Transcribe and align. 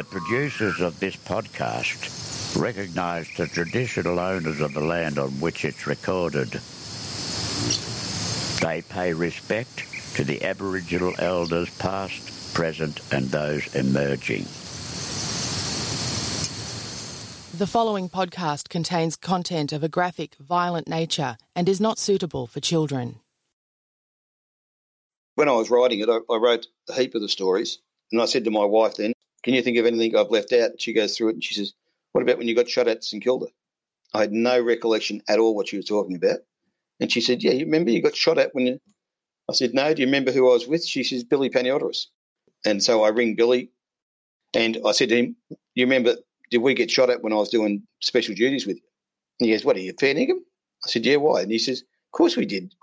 The 0.00 0.06
producers 0.06 0.80
of 0.80 0.98
this 0.98 1.14
podcast 1.14 2.58
recognize 2.58 3.28
the 3.36 3.46
traditional 3.46 4.18
owners 4.18 4.62
of 4.62 4.72
the 4.72 4.80
land 4.80 5.18
on 5.18 5.28
which 5.40 5.62
it's 5.66 5.86
recorded. 5.86 6.48
They 8.62 8.80
pay 8.80 9.12
respect 9.12 9.84
to 10.16 10.24
the 10.24 10.42
Aboriginal 10.42 11.12
elders 11.18 11.68
past, 11.76 12.54
present 12.54 13.00
and 13.12 13.26
those 13.26 13.74
emerging. 13.74 14.44
The 17.58 17.66
following 17.66 18.08
podcast 18.08 18.70
contains 18.70 19.16
content 19.16 19.70
of 19.70 19.84
a 19.84 19.88
graphic, 19.90 20.34
violent 20.36 20.88
nature 20.88 21.36
and 21.54 21.68
is 21.68 21.78
not 21.78 21.98
suitable 21.98 22.46
for 22.46 22.60
children. 22.60 23.20
when 25.34 25.50
I 25.50 25.52
was 25.52 25.68
writing 25.68 26.00
it, 26.00 26.08
I, 26.08 26.20
I 26.32 26.38
wrote 26.38 26.68
a 26.88 26.94
heap 26.94 27.14
of 27.14 27.20
the 27.20 27.28
stories, 27.28 27.80
and 28.10 28.22
I 28.22 28.24
said 28.24 28.44
to 28.44 28.50
my 28.50 28.64
wife 28.64 28.94
then, 28.94 29.12
"Can 29.42 29.54
you 29.54 29.62
think 29.62 29.78
of 29.78 29.86
anything 29.86 30.14
I've 30.14 30.30
left 30.30 30.52
out?" 30.52 30.72
And 30.72 30.80
she 30.80 30.92
goes 30.92 31.16
through 31.16 31.30
it, 31.30 31.34
and 31.34 31.44
she 31.44 31.54
says, 31.54 31.72
"What 32.12 32.22
about 32.22 32.36
when 32.38 32.46
you 32.46 32.54
got 32.54 32.68
shot 32.68 32.88
at 32.88 33.04
St 33.04 33.22
Kilda?" 33.22 33.46
I 34.12 34.20
had 34.20 34.32
no 34.32 34.60
recollection 34.60 35.22
at 35.28 35.38
all 35.38 35.54
what 35.54 35.68
she 35.68 35.76
was 35.76 35.86
talking 35.86 36.16
about, 36.16 36.40
and 37.00 37.10
she 37.10 37.20
said, 37.22 37.42
"Yeah, 37.42 37.52
you 37.52 37.64
remember 37.64 37.90
you 37.90 38.02
got 38.02 38.16
shot 38.16 38.38
at 38.38 38.54
when?" 38.54 38.66
You... 38.66 38.80
I 39.48 39.54
said, 39.54 39.72
"No, 39.72 39.94
do 39.94 40.02
you 40.02 40.06
remember 40.06 40.30
who 40.32 40.50
I 40.50 40.52
was 40.52 40.68
with?" 40.68 40.84
She 40.84 41.02
says, 41.02 41.24
"Billy 41.24 41.48
Paniotis," 41.48 42.08
and 42.66 42.82
so 42.82 43.02
I 43.02 43.08
ring 43.08 43.34
Billy, 43.34 43.70
and 44.52 44.78
I 44.84 44.92
said 44.92 45.08
to 45.08 45.16
him, 45.16 45.36
"You 45.74 45.86
remember? 45.86 46.16
Did 46.50 46.58
we 46.58 46.74
get 46.74 46.90
shot 46.90 47.08
at 47.08 47.22
when 47.22 47.32
I 47.32 47.36
was 47.36 47.48
doing 47.48 47.86
special 48.00 48.34
duties 48.34 48.66
with 48.66 48.76
you?" 48.76 48.82
And 49.38 49.48
he 49.48 49.54
goes, 49.54 49.64
"What 49.64 49.76
are 49.76 49.80
you, 49.80 49.94
Fairningham?" 49.98 50.44
I 50.84 50.90
said, 50.90 51.06
"Yeah, 51.06 51.16
why?" 51.16 51.42
And 51.42 51.50
he 51.50 51.58
says, 51.58 51.80
"Of 51.80 52.12
course 52.12 52.36
we 52.36 52.44
did." 52.44 52.74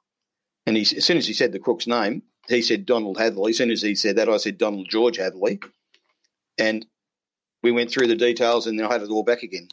And 0.65 0.75
he, 0.75 0.81
as 0.81 1.05
soon 1.05 1.17
as 1.17 1.27
he 1.27 1.33
said 1.33 1.51
the 1.51 1.59
crook's 1.59 1.85
name, 1.85 2.23
he 2.49 2.61
said 2.63 2.85
Donald 2.85 3.17
Hatherley. 3.17 3.51
As 3.51 3.57
soon 3.57 3.71
as 3.71 3.81
he 3.81 3.93
said 3.93 4.15
that, 4.15 4.27
I 4.27 4.37
said 4.37 4.57
Donald 4.57 4.89
George 4.89 5.17
Hatherley. 5.17 5.59
And 6.57 6.85
we 7.63 7.71
went 7.71 7.91
through 7.91 8.07
the 8.07 8.15
details 8.15 8.67
and 8.67 8.79
then 8.79 8.85
I 8.85 8.93
had 8.93 9.01
it 9.01 9.09
all 9.09 9.23
back 9.23 9.43
again. 9.43 9.69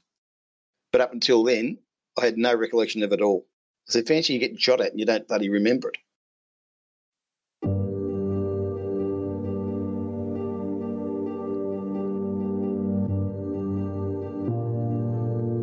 But 0.93 1.01
up 1.01 1.13
until 1.13 1.45
then, 1.45 1.79
I 2.19 2.25
had 2.25 2.39
no 2.39 2.55
recollection 2.55 3.03
of 3.03 3.13
it 3.13 3.21
all. 3.21 3.47
Said, 3.87 4.07
fancy 4.07 4.33
you 4.33 4.39
getting 4.39 4.57
shot 4.57 4.81
at 4.81 4.91
and 4.91 5.01
you 5.01 5.07
don't 5.07 5.29
bloody 5.29 5.51
remember 5.51 5.89
it. 5.89 5.99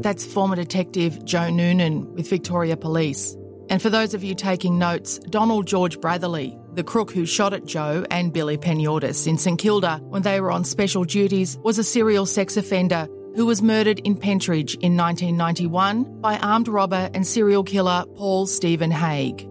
That's 0.04 0.25
former 0.25 0.56
detective 0.56 1.24
Joe 1.25 1.50
Noonan 1.50 2.16
with 2.16 2.28
Victoria 2.30 2.75
Police. 2.75 3.38
And 3.69 3.81
for 3.81 3.90
those 3.90 4.13
of 4.13 4.24
you 4.24 4.36
taking 4.36 4.78
notes, 4.78 5.19
Donald 5.19 5.68
George 5.68 5.98
Hatherley, 6.01 6.57
the 6.73 6.83
crook 6.83 7.12
who 7.12 7.25
shot 7.25 7.53
at 7.53 7.65
Joe 7.65 8.06
and 8.09 8.33
Billy 8.33 8.57
Paniotis 8.57 9.27
in 9.27 9.38
St 9.38 9.59
Kilda 9.59 10.00
when 10.03 10.21
they 10.21 10.41
were 10.41 10.51
on 10.51 10.63
special 10.63 11.03
duties, 11.03 11.57
was 11.63 11.77
a 11.77 11.83
serial 11.83 12.25
sex 12.25 12.57
offender 12.57 13.07
who 13.35 13.45
was 13.45 13.62
murdered 13.62 14.00
in 14.00 14.15
Pentridge 14.15 14.75
in 14.75 14.97
1991 14.97 16.21
by 16.21 16.38
armed 16.39 16.68
robber 16.68 17.09
and 17.13 17.25
serial 17.25 17.63
killer 17.63 18.06
Paul 18.15 18.45
Steven 18.45 18.91
Haigh. 18.91 19.47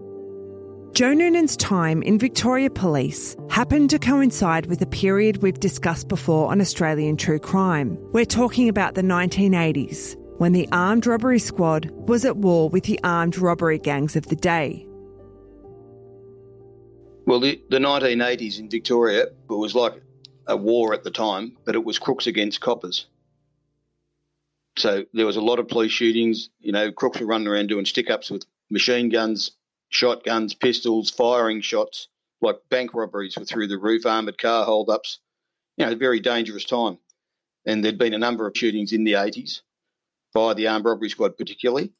Joe 0.93 1.13
Noonan's 1.13 1.55
time 1.55 2.03
in 2.03 2.19
Victoria 2.19 2.69
Police 2.69 3.37
happened 3.49 3.89
to 3.91 3.97
coincide 3.97 4.65
with 4.65 4.81
a 4.81 4.85
period 4.85 5.41
we've 5.41 5.59
discussed 5.59 6.09
before 6.09 6.51
on 6.51 6.59
Australian 6.59 7.15
True 7.15 7.39
Crime. 7.39 7.97
We're 8.11 8.25
talking 8.25 8.67
about 8.67 8.95
the 8.95 9.01
1980s, 9.01 10.17
when 10.37 10.51
the 10.51 10.67
armed 10.73 11.07
robbery 11.07 11.39
squad 11.39 11.89
was 11.91 12.25
at 12.25 12.37
war 12.37 12.67
with 12.69 12.83
the 12.83 12.99
armed 13.05 13.37
robbery 13.37 13.79
gangs 13.79 14.17
of 14.17 14.27
the 14.27 14.35
day. 14.35 14.85
Well, 17.25 17.39
the, 17.39 17.61
the 17.69 17.77
1980s 17.77 18.59
in 18.59 18.69
Victoria, 18.69 19.23
it 19.23 19.33
was 19.47 19.75
like 19.75 20.01
a 20.47 20.57
war 20.57 20.93
at 20.93 21.03
the 21.03 21.11
time, 21.11 21.57
but 21.65 21.75
it 21.75 21.83
was 21.83 21.99
crooks 21.99 22.27
against 22.27 22.61
coppers. 22.61 23.05
So 24.77 25.05
there 25.13 25.25
was 25.25 25.35
a 25.35 25.41
lot 25.41 25.59
of 25.59 25.67
police 25.67 25.91
shootings. 25.91 26.49
You 26.59 26.71
know, 26.71 26.91
crooks 26.91 27.19
were 27.19 27.27
running 27.27 27.47
around 27.47 27.67
doing 27.67 27.85
stick 27.85 28.09
ups 28.09 28.31
with 28.31 28.45
machine 28.69 29.09
guns, 29.09 29.51
shotguns, 29.89 30.53
pistols, 30.53 31.09
firing 31.09 31.61
shots, 31.61 32.07
like 32.41 32.57
bank 32.69 32.93
robberies 32.93 33.37
were 33.37 33.45
through 33.45 33.67
the 33.67 33.77
roof, 33.77 34.05
armoured 34.05 34.37
car 34.37 34.65
hold-ups. 34.65 35.19
You 35.77 35.85
know, 35.85 35.91
a 35.91 35.95
very 35.95 36.19
dangerous 36.19 36.65
time. 36.65 36.97
And 37.65 37.83
there'd 37.83 37.99
been 37.99 38.13
a 38.13 38.19
number 38.19 38.47
of 38.47 38.57
shootings 38.57 38.93
in 38.93 39.03
the 39.03 39.13
80s 39.13 39.61
by 40.33 40.53
the 40.53 40.67
armed 40.67 40.85
robbery 40.85 41.09
squad, 41.09 41.37
particularly. 41.37 41.91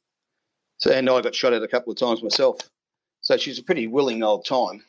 So, 0.78 0.90
and 0.90 1.08
I 1.08 1.20
got 1.20 1.34
shot 1.34 1.52
at 1.52 1.62
a 1.62 1.68
couple 1.68 1.92
of 1.92 1.98
times 1.98 2.22
myself. 2.22 2.58
So 3.20 3.36
she's 3.36 3.60
a 3.60 3.62
pretty 3.62 3.86
willing 3.86 4.24
old 4.24 4.44
time. 4.44 4.82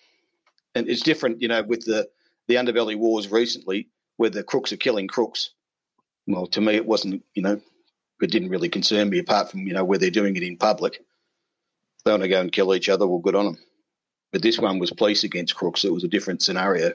And 0.76 0.90
it's 0.90 1.02
different, 1.02 1.42
you 1.42 1.48
know, 1.48 1.62
with 1.64 1.86
the, 1.86 2.10
the 2.48 2.56
underbelly 2.56 2.96
wars 2.96 3.32
recently, 3.32 3.90
where 4.18 4.30
the 4.30 4.44
crooks 4.44 4.74
are 4.74 4.78
killing 4.78 5.08
crooks. 5.08 5.52
Well, 6.28 6.48
to 6.48 6.62
me, 6.62 6.76
it 6.76 6.86
wasn't, 6.86 7.24
you 7.34 7.42
know, 7.42 7.60
it 8.22 8.32
didn't 8.32 8.50
really 8.50 8.70
concern 8.70 9.10
me 9.10 9.20
apart 9.20 9.52
from, 9.52 9.68
you 9.68 9.74
know, 9.74 9.84
where 9.84 10.00
they're 10.00 10.10
doing 10.10 10.36
it 10.36 10.44
in 10.44 10.58
public. 10.58 10.96
If 10.96 12.04
they 12.06 12.12
want 12.12 12.24
to 12.24 12.30
go 12.30 12.42
and 12.42 12.52
kill 12.52 12.74
each 12.74 12.90
other, 12.90 13.06
well, 13.06 13.20
good 13.20 13.36
on 13.36 13.46
them. 13.46 13.58
But 14.32 14.42
this 14.42 14.60
one 14.60 14.80
was 14.80 14.92
police 14.92 15.24
against 15.24 15.56
crooks. 15.56 15.86
It 15.86 15.94
was 15.94 16.04
a 16.04 16.08
different 16.08 16.42
scenario. 16.42 16.94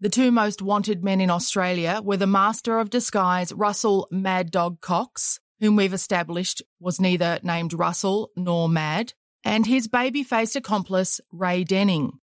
The 0.00 0.08
two 0.08 0.30
most 0.30 0.60
wanted 0.60 1.02
men 1.02 1.20
in 1.20 1.30
Australia 1.30 2.00
were 2.02 2.16
the 2.16 2.26
master 2.26 2.78
of 2.78 2.90
disguise 2.90 3.52
Russell 3.52 4.08
Mad 4.10 4.50
Dog 4.50 4.80
Cox, 4.80 5.40
whom 5.60 5.76
we've 5.76 5.94
established 5.94 6.62
was 6.78 7.00
neither 7.00 7.38
named 7.42 7.72
Russell 7.72 8.30
nor 8.36 8.68
Mad, 8.68 9.14
and 9.44 9.66
his 9.66 9.86
baby 9.88 10.22
faced 10.22 10.56
accomplice 10.56 11.20
Ray 11.30 11.64
Denning. 11.64 12.18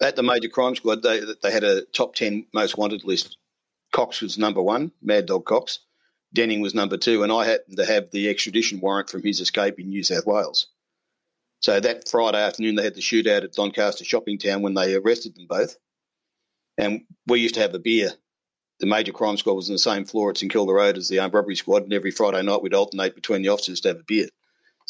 At 0.00 0.16
the 0.16 0.22
major 0.22 0.48
crime 0.48 0.74
squad, 0.76 1.02
they, 1.02 1.20
they 1.42 1.50
had 1.50 1.64
a 1.64 1.82
top 1.82 2.14
10 2.14 2.46
most 2.54 2.78
wanted 2.78 3.04
list. 3.04 3.36
Cox 3.92 4.22
was 4.22 4.38
number 4.38 4.62
one, 4.62 4.92
Mad 5.02 5.26
Dog 5.26 5.44
Cox. 5.44 5.80
Denning 6.32 6.60
was 6.60 6.74
number 6.74 6.96
two, 6.96 7.22
and 7.22 7.32
I 7.32 7.44
happened 7.44 7.76
to 7.76 7.84
have 7.84 8.10
the 8.10 8.28
extradition 8.28 8.80
warrant 8.80 9.10
from 9.10 9.22
his 9.22 9.40
escape 9.40 9.78
in 9.78 9.88
New 9.88 10.04
South 10.04 10.26
Wales. 10.26 10.68
So 11.60 11.78
that 11.78 12.08
Friday 12.08 12.38
afternoon, 12.38 12.76
they 12.76 12.84
had 12.84 12.94
the 12.94 13.00
shootout 13.00 13.44
at 13.44 13.52
Doncaster 13.52 14.04
Shopping 14.04 14.38
Town 14.38 14.62
when 14.62 14.74
they 14.74 14.94
arrested 14.94 15.34
them 15.34 15.46
both. 15.48 15.76
And 16.78 17.02
we 17.26 17.40
used 17.40 17.56
to 17.56 17.60
have 17.60 17.74
a 17.74 17.78
beer. 17.78 18.12
The 18.78 18.86
major 18.86 19.12
crime 19.12 19.36
squad 19.36 19.54
was 19.54 19.68
on 19.68 19.74
the 19.74 19.78
same 19.78 20.06
floor 20.06 20.30
at 20.30 20.38
St 20.38 20.50
Kilda 20.50 20.72
Road 20.72 20.96
as 20.96 21.08
the 21.08 21.18
armed 21.18 21.34
robbery 21.34 21.56
squad, 21.56 21.82
and 21.82 21.92
every 21.92 22.12
Friday 22.12 22.40
night 22.42 22.62
we'd 22.62 22.72
alternate 22.72 23.14
between 23.14 23.42
the 23.42 23.50
officers 23.50 23.80
to 23.82 23.88
have 23.88 23.98
a 23.98 24.04
beer. 24.04 24.28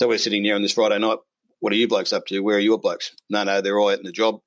So 0.01 0.09
we're 0.09 0.17
sitting 0.17 0.45
here 0.45 0.55
on 0.55 0.63
this 0.63 0.73
Friday 0.73 0.99
night. 0.99 1.19
What 1.59 1.75
are 1.75 1.77
you 1.77 1.87
blokes 1.87 2.15
up 2.15 2.25
to? 2.29 2.41
Where 2.41 2.57
are 2.57 2.59
your 2.59 2.79
blokes? 2.79 3.15
No, 3.29 3.45
no, 3.45 3.61
they're 3.61 3.79
all 3.79 3.91
out 3.91 3.99
in 3.99 4.07
the 4.07 4.13
job. 4.13 4.41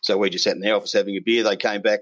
So 0.00 0.16
we 0.16 0.30
just 0.30 0.44
sat 0.44 0.54
in 0.54 0.62
the 0.62 0.70
office 0.70 0.94
having 0.94 1.14
a 1.16 1.20
beer. 1.20 1.42
They 1.42 1.56
came 1.56 1.82
back. 1.82 2.00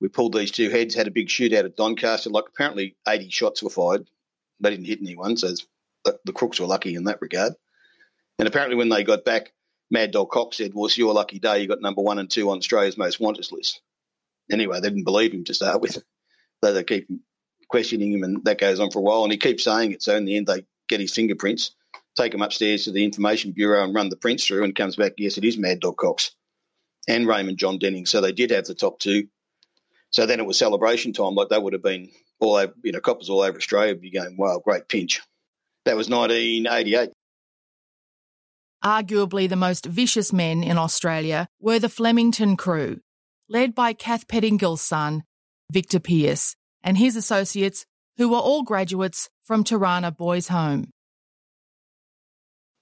We 0.00 0.06
pulled 0.06 0.34
these 0.34 0.52
two 0.52 0.70
heads, 0.70 0.94
had 0.94 1.08
a 1.08 1.10
big 1.10 1.26
shootout 1.26 1.64
at 1.64 1.74
Doncaster. 1.74 2.30
Like 2.30 2.44
apparently 2.46 2.94
80 3.08 3.28
shots 3.30 3.60
were 3.60 3.70
fired. 3.70 4.08
They 4.60 4.70
didn't 4.70 4.84
hit 4.84 5.00
anyone, 5.02 5.36
so 5.36 5.52
the, 6.04 6.16
the 6.26 6.32
crooks 6.32 6.60
were 6.60 6.68
lucky 6.68 6.94
in 6.94 7.02
that 7.04 7.20
regard. 7.20 7.54
And 8.38 8.46
apparently, 8.46 8.76
when 8.76 8.88
they 8.88 9.02
got 9.02 9.24
back, 9.24 9.52
Mad 9.90 10.12
Dog 10.12 10.30
Cox 10.30 10.58
said, 10.58 10.74
Well, 10.74 10.86
it's 10.86 10.96
your 10.96 11.14
lucky 11.14 11.40
day. 11.40 11.60
You 11.60 11.66
got 11.66 11.82
number 11.82 12.02
one 12.02 12.20
and 12.20 12.30
two 12.30 12.50
on 12.50 12.58
Australia's 12.58 12.96
most 12.96 13.18
wanted 13.18 13.50
list. 13.50 13.80
Anyway, 14.48 14.78
they 14.78 14.90
didn't 14.90 15.02
believe 15.02 15.32
him 15.32 15.42
to 15.46 15.54
start 15.54 15.80
with. 15.80 15.98
So 16.62 16.72
they 16.72 16.82
keep 16.82 17.08
questioning 17.68 18.12
him, 18.12 18.24
and 18.24 18.44
that 18.44 18.58
goes 18.58 18.80
on 18.80 18.90
for 18.90 18.98
a 18.98 19.02
while. 19.02 19.22
And 19.22 19.30
he 19.30 19.38
keeps 19.38 19.62
saying 19.62 19.92
it. 19.92 20.02
So 20.02 20.16
in 20.16 20.24
the 20.24 20.36
end, 20.36 20.48
they 20.48 20.64
get 20.88 20.98
his 20.98 21.14
fingerprints, 21.14 21.70
take 22.18 22.34
him 22.34 22.42
upstairs 22.42 22.84
to 22.84 22.90
the 22.90 23.04
Information 23.04 23.52
Bureau 23.52 23.84
and 23.84 23.94
run 23.94 24.08
the 24.08 24.16
prints 24.16 24.46
through, 24.46 24.64
and 24.64 24.74
comes 24.74 24.96
back, 24.96 25.12
yes, 25.18 25.38
it 25.38 25.44
is 25.44 25.56
Mad 25.56 25.80
Dog 25.80 25.96
Cox 25.96 26.32
and 27.06 27.26
Raymond 27.26 27.58
John 27.58 27.78
Denning. 27.78 28.06
So 28.06 28.20
they 28.20 28.32
did 28.32 28.50
have 28.50 28.66
the 28.66 28.74
top 28.74 28.98
two. 28.98 29.28
So 30.10 30.26
then 30.26 30.40
it 30.40 30.46
was 30.46 30.58
celebration 30.58 31.12
time. 31.12 31.34
Like 31.34 31.48
they 31.48 31.58
would 31.58 31.72
have 31.72 31.82
been 31.82 32.10
all 32.40 32.56
over, 32.56 32.72
you 32.82 32.92
know, 32.92 33.00
coppers 33.00 33.30
all 33.30 33.40
over 33.40 33.56
Australia 33.56 33.94
would 33.94 34.02
be 34.02 34.10
going, 34.10 34.36
wow, 34.36 34.60
great 34.62 34.88
pinch. 34.88 35.20
That 35.84 35.96
was 35.96 36.08
1988. 36.08 37.10
Arguably 38.84 39.48
the 39.48 39.56
most 39.56 39.86
vicious 39.86 40.32
men 40.32 40.62
in 40.62 40.78
Australia 40.78 41.48
were 41.60 41.78
the 41.78 41.88
Flemington 41.88 42.56
crew, 42.56 43.00
led 43.48 43.74
by 43.74 43.92
Kath 43.92 44.28
Pettingill's 44.28 44.82
son, 44.82 45.24
Victor 45.72 45.98
Pierce, 45.98 46.54
and 46.82 46.96
his 46.96 47.16
associates, 47.16 47.86
who 48.18 48.28
were 48.28 48.38
all 48.38 48.62
graduates 48.62 49.28
from 49.42 49.64
Turana 49.64 50.16
Boys 50.16 50.48
Home. 50.48 50.90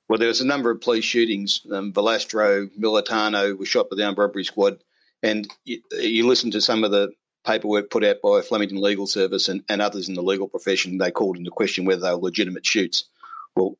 Well, 0.08 0.18
there 0.18 0.28
was 0.28 0.40
a 0.40 0.46
number 0.46 0.70
of 0.70 0.80
police 0.80 1.04
shootings. 1.04 1.66
Um, 1.70 1.92
Velastro, 1.92 2.70
Militano 2.76 3.54
was 3.54 3.68
shot 3.68 3.90
by 3.90 3.96
the 3.96 4.04
armed 4.04 4.18
robbery 4.18 4.44
squad. 4.44 4.78
And 5.22 5.48
you, 5.64 5.80
you, 5.92 6.26
listen 6.26 6.50
to 6.52 6.60
some 6.60 6.84
of 6.84 6.90
the 6.92 7.10
paperwork 7.44 7.90
put 7.90 8.04
out 8.04 8.16
by 8.22 8.40
Flemington 8.42 8.80
Legal 8.80 9.06
Service 9.06 9.48
and, 9.48 9.62
and 9.68 9.82
others 9.82 10.08
in 10.08 10.14
the 10.14 10.22
legal 10.22 10.48
profession, 10.48 10.98
they 10.98 11.10
called 11.10 11.36
into 11.36 11.50
question 11.50 11.84
whether 11.84 12.02
they 12.02 12.10
were 12.10 12.16
legitimate 12.16 12.66
shoots. 12.66 13.04
Well, 13.56 13.78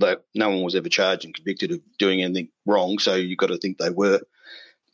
they, 0.00 0.16
no 0.34 0.48
one 0.48 0.62
was 0.62 0.74
ever 0.74 0.88
charged 0.88 1.24
and 1.24 1.34
convicted 1.34 1.72
of 1.72 1.80
doing 1.98 2.22
anything 2.22 2.48
wrong, 2.66 2.98
so 2.98 3.14
you've 3.14 3.38
got 3.38 3.48
to 3.48 3.58
think 3.58 3.78
they 3.78 3.90
were. 3.90 4.20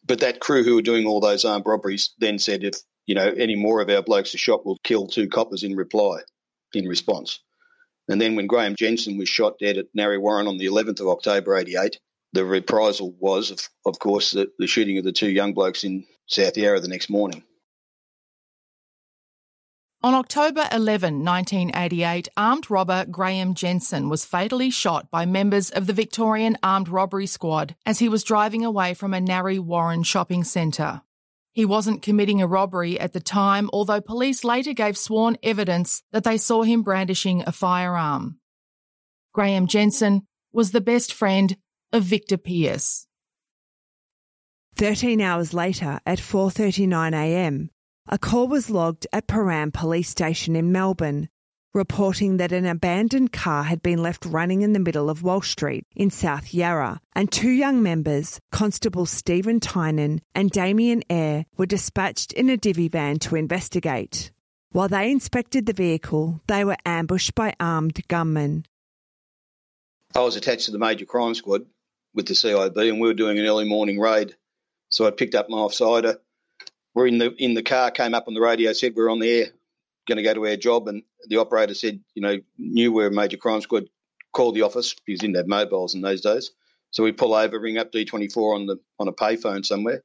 But 0.07 0.21
that 0.21 0.41
crew 0.41 0.65
who 0.65 0.75
were 0.75 0.83
doing 0.83 1.07
all 1.07 1.21
those 1.21 1.45
armed 1.45 1.67
robberies 1.67 2.11
then 2.19 2.39
said, 2.39 2.65
if 2.65 2.75
you 3.07 3.15
know 3.15 3.33
any 3.37 3.55
more 3.55 3.81
of 3.81 3.89
our 3.89 4.03
blokes 4.03 4.35
are 4.35 4.39
shot, 4.39 4.67
we'll 4.67 4.79
kill 4.83 5.07
two 5.07 5.29
coppers 5.29 5.63
in 5.63 5.77
reply, 5.77 6.21
in 6.75 6.87
response. 6.87 7.41
And 8.09 8.21
then 8.21 8.37
when 8.37 8.47
Graeme 8.47 8.77
Jensen 8.77 9.19
was 9.19 9.29
shot 9.29 9.59
dead 9.59 9.79
at 9.79 9.87
Narre 9.95 10.21
Warren 10.21 10.47
on 10.47 10.59
the 10.59 10.67
11th 10.67 11.01
of 11.01 11.09
October 11.09 11.57
88, 11.57 11.99
the 12.33 12.45
reprisal 12.45 13.15
was, 13.19 13.51
of, 13.51 13.69
of 13.85 13.99
course, 13.99 14.31
the, 14.31 14.49
the 14.59 14.67
shooting 14.67 14.99
of 14.99 15.05
the 15.05 15.13
two 15.13 15.31
young 15.31 15.55
blokes 15.55 15.85
in 15.85 16.05
South 16.27 16.57
Yarra 16.57 16.81
the 16.81 16.89
next 16.89 17.11
morning. 17.11 17.43
On 20.03 20.15
October 20.15 20.69
11, 20.71 21.25
1988, 21.25 22.29
armed 22.37 22.71
robber 22.71 23.07
Graeme 23.07 23.55
Jensen 23.55 24.09
was 24.09 24.25
fatally 24.25 24.71
shot 24.71 25.11
by 25.11 25.27
members 25.27 25.71
of 25.71 25.87
the 25.87 25.93
Victorian 25.93 26.57
Armed 26.63 26.89
Robbery 26.89 27.27
Squad 27.27 27.75
as 27.85 27.99
he 27.99 28.09
was 28.09 28.23
driving 28.23 28.65
away 28.65 28.95
from 28.95 29.15
a 29.15 29.21
Narre 29.21 29.59
Warren 29.59 30.05
shopping 30.05 30.45
centre. 30.45 31.03
He 31.57 31.65
wasn't 31.65 32.03
committing 32.03 32.43
a 32.43 32.47
robbery 32.47 33.01
at 33.01 33.15
the 33.15 33.21
time, 33.21 33.71
although 33.73 34.03
police 34.03 34.45
later 34.45 34.75
gave 34.75 34.95
sworn 34.95 35.39
evidence 35.43 36.03
that 36.13 36.23
they 36.23 36.37
saw 36.37 36.65
him 36.65 36.83
brandishing 36.83 37.43
a 37.47 37.51
firearm. 37.51 38.41
Graeme 39.33 39.67
Jensen 39.67 40.27
was 40.53 40.73
the 40.73 40.83
best 40.83 41.15
friend 41.15 41.57
of 41.95 42.03
Victor 42.03 42.37
Pierce. 42.37 43.07
13 44.75 45.23
hours 45.23 45.55
later 45.55 45.99
at 46.05 46.19
4:39 46.19 47.15
a.m., 47.15 47.71
a 48.07 48.19
call 48.19 48.49
was 48.49 48.69
logged 48.69 49.07
at 49.11 49.27
Prahran 49.27 49.73
Police 49.73 50.11
Station 50.11 50.57
in 50.57 50.73
Melbourne, 50.73 51.31
reporting 51.77 52.39
that 52.39 52.51
an 52.51 52.67
abandoned 52.67 53.33
car 53.33 53.63
had 53.63 53.83
been 53.83 54.03
left 54.03 54.25
running 54.25 54.63
in 54.63 54.73
the 54.73 54.81
middle 54.81 55.09
of 55.09 55.23
Walsh 55.23 55.51
Street 55.51 55.85
in 55.95 56.11
South 56.11 56.53
Yarra, 56.53 57.01
and 57.15 57.31
two 57.31 57.51
young 57.51 57.83
members, 57.83 58.41
Constable 58.51 59.07
Stephen 59.07 59.61
Tynan 59.61 60.21
and 60.35 60.51
Damian 60.51 61.03
Eyre, 61.09 61.45
were 61.57 61.67
dispatched 61.67 62.33
in 62.33 62.49
a 62.49 62.57
divvy 62.57 62.89
van 62.89 63.19
to 63.19 63.37
investigate. 63.37 64.33
While 64.73 64.89
they 64.89 65.11
inspected 65.11 65.67
the 65.67 65.73
vehicle, 65.73 66.41
they 66.49 66.65
were 66.65 66.77
ambushed 66.85 67.35
by 67.35 67.55
armed 67.61 68.01
gunmen. 68.09 68.65
I 70.15 70.21
was 70.21 70.37
attached 70.37 70.65
to 70.65 70.73
the 70.73 70.79
major 70.79 71.05
crime 71.05 71.35
squad 71.35 71.67
with 72.15 72.27
the 72.27 72.35
CIB, 72.35 72.89
and 72.89 73.01
we 73.01 73.07
were 73.07 73.15
doing 73.15 73.39
an 73.39 73.47
early 73.47 73.69
morning 73.69 74.01
raid. 74.01 74.35
So 74.89 75.07
I 75.07 75.11
picked 75.11 75.35
up 75.35 75.49
my 75.51 75.59
offsider 75.59 76.19
we're 76.97 77.07
in 77.07 77.19
the 77.19 77.35
in 77.37 77.53
the 77.53 77.63
car, 77.63 77.91
came 77.91 78.15
up 78.15 78.27
on 78.27 78.33
the 78.33 78.41
radio, 78.41 78.73
said 78.73 78.95
we're 78.97 79.11
on 79.11 79.21
the 79.21 79.31
air, 79.31 79.47
going 80.07 80.17
to 80.17 80.23
go 80.23 80.35
to 80.35 80.47
our 80.47 80.57
job, 80.57 80.89
and 80.89 81.03
the 81.29 81.39
operator 81.39 81.75
said, 81.75 82.01
you 82.15 82.23
know, 82.23 82.39
knew 82.59 82.93
we're 82.93 83.09
a 83.09 83.13
major 83.13 83.37
crime 83.37 83.61
squad, 83.61 83.89
called 84.33 84.55
the 84.55 84.63
office 84.63 84.95
because 85.07 85.21
didn't 85.21 85.37
have 85.37 85.47
mobiles 85.47 85.95
in 85.95 86.03
those 86.03 86.21
days. 86.21 86.51
So 86.91 87.03
we 87.03 87.13
pull 87.13 87.35
over, 87.35 87.59
ring 87.59 87.79
up 87.79 87.93
D24 87.93 88.55
on 88.55 88.67
the 88.67 88.79
on 88.99 89.09
a 89.09 89.13
payphone 89.13 89.65
somewhere, 89.65 90.03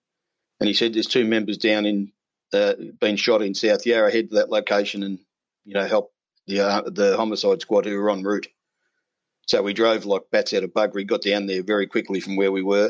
and 0.59 0.67
he 0.67 0.73
said 0.73 0.93
there's 0.93 1.07
two 1.07 1.25
members 1.25 1.57
down 1.57 1.85
in 1.85 2.11
uh, 2.53 2.73
been 2.99 3.15
shot 3.15 3.41
in 3.41 3.53
South 3.53 3.85
Yarra. 3.85 4.11
Head 4.11 4.29
to 4.29 4.35
that 4.35 4.49
location 4.49 5.03
and 5.03 5.19
you 5.65 5.73
know 5.73 5.85
help 5.85 6.11
the 6.47 6.61
uh, 6.61 6.81
the 6.89 7.15
homicide 7.17 7.61
squad 7.61 7.85
who 7.85 7.97
were 7.97 8.09
en 8.09 8.23
route. 8.23 8.47
So 9.47 9.61
we 9.61 9.73
drove 9.73 10.05
like 10.05 10.23
bats 10.31 10.53
out 10.53 10.63
of 10.63 10.71
buggery, 10.71 11.05
got 11.05 11.21
down 11.21 11.45
there 11.45 11.63
very 11.63 11.87
quickly 11.87 12.19
from 12.19 12.35
where 12.35 12.51
we 12.51 12.61
were. 12.61 12.89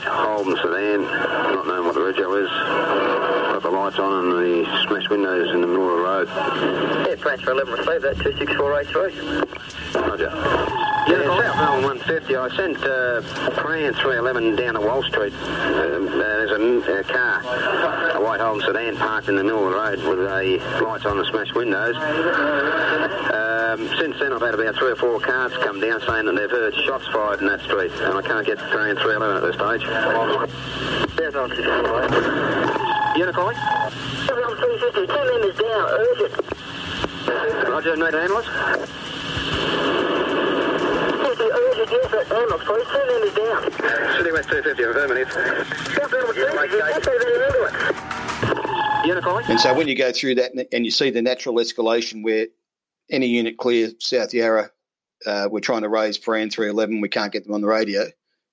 Holden 0.00 0.56
sedan, 0.56 1.02
not 1.02 1.66
knowing 1.66 1.84
what 1.86 1.94
the 1.94 2.00
rego 2.00 2.44
is. 2.44 3.07
Got 3.58 3.72
the 3.72 3.76
lights 3.76 3.98
on 3.98 4.12
and 4.12 4.32
the 4.38 4.86
smashed 4.86 5.10
windows 5.10 5.52
in 5.52 5.62
the 5.62 5.66
middle 5.66 5.90
of 5.90 5.96
the 5.96 6.04
road. 6.04 6.28
Yeah, 7.08 7.16
transfer 7.16 7.50
11 7.50 7.72
receive 7.74 8.02
that, 8.02 8.16
26483. 8.18 9.98
Roger. 9.98 10.30
Yeah, 11.10 11.26
South 11.42 11.56
Melbourne 11.56 11.98
150. 12.06 12.36
I 12.36 12.48
sent 12.54 12.76
uh, 12.78 13.20
Prahran 13.58 13.98
311 13.98 14.54
down 14.54 14.74
to 14.74 14.80
Walsh 14.80 15.08
Street. 15.08 15.32
Uh, 15.34 15.98
there's 16.06 16.52
a 16.52 17.02
car, 17.10 17.42
a 18.14 18.22
white 18.22 18.38
Holden 18.38 18.62
sedan 18.64 18.96
parked 18.96 19.28
in 19.28 19.34
the 19.34 19.42
middle 19.42 19.66
of 19.66 19.72
the 19.72 19.76
road 19.76 19.98
with 20.06 20.20
a 20.20 20.58
lights 20.80 21.04
on 21.04 21.18
and 21.18 21.26
smashed 21.26 21.56
windows. 21.56 21.96
Um, 21.96 23.88
since 23.98 24.20
then, 24.20 24.32
I've 24.32 24.40
had 24.40 24.54
about 24.54 24.76
three 24.76 24.92
or 24.92 24.96
four 24.96 25.18
cars 25.18 25.52
come 25.64 25.80
down 25.80 26.00
saying 26.06 26.26
that 26.26 26.36
they've 26.36 26.48
heard 26.48 26.76
shots 26.86 27.08
fired 27.08 27.40
in 27.40 27.48
that 27.48 27.62
street, 27.62 27.90
and 27.90 28.14
I 28.18 28.22
can't 28.22 28.46
get 28.46 28.60
3 28.70 28.90
and 28.90 28.98
311 29.00 29.34
at 29.34 29.42
this 29.42 29.56
stage. 29.58 29.82
There's 31.16 31.34
on 33.22 33.26
64. 33.26 33.26
Unit 33.26 33.34
calling? 33.34 33.56
On 33.56 34.56
350, 34.56 35.06
two 35.06 35.12
members 35.12 35.56
down, 35.56 35.84
urgent. 35.90 36.32
Roger, 37.68 37.96
need 37.96 38.14
ambulance? 38.14 38.46
50, 41.26 41.42
urgent, 41.42 41.90
yes, 41.90 42.14
ambulance, 42.30 42.64
please. 42.64 42.88
Two 42.88 43.04
members 43.06 43.34
down. 43.34 43.58
City 44.16 44.32
West 44.32 44.48
250, 44.48 44.82
affirmative. 44.84 45.28
Stop 45.30 46.12
ambulance, 46.12 46.38
please. 46.38 46.72
Yes, 46.72 47.04
they. 47.04 47.18
Unit 49.08 49.24
calling? 49.24 49.46
And 49.48 49.60
so 49.60 49.74
when 49.74 49.88
you 49.88 49.94
go 49.94 50.12
through 50.12 50.34
that 50.36 50.52
and 50.72 50.84
you 50.84 50.90
see 50.90 51.10
the 51.10 51.22
natural 51.22 51.56
escalation 51.56 52.22
where 52.22 52.46
any 53.10 53.26
unit 53.26 53.56
clear 53.56 53.90
South 54.00 54.34
Yarra, 54.34 54.70
uh, 55.26 55.48
we're 55.50 55.60
trying 55.60 55.82
to 55.82 55.88
raise 55.88 56.18
Prahran 56.18 56.52
311, 56.52 57.00
we 57.00 57.08
can't 57.08 57.32
get 57.32 57.44
them 57.44 57.54
on 57.54 57.62
the 57.62 57.68
radio. 57.68 58.04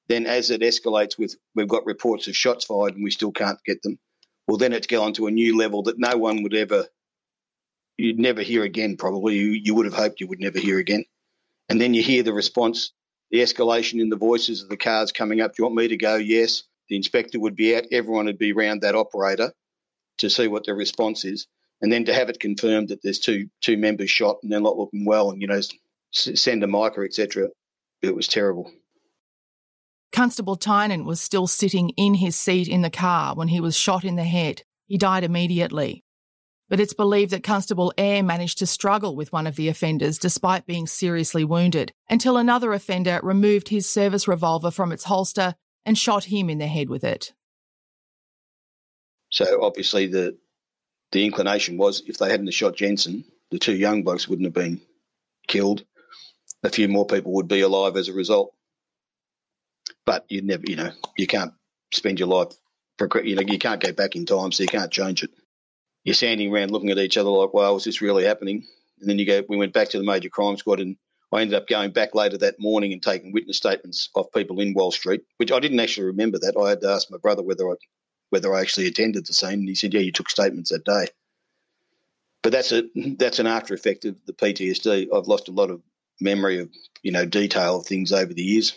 Then 0.07 0.25
as 0.25 0.51
it 0.51 0.61
escalates 0.61 1.17
with, 1.17 1.35
we've 1.55 1.67
got 1.67 1.85
reports 1.85 2.27
of 2.27 2.35
shots 2.35 2.65
fired 2.65 2.93
and 2.95 3.03
we 3.03 3.11
still 3.11 3.31
can't 3.31 3.59
get 3.65 3.81
them. 3.81 3.97
Well, 4.47 4.57
then 4.57 4.73
it's 4.73 4.87
gone 4.87 5.13
to 5.13 5.27
a 5.27 5.31
new 5.31 5.57
level 5.57 5.83
that 5.83 5.99
no 5.99 6.17
one 6.17 6.43
would 6.43 6.53
ever, 6.53 6.85
you'd 7.97 8.19
never 8.19 8.41
hear 8.41 8.63
again, 8.63 8.97
probably. 8.97 9.35
You, 9.35 9.49
you 9.51 9.73
would 9.75 9.85
have 9.85 9.95
hoped 9.95 10.19
you 10.21 10.27
would 10.27 10.39
never 10.39 10.59
hear 10.59 10.77
again. 10.77 11.05
And 11.69 11.81
then 11.81 11.93
you 11.93 12.03
hear 12.03 12.21
the 12.21 12.33
response, 12.33 12.91
the 13.31 13.39
escalation 13.39 13.99
in 13.99 14.09
the 14.09 14.15
voices 14.15 14.61
of 14.61 14.69
the 14.69 14.77
cars 14.77 15.11
coming 15.11 15.41
up. 15.41 15.51
Do 15.51 15.63
you 15.63 15.65
want 15.65 15.77
me 15.77 15.87
to 15.87 15.97
go? 15.97 16.15
Yes. 16.15 16.63
The 16.89 16.95
inspector 16.95 17.39
would 17.39 17.55
be 17.55 17.75
out. 17.75 17.85
Everyone 17.91 18.25
would 18.25 18.37
be 18.37 18.51
around 18.51 18.81
that 18.81 18.95
operator 18.95 19.51
to 20.19 20.29
see 20.29 20.47
what 20.47 20.65
the 20.65 20.75
response 20.75 21.25
is. 21.25 21.47
And 21.81 21.91
then 21.91 22.05
to 22.05 22.13
have 22.13 22.29
it 22.29 22.39
confirmed 22.39 22.89
that 22.89 23.01
there's 23.01 23.19
two 23.19 23.49
two 23.61 23.77
members 23.77 24.09
shot 24.09 24.37
and 24.43 24.51
they're 24.51 24.61
not 24.61 24.77
looking 24.77 25.05
well 25.05 25.31
and, 25.31 25.41
you 25.41 25.47
know, 25.47 25.59
send 26.11 26.63
a 26.63 26.67
MICA, 26.67 27.01
etc. 27.01 27.49
It 28.01 28.15
was 28.15 28.27
terrible. 28.27 28.71
Constable 30.15 30.55
Tynan 30.55 31.03
was 31.03 31.19
still 31.19 31.45
sitting 31.45 31.89
in 31.97 32.13
his 32.13 32.37
seat 32.37 32.69
in 32.69 32.81
the 32.81 32.89
car 32.89 33.35
when 33.35 33.49
he 33.49 33.59
was 33.59 33.75
shot 33.75 34.05
in 34.05 34.15
the 34.15 34.23
head. 34.23 34.63
He 34.85 34.97
died 34.97 35.25
immediately. 35.25 36.05
But 36.69 36.79
it's 36.79 36.93
believed 36.93 37.31
that 37.31 37.43
Constable 37.43 37.91
Eyre 37.97 38.23
managed 38.23 38.59
to 38.59 38.65
struggle 38.65 39.13
with 39.13 39.33
one 39.33 39.45
of 39.45 39.57
the 39.57 39.67
offenders 39.67 40.17
despite 40.17 40.65
being 40.65 40.87
seriously 40.87 41.43
wounded 41.43 41.91
until 42.09 42.37
another 42.37 42.71
offender 42.71 43.19
removed 43.23 43.67
his 43.67 43.89
service 43.89 44.25
revolver 44.25 44.71
from 44.71 44.93
its 44.93 45.03
holster 45.03 45.53
and 45.85 45.97
shot 45.97 46.23
him 46.23 46.49
in 46.49 46.59
the 46.59 46.67
head 46.67 46.87
with 46.87 47.03
it. 47.03 47.33
So 49.31 49.61
obviously 49.61 50.07
the 50.07 50.37
the 51.11 51.25
inclination 51.25 51.77
was 51.77 52.01
if 52.07 52.19
they 52.19 52.29
hadn't 52.29 52.49
shot 52.53 52.77
Jensen, 52.77 53.25
the 53.51 53.59
two 53.59 53.75
young 53.75 54.03
blokes 54.03 54.29
wouldn't 54.29 54.45
have 54.45 54.53
been 54.53 54.79
killed. 55.49 55.83
A 56.63 56.69
few 56.69 56.87
more 56.87 57.05
people 57.05 57.33
would 57.33 57.49
be 57.49 57.59
alive 57.59 57.97
as 57.97 58.07
a 58.07 58.13
result. 58.13 58.53
But 60.05 60.25
you 60.29 60.41
never, 60.41 60.63
you 60.67 60.75
know, 60.75 60.91
you 61.17 61.27
can't 61.27 61.53
spend 61.91 62.19
your 62.19 62.27
life, 62.27 62.53
you 63.23 63.35
know, 63.35 63.41
you 63.41 63.59
can't 63.59 63.81
go 63.81 63.91
back 63.91 64.15
in 64.15 64.25
time, 64.25 64.51
so 64.51 64.63
you 64.63 64.69
can't 64.69 64.91
change 64.91 65.23
it. 65.23 65.31
You're 66.03 66.13
standing 66.15 66.53
around 66.53 66.71
looking 66.71 66.91
at 66.91 66.99
each 66.99 67.17
other 67.17 67.29
like, 67.29 67.53
"Wow, 67.53 67.75
is 67.75 67.83
this 67.83 68.01
really 68.01 68.23
happening?" 68.23 68.65
And 68.99 69.09
then 69.09 69.17
you 69.17 69.25
go. 69.25 69.43
We 69.49 69.57
went 69.57 69.73
back 69.73 69.89
to 69.89 69.97
the 69.97 70.03
major 70.03 70.29
crime 70.29 70.55
squad, 70.57 70.79
and 70.79 70.97
I 71.31 71.41
ended 71.41 71.55
up 71.55 71.67
going 71.67 71.91
back 71.91 72.13
later 72.13 72.37
that 72.37 72.59
morning 72.59 72.93
and 72.93 73.01
taking 73.01 73.31
witness 73.31 73.57
statements 73.57 74.09
of 74.15 74.31
people 74.31 74.59
in 74.59 74.73
Walsh 74.75 74.97
Street, 74.97 75.21
which 75.37 75.51
I 75.51 75.59
didn't 75.59 75.79
actually 75.79 76.05
remember 76.05 76.37
that. 76.39 76.55
I 76.57 76.69
had 76.69 76.81
to 76.81 76.91
ask 76.91 77.09
my 77.09 77.17
brother 77.17 77.41
whether 77.41 77.69
I 77.69 77.75
whether 78.29 78.53
I 78.53 78.61
actually 78.61 78.87
attended 78.87 79.25
the 79.25 79.33
scene, 79.33 79.59
and 79.59 79.67
he 79.67 79.75
said, 79.75 79.93
"Yeah, 79.93 80.01
you 80.01 80.11
took 80.11 80.29
statements 80.29 80.69
that 80.69 80.85
day." 80.85 81.07
But 82.43 82.51
that's 82.51 82.71
a 82.71 82.83
that's 83.17 83.39
an 83.39 83.47
after 83.47 83.73
effect 83.73 84.05
of 84.05 84.23
the 84.27 84.33
PTSD. 84.33 85.07
I've 85.11 85.27
lost 85.27 85.47
a 85.47 85.51
lot 85.51 85.71
of 85.71 85.81
memory 86.21 86.59
of 86.59 86.69
you 87.01 87.11
know 87.11 87.25
detail 87.25 87.77
of 87.77 87.87
things 87.87 88.11
over 88.11 88.33
the 88.33 88.43
years. 88.43 88.73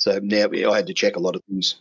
So 0.00 0.18
now 0.22 0.46
I 0.70 0.76
had 0.76 0.86
to 0.86 0.94
check 0.94 1.16
a 1.16 1.20
lot 1.20 1.36
of 1.36 1.42
things. 1.44 1.76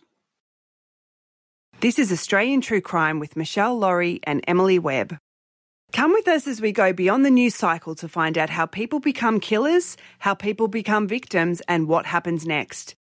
This 1.79 1.97
is 1.97 2.11
Australian 2.11 2.59
True 2.59 2.81
Crime 2.81 3.17
with 3.17 3.35
Meshel 3.35 3.79
Laurie 3.79 4.19
and 4.23 4.43
Emily 4.45 4.77
Webb. 4.77 5.17
Come 5.93 6.11
with 6.11 6.27
us 6.27 6.45
as 6.45 6.61
we 6.61 6.73
go 6.73 6.91
beyond 6.91 7.23
the 7.23 7.31
news 7.31 7.55
cycle 7.55 7.95
to 7.95 8.09
find 8.09 8.37
out 8.37 8.49
how 8.49 8.65
people 8.65 8.99
become 8.99 9.39
killers, 9.39 9.95
how 10.19 10.33
people 10.33 10.67
become 10.67 11.07
victims, 11.07 11.61
and 11.69 11.87
what 11.87 12.05
happens 12.05 12.45
next. 12.45 12.95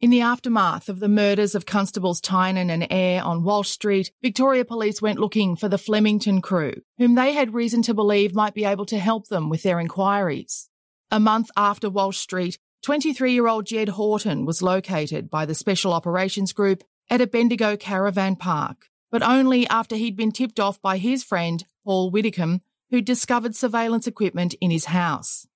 In 0.00 0.10
the 0.10 0.22
aftermath 0.22 0.88
of 0.88 0.98
the 0.98 1.08
murders 1.08 1.54
of 1.54 1.64
Constables 1.64 2.20
Tynan 2.20 2.70
and 2.70 2.88
Eyre 2.90 3.22
on 3.22 3.44
Walsh 3.44 3.70
Street, 3.70 4.10
Victoria 4.20 4.64
Police 4.64 5.00
went 5.00 5.20
looking 5.20 5.54
for 5.54 5.68
the 5.68 5.78
Flemington 5.78 6.42
crew, 6.42 6.74
whom 6.98 7.14
they 7.14 7.32
had 7.32 7.54
reason 7.54 7.80
to 7.82 7.94
believe 7.94 8.34
might 8.34 8.54
be 8.54 8.64
able 8.64 8.86
to 8.86 8.98
help 8.98 9.28
them 9.28 9.48
with 9.48 9.62
their 9.62 9.78
inquiries. 9.78 10.68
A 11.12 11.20
month 11.20 11.48
after 11.56 11.88
Walsh 11.88 12.18
Street, 12.18 12.58
23 12.84 13.32
year 13.32 13.46
old 13.46 13.64
Jedd 13.64 13.88
Houghton 13.88 14.44
was 14.44 14.60
located 14.60 15.30
by 15.30 15.46
the 15.46 15.54
Special 15.54 15.94
Operations 15.94 16.52
Group 16.52 16.84
at 17.08 17.22
a 17.22 17.26
Bendigo 17.26 17.78
caravan 17.78 18.36
park, 18.36 18.90
but 19.10 19.22
only 19.22 19.66
after 19.68 19.96
he'd 19.96 20.18
been 20.18 20.32
tipped 20.32 20.60
off 20.60 20.82
by 20.82 20.98
his 20.98 21.24
friend, 21.24 21.64
Paul 21.82 22.10
Whitcomb, 22.10 22.60
who 22.90 23.00
discovered 23.00 23.56
surveillance 23.56 24.06
equipment 24.06 24.54
in 24.60 24.70
his 24.70 24.84
house. 24.84 25.46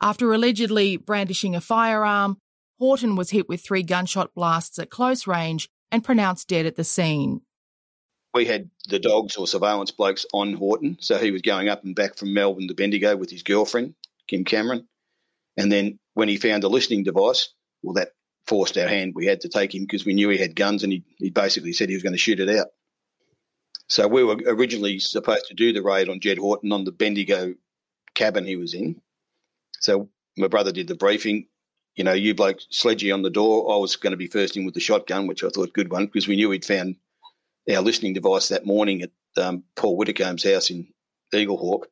After 0.00 0.32
allegedly 0.32 0.96
brandishing 0.96 1.56
a 1.56 1.60
firearm, 1.60 2.38
Houghton 2.78 3.16
was 3.16 3.30
hit 3.30 3.48
with 3.48 3.60
three 3.60 3.82
gunshot 3.82 4.32
blasts 4.36 4.78
at 4.78 4.88
close 4.88 5.26
range 5.26 5.68
and 5.90 6.04
pronounced 6.04 6.46
dead 6.46 6.64
at 6.64 6.76
the 6.76 6.84
scene. 6.84 7.40
We 8.34 8.44
had 8.44 8.70
the 8.88 9.00
dogs 9.00 9.34
or 9.34 9.48
surveillance 9.48 9.90
blokes 9.90 10.26
on 10.32 10.54
Houghton, 10.54 10.98
so 11.00 11.18
he 11.18 11.32
was 11.32 11.42
going 11.42 11.68
up 11.68 11.82
and 11.82 11.96
back 11.96 12.16
from 12.16 12.32
Melbourne 12.32 12.68
to 12.68 12.74
Bendigo 12.74 13.16
with 13.16 13.30
his 13.30 13.42
girlfriend, 13.42 13.94
Kim 14.28 14.44
Cameron. 14.44 14.86
And 15.58 15.70
then 15.70 15.98
when 16.14 16.28
he 16.28 16.36
found 16.36 16.64
a 16.64 16.68
listening 16.68 17.02
device, 17.02 17.52
well, 17.82 17.94
that 17.94 18.12
forced 18.46 18.78
our 18.78 18.88
hand. 18.88 19.12
We 19.14 19.26
had 19.26 19.42
to 19.42 19.48
take 19.48 19.74
him 19.74 19.82
because 19.82 20.06
we 20.06 20.14
knew 20.14 20.30
he 20.30 20.38
had 20.38 20.56
guns 20.56 20.82
and 20.82 20.92
he, 20.92 21.04
he 21.18 21.30
basically 21.30 21.72
said 21.72 21.88
he 21.88 21.96
was 21.96 22.02
going 22.02 22.14
to 22.14 22.18
shoot 22.18 22.40
it 22.40 22.48
out. 22.48 22.68
So 23.88 24.06
we 24.06 24.22
were 24.22 24.36
originally 24.46 25.00
supposed 25.00 25.46
to 25.46 25.54
do 25.54 25.72
the 25.72 25.82
raid 25.82 26.08
on 26.08 26.20
Jedd 26.20 26.38
Houghton 26.38 26.72
on 26.72 26.84
the 26.84 26.92
Bendigo 26.92 27.54
cabin 28.14 28.46
he 28.46 28.56
was 28.56 28.72
in. 28.72 29.00
So 29.80 30.08
my 30.36 30.46
brother 30.46 30.72
did 30.72 30.88
the 30.88 30.94
briefing. 30.94 31.48
You 31.96 32.04
know, 32.04 32.12
you 32.12 32.34
bloke 32.34 32.60
sledgy 32.70 33.10
on 33.10 33.22
the 33.22 33.30
door. 33.30 33.74
I 33.74 33.78
was 33.78 33.96
going 33.96 34.12
to 34.12 34.16
be 34.16 34.28
first 34.28 34.56
in 34.56 34.64
with 34.64 34.74
the 34.74 34.80
shotgun, 34.80 35.26
which 35.26 35.42
I 35.42 35.48
thought 35.48 35.72
good 35.72 35.90
one 35.90 36.06
because 36.06 36.28
we 36.28 36.36
knew 36.36 36.50
he'd 36.50 36.64
found 36.64 36.96
our 37.74 37.82
listening 37.82 38.12
device 38.12 38.48
that 38.48 38.64
morning 38.64 39.02
at 39.02 39.10
um, 39.42 39.64
Paul 39.74 39.96
Whittacomb's 39.96 40.44
house 40.44 40.70
in 40.70 40.86
Eaglehawk. 41.34 41.84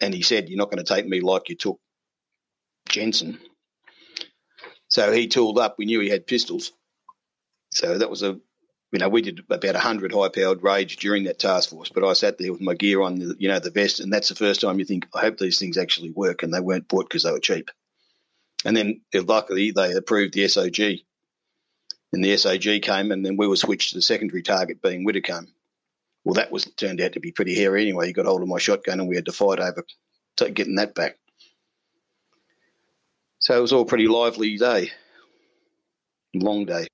And 0.00 0.12
he 0.12 0.22
said, 0.22 0.48
You're 0.48 0.58
not 0.58 0.70
going 0.70 0.84
to 0.84 0.94
take 0.94 1.06
me 1.06 1.20
like 1.20 1.48
you 1.48 1.56
took 1.56 1.80
Jensen. 2.88 3.38
So 4.88 5.12
he 5.12 5.26
tooled 5.26 5.58
up. 5.58 5.76
We 5.78 5.86
knew 5.86 6.00
he 6.00 6.10
had 6.10 6.26
pistols. 6.26 6.72
So 7.70 7.96
that 7.98 8.10
was 8.10 8.22
a, 8.22 8.38
you 8.92 8.98
know, 8.98 9.08
we 9.08 9.22
did 9.22 9.40
about 9.48 9.74
100 9.74 10.12
high 10.12 10.28
powered 10.28 10.62
raids 10.62 10.96
during 10.96 11.24
that 11.24 11.38
task 11.38 11.70
force. 11.70 11.88
But 11.88 12.04
I 12.04 12.12
sat 12.12 12.36
there 12.38 12.52
with 12.52 12.60
my 12.60 12.74
gear 12.74 13.00
on, 13.00 13.18
the, 13.18 13.34
you 13.38 13.48
know, 13.48 13.58
the 13.58 13.70
vest. 13.70 14.00
And 14.00 14.12
that's 14.12 14.28
the 14.28 14.34
first 14.34 14.60
time 14.60 14.78
you 14.78 14.84
think, 14.84 15.06
I 15.14 15.20
hope 15.20 15.38
these 15.38 15.58
things 15.58 15.78
actually 15.78 16.10
work. 16.10 16.42
And 16.42 16.52
they 16.52 16.60
weren't 16.60 16.88
bought 16.88 17.08
because 17.08 17.22
they 17.22 17.32
were 17.32 17.40
cheap. 17.40 17.70
And 18.64 18.76
then 18.76 19.00
luckily 19.14 19.70
they 19.70 19.92
approved 19.92 20.34
the 20.34 20.44
SOG. 20.44 21.04
And 22.12 22.22
the 22.22 22.34
SOG 22.34 22.82
came, 22.82 23.10
and 23.10 23.24
then 23.24 23.38
we 23.38 23.48
were 23.48 23.56
switched 23.56 23.90
to 23.90 23.96
the 23.96 24.02
secondary 24.02 24.42
target 24.42 24.82
being 24.82 25.06
Whittacombe. 25.06 25.48
Well, 26.24 26.34
that 26.34 26.52
was 26.52 26.66
turned 26.76 27.00
out 27.00 27.14
to 27.14 27.20
be 27.20 27.32
pretty 27.32 27.54
hairy 27.54 27.80
anyway. 27.80 28.06
He 28.06 28.12
got 28.12 28.26
hold 28.26 28.42
of 28.42 28.48
my 28.48 28.58
shotgun, 28.58 29.00
and 29.00 29.08
we 29.08 29.16
had 29.16 29.24
to 29.24 29.32
fight 29.32 29.58
over 29.58 29.82
getting 30.36 30.74
that 30.74 30.94
back. 30.94 31.16
So 33.42 33.58
it 33.58 33.60
was 33.60 33.72
all 33.72 33.84
pretty 33.84 34.06
lively 34.06 34.56
day, 34.56 34.90
long 36.32 36.64
day. 36.64 36.86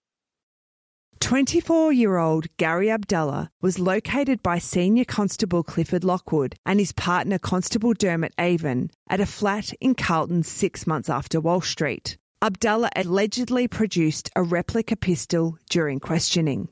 24 1.21 1.93
year 1.93 2.17
old 2.17 2.47
Gary 2.57 2.90
Abdallah 2.90 3.50
was 3.61 3.78
located 3.78 4.43
by 4.43 4.59
Senior 4.59 5.05
Constable 5.05 5.62
Clifford 5.62 6.05
Lockwood 6.05 6.55
and 6.64 6.81
his 6.81 6.93
partner 6.93 7.38
Constable 7.38 7.93
Dermot 7.93 8.33
Avon 8.38 8.90
at 9.11 9.21
a 9.21 9.26
flat 9.26 9.75
in 9.81 9.95
Carlton 9.95 10.43
six 10.43 10.87
months 10.87 11.11
after 11.11 11.38
Walsh 11.38 11.71
Street. 11.71 12.17
Abdallah 12.40 12.90
allegedly 12.97 13.69
produced 13.69 14.31
a 14.35 14.43
replica 14.43 14.97
pistol 14.97 15.59
during 15.69 16.00
questioning. 16.00 16.69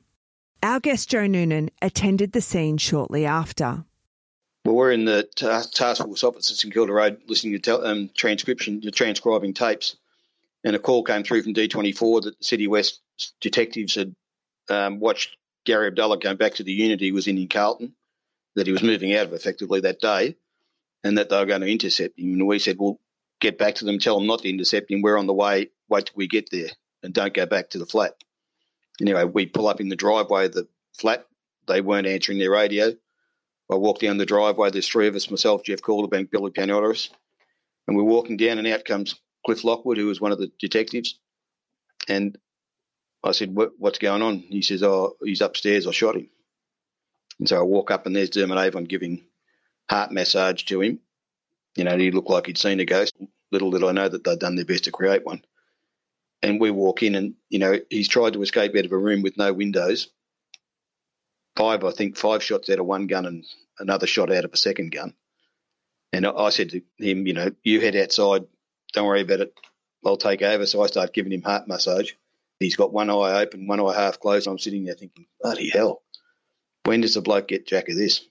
Our 0.62 0.80
guest 0.80 1.10
Joe 1.10 1.26
Noonan 1.26 1.70
attended 1.82 2.32
the 2.32 2.40
scene 2.40 2.78
shortly 2.78 3.26
after. 3.26 3.84
Well, 4.66 4.74
we're 4.74 4.90
in 4.90 5.04
the 5.04 5.28
ta- 5.36 5.62
task 5.72 6.02
force 6.02 6.24
office 6.24 6.50
at 6.50 6.56
St 6.56 6.74
Kilda 6.74 6.92
Road 6.92 7.20
listening 7.28 7.52
to 7.52 7.60
tel- 7.60 7.86
um, 7.86 8.10
transcription, 8.16 8.82
transcribing 8.90 9.54
tapes, 9.54 9.94
and 10.64 10.74
a 10.74 10.80
call 10.80 11.04
came 11.04 11.22
through 11.22 11.44
from 11.44 11.54
D24 11.54 12.22
that 12.22 12.36
the 12.36 12.44
City 12.44 12.66
West 12.66 13.00
detectives 13.40 13.94
had 13.94 14.16
um, 14.68 14.98
watched 14.98 15.36
Gary 15.66 15.86
Abdallah 15.86 16.18
going 16.18 16.36
back 16.36 16.54
to 16.54 16.64
the 16.64 16.72
unit 16.72 17.00
he 17.00 17.12
was 17.12 17.28
in 17.28 17.38
in 17.38 17.46
Carlton, 17.46 17.94
that 18.56 18.66
he 18.66 18.72
was 18.72 18.82
moving 18.82 19.14
out 19.14 19.26
of 19.26 19.34
effectively 19.34 19.78
that 19.82 20.00
day, 20.00 20.34
and 21.04 21.16
that 21.16 21.28
they 21.28 21.38
were 21.38 21.46
going 21.46 21.60
to 21.60 21.70
intercept 21.70 22.18
him. 22.18 22.32
And 22.32 22.48
we 22.48 22.58
said, 22.58 22.76
well, 22.76 22.98
get 23.40 23.58
back 23.58 23.76
to 23.76 23.84
them, 23.84 24.00
tell 24.00 24.18
them 24.18 24.26
not 24.26 24.40
to 24.40 24.50
intercept 24.50 24.90
him. 24.90 25.00
We're 25.00 25.16
on 25.16 25.28
the 25.28 25.32
way. 25.32 25.70
Wait 25.88 26.06
till 26.06 26.14
we 26.16 26.26
get 26.26 26.50
there, 26.50 26.70
and 27.04 27.14
don't 27.14 27.34
go 27.34 27.46
back 27.46 27.70
to 27.70 27.78
the 27.78 27.86
flat. 27.86 28.14
Anyway, 29.00 29.22
we 29.22 29.46
pull 29.46 29.68
up 29.68 29.80
in 29.80 29.90
the 29.90 29.94
driveway 29.94 30.46
of 30.46 30.54
the 30.54 30.66
flat. 30.92 31.24
They 31.68 31.80
weren't 31.80 32.08
answering 32.08 32.38
their 32.40 32.50
radio. 32.50 32.96
I 33.70 33.74
walk 33.74 33.98
down 34.00 34.18
the 34.18 34.26
driveway. 34.26 34.70
There's 34.70 34.88
three 34.88 35.08
of 35.08 35.16
us, 35.16 35.30
myself, 35.30 35.62
Jeff 35.64 35.80
Calderbank, 35.80 36.30
Billy 36.30 36.50
Paniotis. 36.50 37.10
And 37.88 37.96
we're 37.96 38.04
walking 38.04 38.36
down, 38.36 38.58
and 38.58 38.66
out 38.68 38.84
comes 38.84 39.16
Cliff 39.44 39.64
Lockwood, 39.64 39.96
who 39.96 40.06
was 40.06 40.20
one 40.20 40.32
of 40.32 40.38
the 40.38 40.50
detectives. 40.60 41.18
And 42.08 42.38
I 43.24 43.32
said, 43.32 43.54
what, 43.54 43.72
What's 43.78 43.98
going 43.98 44.22
on? 44.22 44.38
He 44.38 44.62
says, 44.62 44.82
Oh, 44.82 45.16
he's 45.22 45.40
upstairs. 45.40 45.86
I 45.86 45.90
shot 45.90 46.16
him. 46.16 46.28
And 47.38 47.48
so 47.48 47.58
I 47.58 47.62
walk 47.62 47.90
up, 47.90 48.06
and 48.06 48.14
there's 48.14 48.30
Dermot 48.30 48.58
Avon 48.58 48.84
giving 48.84 49.24
heart 49.90 50.12
massage 50.12 50.62
to 50.64 50.80
him. 50.80 51.00
You 51.76 51.84
know, 51.84 51.96
he 51.96 52.10
looked 52.10 52.30
like 52.30 52.46
he'd 52.46 52.58
seen 52.58 52.80
a 52.80 52.84
ghost. 52.84 53.14
Little 53.52 53.70
did 53.70 53.84
I 53.84 53.92
know 53.92 54.08
that 54.08 54.24
they'd 54.24 54.38
done 54.38 54.56
their 54.56 54.64
best 54.64 54.84
to 54.84 54.92
create 54.92 55.24
one. 55.24 55.42
And 56.42 56.60
we 56.60 56.70
walk 56.70 57.02
in, 57.02 57.14
and, 57.14 57.34
you 57.48 57.58
know, 57.58 57.78
he's 57.90 58.08
tried 58.08 58.34
to 58.34 58.42
escape 58.42 58.74
out 58.76 58.84
of 58.84 58.92
a 58.92 58.98
room 58.98 59.22
with 59.22 59.36
no 59.36 59.52
windows. 59.52 60.08
Five, 61.56 61.84
I 61.84 61.90
think, 61.90 62.16
five 62.16 62.42
shots 62.42 62.68
out 62.70 62.78
of 62.78 62.86
one 62.86 63.06
gun 63.06 63.26
and 63.26 63.44
another 63.78 64.06
shot 64.06 64.32
out 64.32 64.44
of 64.44 64.52
a 64.52 64.56
second 64.56 64.92
gun. 64.92 65.14
And 66.12 66.26
I 66.26 66.50
said 66.50 66.70
to 66.70 66.82
him, 66.98 67.26
you 67.26 67.32
know, 67.32 67.50
you 67.62 67.80
head 67.80 67.96
outside, 67.96 68.44
don't 68.92 69.06
worry 69.06 69.22
about 69.22 69.40
it, 69.40 69.54
I'll 70.04 70.16
take 70.16 70.42
over. 70.42 70.66
So 70.66 70.82
I 70.82 70.86
start 70.86 71.12
giving 71.12 71.32
him 71.32 71.42
heart 71.42 71.68
massage. 71.68 72.12
He's 72.60 72.76
got 72.76 72.92
one 72.92 73.10
eye 73.10 73.42
open, 73.42 73.66
one 73.66 73.80
eye 73.80 73.94
half 73.94 74.20
closed. 74.20 74.46
I'm 74.46 74.58
sitting 74.58 74.84
there 74.84 74.94
thinking, 74.94 75.26
bloody 75.40 75.68
hell, 75.68 76.02
when 76.84 77.00
does 77.00 77.14
the 77.14 77.20
bloke 77.20 77.48
get 77.48 77.66
jack 77.66 77.88
of 77.88 77.96
this? 77.96 78.26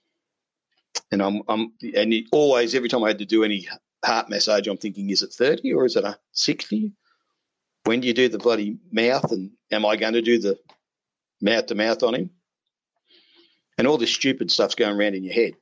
And 1.12 1.22
I'm, 1.22 1.42
I'm, 1.48 1.72
and 1.94 2.12
he, 2.12 2.26
always, 2.32 2.74
every 2.74 2.88
time 2.88 3.04
I 3.04 3.08
had 3.08 3.18
to 3.18 3.26
do 3.26 3.44
any 3.44 3.68
heart 4.04 4.28
massage, 4.28 4.66
I'm 4.66 4.78
thinking, 4.78 5.10
is 5.10 5.22
it 5.22 5.32
30 5.32 5.72
or 5.74 5.84
is 5.84 5.96
it 5.96 6.04
a 6.04 6.18
60? 6.32 6.92
When 7.84 8.00
do 8.00 8.08
you 8.08 8.14
do 8.14 8.28
the 8.28 8.38
bloody 8.38 8.78
mouth? 8.90 9.30
And 9.30 9.52
am 9.70 9.86
I 9.86 9.96
going 9.96 10.14
to 10.14 10.22
do 10.22 10.38
the 10.40 10.58
mouth 11.40 11.66
to 11.66 11.74
mouth 11.76 12.02
on 12.02 12.14
him? 12.14 12.30
And 13.78 13.86
all 13.86 13.98
this 13.98 14.12
stupid 14.12 14.50
stuff's 14.50 14.74
going 14.74 14.98
around 14.98 15.14
in 15.14 15.24
your 15.24 15.34
head, 15.34 15.54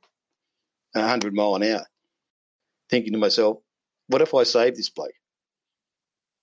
100 0.93 1.33
mile 1.33 1.55
an 1.55 1.63
hour 1.63 1.85
thinking 2.89 3.13
to 3.13 3.19
myself, 3.19 3.57
what 4.07 4.21
if 4.21 4.33
I 4.33 4.43
save 4.43 4.75
this 4.75 4.89
bloke? 4.89 5.11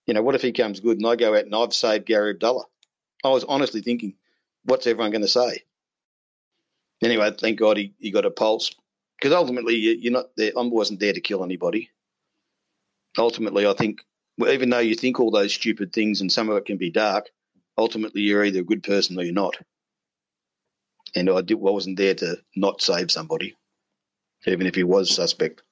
You 0.07 0.15
know, 0.15 0.23
what 0.23 0.35
if 0.35 0.43
he 0.43 0.53
comes 0.53 0.81
good 0.81 0.99
and 0.99 1.07
I 1.07 1.17
go 1.17 1.35
out 1.35 1.45
and 1.45 1.55
I've 1.55 1.73
saved 1.73 2.07
Gary 2.07 2.31
Abdallah? 2.31 2.65
I 3.25 3.29
was 3.29 3.45
honestly 3.45 3.83
thinking, 3.83 4.15
what's 4.65 4.87
everyone 4.87 5.13
going 5.13 5.23
to 5.23 5.29
say? 5.29 5.63
Anyway, 7.03 7.31
thank 7.39 7.59
God 7.59 7.77
he, 7.77 7.95
he 7.99 8.11
got 8.11 8.27
a 8.27 8.31
pulse 8.31 8.73
because 9.19 9.33
ultimately 9.33 9.77
you're 9.77 10.13
not 10.13 10.31
there. 10.37 10.53
I 10.57 10.63
wasn't 10.63 11.01
there 11.01 11.13
to 11.13 11.21
kill 11.21 11.45
anybody. 11.45 11.91
Ultimately, 13.17 13.67
I 13.67 13.75
think 13.75 14.01
even 14.45 14.71
though 14.71 14.79
you 14.79 14.95
think 14.95 15.21
all 15.21 15.31
those 15.31 15.55
stupid 15.55 15.93
things 15.93 16.21
and 16.21 16.33
some 16.33 16.49
of 16.49 16.57
it 16.57 16.65
can 16.65 16.79
be 16.79 16.91
dark, 16.91 17.31
ultimately 17.79 18.23
you're 18.23 18.45
either 18.45 18.61
a 18.61 18.65
good 18.65 18.83
person 18.83 19.19
or 19.19 19.23
you're 19.23 19.35
not. 19.35 19.57
And 21.15 21.29
I, 21.31 21.43
did, 21.43 21.59
I 21.59 21.61
wasn't 21.61 21.99
there 21.99 22.15
to 22.15 22.39
not 22.57 22.81
save 22.81 23.11
somebody, 23.11 23.55
even 24.47 24.67
if 24.67 24.75
he 24.75 24.83
was 24.83 25.15
suspect. 25.15 25.63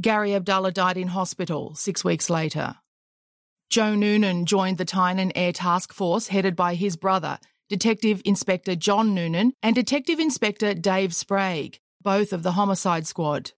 Gary 0.00 0.34
Abdallah 0.34 0.72
died 0.72 0.96
in 0.96 1.08
hospital 1.08 1.74
six 1.74 2.04
weeks 2.04 2.30
later. 2.30 2.76
Joe 3.68 3.94
Noonan 3.94 4.46
joined 4.46 4.78
the 4.78 4.84
Tynan 4.84 5.32
Eyre 5.34 5.52
Task 5.52 5.92
Force 5.92 6.28
headed 6.28 6.56
by 6.56 6.74
his 6.74 6.96
brother, 6.96 7.38
Detective 7.68 8.20
Inspector 8.24 8.74
John 8.76 9.14
Noonan 9.14 9.52
and 9.62 9.74
Detective 9.76 10.18
Inspector 10.18 10.74
Dave 10.74 11.14
Sprague, 11.14 11.78
both 12.02 12.32
of 12.32 12.42
the 12.42 12.52
homicide 12.52 13.06
squad. 13.06 13.52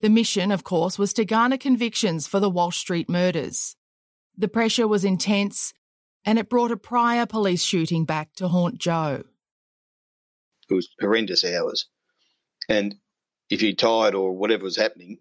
The 0.00 0.10
mission, 0.10 0.50
of 0.50 0.64
course, 0.64 0.98
was 0.98 1.12
to 1.14 1.24
garner 1.24 1.56
convictions 1.56 2.26
for 2.26 2.40
the 2.40 2.50
Walsh 2.50 2.78
Street 2.78 3.08
murders. 3.08 3.76
The 4.36 4.48
pressure 4.48 4.88
was 4.88 5.04
intense, 5.04 5.74
and 6.28 6.38
it 6.38 6.50
brought 6.50 6.70
a 6.70 6.76
prior 6.76 7.24
police 7.24 7.62
shooting 7.62 8.04
back 8.04 8.34
to 8.34 8.48
haunt 8.48 8.76
Joe. 8.76 9.24
It 10.68 10.74
was 10.74 10.90
horrendous 11.00 11.42
hours. 11.42 11.86
And 12.68 12.96
if 13.48 13.62
you're 13.62 13.72
tired 13.72 14.14
or 14.14 14.36
whatever 14.36 14.64
was 14.64 14.76
happening, 14.76 15.20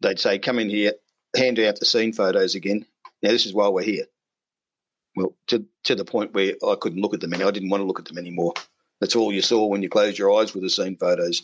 they'd 0.00 0.18
say, 0.18 0.38
"Come 0.38 0.58
in 0.58 0.70
here, 0.70 0.94
hand 1.36 1.58
out 1.58 1.78
the 1.78 1.84
scene 1.84 2.14
photos 2.14 2.54
again." 2.54 2.86
Now 3.22 3.30
this 3.30 3.44
is 3.44 3.52
while 3.52 3.74
we're 3.74 3.82
here. 3.82 4.06
Well, 5.14 5.36
to 5.48 5.66
to 5.84 5.94
the 5.94 6.06
point 6.06 6.32
where 6.32 6.54
I 6.66 6.76
couldn't 6.80 7.02
look 7.02 7.12
at 7.12 7.20
them 7.20 7.34
anymore. 7.34 7.48
I 7.50 7.52
didn't 7.52 7.68
want 7.68 7.82
to 7.82 7.86
look 7.86 7.98
at 7.98 8.06
them 8.06 8.16
anymore. 8.16 8.54
That's 9.00 9.16
all 9.16 9.30
you 9.30 9.42
saw 9.42 9.66
when 9.66 9.82
you 9.82 9.90
closed 9.90 10.16
your 10.16 10.32
eyes 10.40 10.54
were 10.54 10.62
the 10.62 10.70
scene 10.70 10.96
photos. 10.96 11.42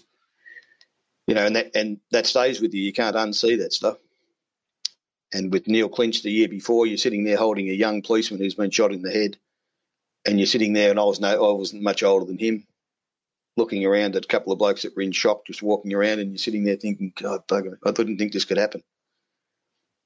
You 1.27 1.35
know, 1.35 1.45
and 1.45 1.57
that 1.57 1.77
and 1.77 2.01
that 2.11 2.25
stays 2.25 2.63
with 2.63 2.73
you. 2.73 2.81
You 2.81 2.95
can't 2.95 3.17
unsee 3.17 3.59
that 3.59 3.75
stuff. 3.75 3.99
And 5.35 5.53
with 5.53 5.67
Neil 5.67 5.89
Clinch 5.89 6.23
the 6.23 6.31
year 6.31 6.47
before, 6.49 6.87
you're 6.87 6.97
sitting 6.97 7.25
there 7.25 7.37
holding 7.37 7.69
a 7.69 7.73
young 7.73 8.03
policeman 8.03 8.41
who's 8.41 8.55
been 8.55 8.71
shot 8.71 8.93
in 8.93 9.03
the 9.03 9.11
head, 9.11 9.37
and 10.25 10.39
you're 10.39 10.47
sitting 10.47 10.73
there, 10.73 10.91
and 10.91 10.99
I 10.99 11.03
was 11.05 11.21
no, 11.21 11.29
I 11.29 11.53
wasn't 11.53 11.83
much 11.83 12.05
older 12.05 12.25
than 12.25 12.39
him, 12.39 12.65
looking 13.57 13.85
around 13.85 14.15
at 14.15 14.25
a 14.25 14.29
couple 14.29 14.53
of 14.53 14.61
blokes 14.61 14.83
that 14.83 14.95
were 14.95 15.03
in 15.03 15.11
shock, 15.11 15.45
just 15.45 15.61
walking 15.61 15.93
around, 15.93 16.21
and 16.21 16.31
you're 16.31 16.39
sitting 16.39 16.63
there 16.63 16.77
thinking, 16.77 17.13
God, 17.21 17.47
bugger, 17.49 17.77
I 17.85 17.91
didn't 17.91 18.17
think 18.17 18.33
this 18.33 18.45
could 18.45 18.59
happen. 18.59 18.85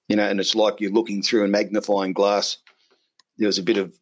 You 0.09 0.17
know, 0.17 0.25
and 0.25 0.41
it's 0.41 0.55
like 0.55 0.81
you're 0.81 0.91
looking 0.91 1.23
through 1.23 1.45
a 1.45 1.49
magnifying 1.49 2.15
glass. 2.15 2.57
There 3.37 3.47
was 3.47 3.59
a 3.59 3.63
bit 3.63 3.77
of 3.77 3.95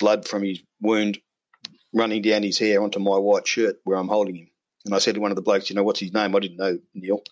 blood 0.00 0.26
from 0.26 0.42
his 0.42 0.60
wound 0.80 1.18
running 1.92 2.22
down 2.22 2.42
his 2.42 2.58
hair 2.58 2.82
onto 2.82 2.98
my 2.98 3.16
white 3.16 3.46
shirt 3.46 3.76
where 3.84 3.96
I'm 3.96 4.08
holding 4.08 4.34
him. 4.34 4.50
And 4.84 4.92
I 4.92 4.98
said 4.98 5.14
to 5.14 5.20
one 5.20 5.30
of 5.30 5.36
the 5.36 5.42
blokes, 5.42 5.70
you 5.70 5.76
know, 5.76 5.84
what's 5.84 6.00
his 6.00 6.12
name? 6.12 6.34
I 6.34 6.40
didn't 6.40 6.56
know 6.56 6.80
Neil. 6.92 7.22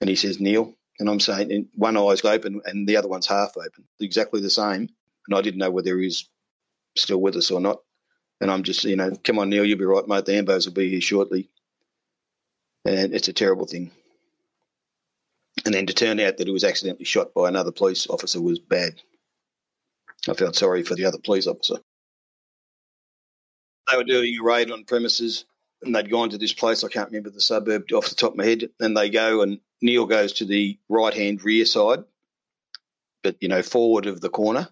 And 0.00 0.10
he 0.10 0.16
says, 0.16 0.40
Neil. 0.40 0.74
And 1.02 1.10
I'm 1.10 1.18
saying, 1.18 1.66
one 1.74 1.96
eye's 1.96 2.24
open 2.24 2.60
and 2.64 2.86
the 2.86 2.96
other 2.96 3.08
one's 3.08 3.26
half 3.26 3.56
open, 3.56 3.82
exactly 3.98 4.40
the 4.40 4.48
same. 4.48 4.88
And 5.26 5.36
I 5.36 5.40
didn't 5.40 5.58
know 5.58 5.72
whether 5.72 5.98
he 5.98 6.04
was 6.04 6.30
still 6.96 7.20
with 7.20 7.34
us 7.34 7.50
or 7.50 7.60
not. 7.60 7.80
And 8.40 8.48
I'm 8.48 8.62
just, 8.62 8.84
you 8.84 8.94
know, 8.94 9.10
come 9.24 9.40
on, 9.40 9.50
Neil, 9.50 9.64
you'll 9.64 9.80
be 9.80 9.84
right, 9.84 10.06
mate. 10.06 10.26
The 10.26 10.34
Ambos 10.34 10.66
will 10.66 10.74
be 10.74 10.90
here 10.90 11.00
shortly. 11.00 11.50
And 12.84 13.12
it's 13.12 13.26
a 13.26 13.32
terrible 13.32 13.66
thing. 13.66 13.90
And 15.64 15.74
then 15.74 15.86
to 15.86 15.92
turn 15.92 16.20
out 16.20 16.36
that 16.36 16.46
he 16.46 16.52
was 16.52 16.62
accidentally 16.62 17.04
shot 17.04 17.34
by 17.34 17.48
another 17.48 17.72
police 17.72 18.06
officer 18.08 18.40
was 18.40 18.60
bad. 18.60 19.02
I 20.28 20.34
felt 20.34 20.54
sorry 20.54 20.84
for 20.84 20.94
the 20.94 21.06
other 21.06 21.18
police 21.18 21.48
officer. 21.48 21.78
They 23.90 23.96
were 23.96 24.04
doing 24.04 24.36
a 24.40 24.44
raid 24.44 24.70
on 24.70 24.84
premises 24.84 25.46
and 25.82 25.94
they'd 25.94 26.10
gone 26.10 26.30
to 26.30 26.38
this 26.38 26.52
place, 26.52 26.84
I 26.84 26.88
can't 26.88 27.10
remember 27.10 27.30
the 27.30 27.40
suburb 27.40 27.84
off 27.92 28.08
the 28.08 28.14
top 28.14 28.32
of 28.32 28.38
my 28.38 28.44
head. 28.44 28.70
And 28.80 28.96
they 28.96 29.10
go 29.10 29.42
and 29.42 29.60
Neil 29.80 30.06
goes 30.06 30.34
to 30.34 30.44
the 30.44 30.78
right 30.88 31.14
hand 31.14 31.44
rear 31.44 31.64
side, 31.64 32.04
but, 33.22 33.36
you 33.40 33.48
know, 33.48 33.62
forward 33.62 34.06
of 34.06 34.20
the 34.20 34.30
corner. 34.30 34.68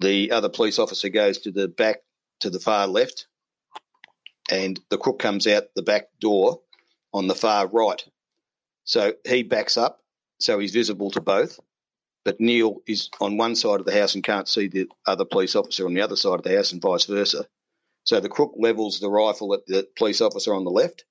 The 0.00 0.32
other 0.32 0.48
police 0.48 0.78
officer 0.78 1.08
goes 1.08 1.38
to 1.38 1.50
the 1.50 1.68
back 1.68 2.02
to 2.40 2.50
the 2.50 2.60
far 2.60 2.86
left, 2.86 3.26
and 4.50 4.78
the 4.90 4.98
crook 4.98 5.18
comes 5.18 5.46
out 5.46 5.74
the 5.74 5.82
back 5.82 6.08
door 6.20 6.60
on 7.12 7.26
the 7.26 7.34
far 7.34 7.66
right. 7.66 8.04
So 8.84 9.14
he 9.26 9.42
backs 9.42 9.76
up, 9.76 10.02
so 10.40 10.58
he's 10.58 10.72
visible 10.72 11.10
to 11.12 11.20
both. 11.20 11.58
But 12.24 12.40
Neil 12.40 12.82
is 12.86 13.10
on 13.20 13.36
one 13.36 13.54
side 13.54 13.80
of 13.80 13.86
the 13.86 13.98
house 13.98 14.14
and 14.14 14.24
can't 14.24 14.48
see 14.48 14.68
the 14.68 14.88
other 15.06 15.24
police 15.24 15.54
officer 15.54 15.86
on 15.86 15.94
the 15.94 16.02
other 16.02 16.16
side 16.16 16.34
of 16.34 16.42
the 16.42 16.56
house, 16.56 16.72
and 16.72 16.82
vice 16.82 17.04
versa. 17.04 17.46
So 18.04 18.20
the 18.20 18.28
crook 18.28 18.52
levels 18.56 19.00
the 19.00 19.10
rifle 19.10 19.54
at 19.54 19.66
the 19.66 19.88
police 19.96 20.20
officer 20.20 20.54
on 20.54 20.64
the 20.64 20.70
left, 20.70 21.04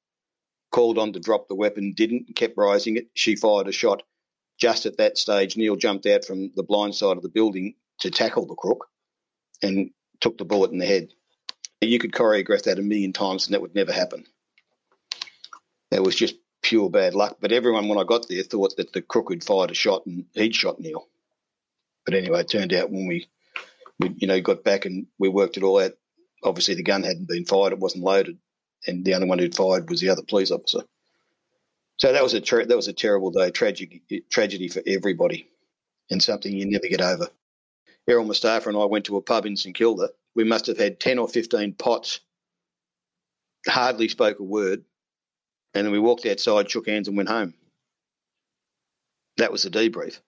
called 0.71 0.97
on 0.97 1.13
to 1.13 1.19
drop 1.19 1.47
the 1.47 1.55
weapon, 1.55 1.93
didn't, 1.93 2.35
kept 2.35 2.57
rising 2.57 2.97
it. 2.97 3.07
She 3.13 3.35
fired 3.35 3.67
a 3.67 3.71
shot. 3.71 4.03
Just 4.59 4.85
at 4.85 4.97
that 4.97 5.17
stage, 5.17 5.57
Neil 5.57 5.75
jumped 5.75 6.05
out 6.05 6.23
from 6.23 6.51
the 6.55 6.63
blind 6.63 6.95
side 6.95 7.17
of 7.17 7.23
the 7.23 7.29
building 7.29 7.73
to 7.99 8.11
tackle 8.11 8.45
the 8.45 8.55
crook 8.55 8.87
and 9.61 9.89
took 10.19 10.37
the 10.37 10.45
bullet 10.45 10.71
in 10.71 10.77
the 10.77 10.85
head. 10.85 11.09
You 11.81 11.99
could 11.99 12.11
choreograph 12.11 12.63
that 12.63 12.79
a 12.79 12.83
million 12.83 13.11
times 13.11 13.47
and 13.47 13.53
that 13.53 13.61
would 13.61 13.75
never 13.75 13.91
happen. 13.91 14.25
That 15.91 16.03
was 16.03 16.15
just 16.15 16.35
pure 16.61 16.89
bad 16.89 17.13
luck. 17.13 17.37
But 17.41 17.51
everyone, 17.51 17.87
when 17.87 17.99
I 17.99 18.03
got 18.03 18.27
there, 18.27 18.43
thought 18.43 18.77
that 18.77 18.93
the 18.93 19.01
crook 19.01 19.31
had 19.31 19.43
fired 19.43 19.71
a 19.71 19.75
shot 19.75 20.05
and 20.05 20.25
he'd 20.33 20.55
shot 20.55 20.79
Neil. 20.79 21.07
But 22.05 22.13
anyway, 22.13 22.41
it 22.41 22.49
turned 22.49 22.73
out 22.73 22.91
when 22.91 23.07
we, 23.07 23.27
we, 23.99 24.13
you 24.17 24.27
know, 24.27 24.41
got 24.41 24.63
back 24.63 24.85
and 24.85 25.07
we 25.17 25.29
worked 25.29 25.57
it 25.57 25.63
all 25.63 25.79
out. 25.79 25.93
Obviously, 26.43 26.75
the 26.75 26.83
gun 26.83 27.03
hadn't 27.03 27.27
been 27.27 27.45
fired; 27.45 27.73
it 27.73 27.79
wasn't 27.79 28.03
loaded, 28.03 28.37
and 28.87 29.05
the 29.05 29.13
only 29.15 29.27
one 29.27 29.39
who'd 29.39 29.55
fired 29.55 29.89
was 29.89 30.01
the 30.01 30.09
other 30.09 30.23
police 30.23 30.51
officer. 30.51 30.81
So 31.97 32.11
that 32.11 32.23
was 32.23 32.33
a 32.33 32.39
that 32.39 32.75
was 32.75 32.87
a 32.87 32.93
terrible 32.93 33.31
day, 33.31 33.51
tragic 33.51 34.01
tragedy 34.29 34.67
for 34.67 34.81
everybody, 34.85 35.49
and 36.09 36.21
something 36.21 36.51
you 36.51 36.65
never 36.65 36.87
get 36.87 37.01
over. 37.01 37.29
Errol 38.07 38.25
Mustafa 38.25 38.69
and 38.69 38.77
I 38.77 38.85
went 38.85 39.05
to 39.05 39.17
a 39.17 39.21
pub 39.21 39.45
in 39.45 39.55
St 39.55 39.75
Kilda. 39.75 40.09
We 40.35 40.43
must 40.43 40.67
have 40.67 40.77
had 40.77 40.99
10 40.99 41.19
or 41.19 41.27
15 41.29 41.73
pots, 41.73 42.19
hardly 43.67 44.09
spoke 44.09 44.39
a 44.39 44.43
word. 44.43 44.83
And 45.73 45.85
then 45.85 45.91
we 45.91 45.99
walked 45.99 46.25
outside, 46.25 46.69
shook 46.69 46.87
hands, 46.87 47.07
and 47.07 47.17
went 47.17 47.29
home. 47.29 47.53
That 49.37 49.51
was 49.51 49.63
the 49.63 49.69
debrief. 49.69 50.19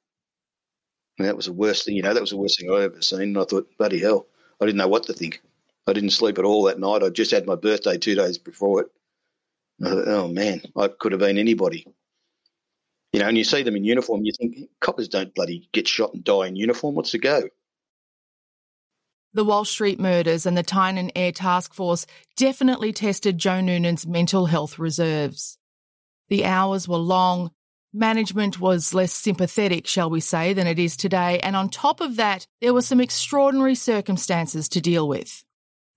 And 1.17 1.27
that 1.27 1.35
was 1.35 1.45
the 1.45 1.53
worst 1.53 1.85
thing, 1.85 1.95
you 1.95 2.01
know, 2.01 2.13
that 2.13 2.21
was 2.21 2.31
the 2.31 2.37
worst 2.37 2.59
thing 2.59 2.71
I'd 2.71 2.81
ever 2.81 3.01
seen. 3.01 3.21
And 3.21 3.37
I 3.37 3.43
thought, 3.43 3.69
bloody 3.77 3.99
hell, 3.99 4.27
I 4.59 4.65
didn't 4.65 4.77
know 4.77 4.87
what 4.87 5.03
to 5.03 5.13
think. 5.13 5.41
I 5.87 5.93
didn't 5.93 6.11
sleep 6.11 6.37
at 6.39 6.45
all 6.45 6.63
that 6.63 6.79
night. 6.79 7.03
I 7.03 7.09
just 7.09 7.31
had 7.31 7.45
my 7.45 7.55
birthday 7.55 7.97
two 7.97 8.15
days 8.15 8.37
before 8.37 8.81
it. 8.81 8.87
I 9.83 9.89
thought, 9.89 10.07
oh 10.07 10.27
man, 10.27 10.61
I 10.75 10.87
could 10.87 11.11
have 11.11 11.19
been 11.19 11.37
anybody. 11.37 11.85
You 13.13 13.21
know, 13.21 13.27
and 13.27 13.37
you 13.37 13.43
see 13.43 13.63
them 13.63 13.75
in 13.75 13.85
uniform, 13.85 14.25
you 14.25 14.33
think, 14.33 14.69
coppers 14.81 15.07
don't 15.07 15.33
bloody 15.33 15.69
get 15.71 15.87
shot 15.87 16.13
and 16.13 16.23
die 16.23 16.47
in 16.47 16.55
uniform. 16.55 16.95
What's 16.95 17.13
the 17.13 17.19
go? 17.19 17.43
The 19.33 19.45
Walsh 19.45 19.69
Street 19.69 19.99
murders 19.99 20.45
and 20.45 20.57
the 20.57 20.63
Tynan 20.63 21.11
Eyre 21.15 21.31
Task 21.31 21.73
Force 21.73 22.05
definitely 22.35 22.91
tested 22.91 23.37
Joe 23.37 23.61
Noonan's 23.61 24.05
mental 24.05 24.47
health 24.47 24.79
reserves. 24.79 25.57
The 26.29 26.45
hours 26.45 26.87
were 26.87 26.97
long, 26.97 27.51
management 27.93 28.59
was 28.59 28.93
less 28.93 29.13
sympathetic, 29.13 29.87
shall 29.87 30.09
we 30.09 30.19
say, 30.19 30.51
than 30.51 30.67
it 30.67 30.79
is 30.79 30.97
today, 30.97 31.39
and 31.39 31.55
on 31.55 31.69
top 31.69 32.01
of 32.01 32.17
that, 32.17 32.47
there 32.59 32.73
were 32.73 32.81
some 32.81 32.99
extraordinary 32.99 33.75
circumstances 33.75 34.67
to 34.69 34.81
deal 34.81 35.07
with. 35.07 35.44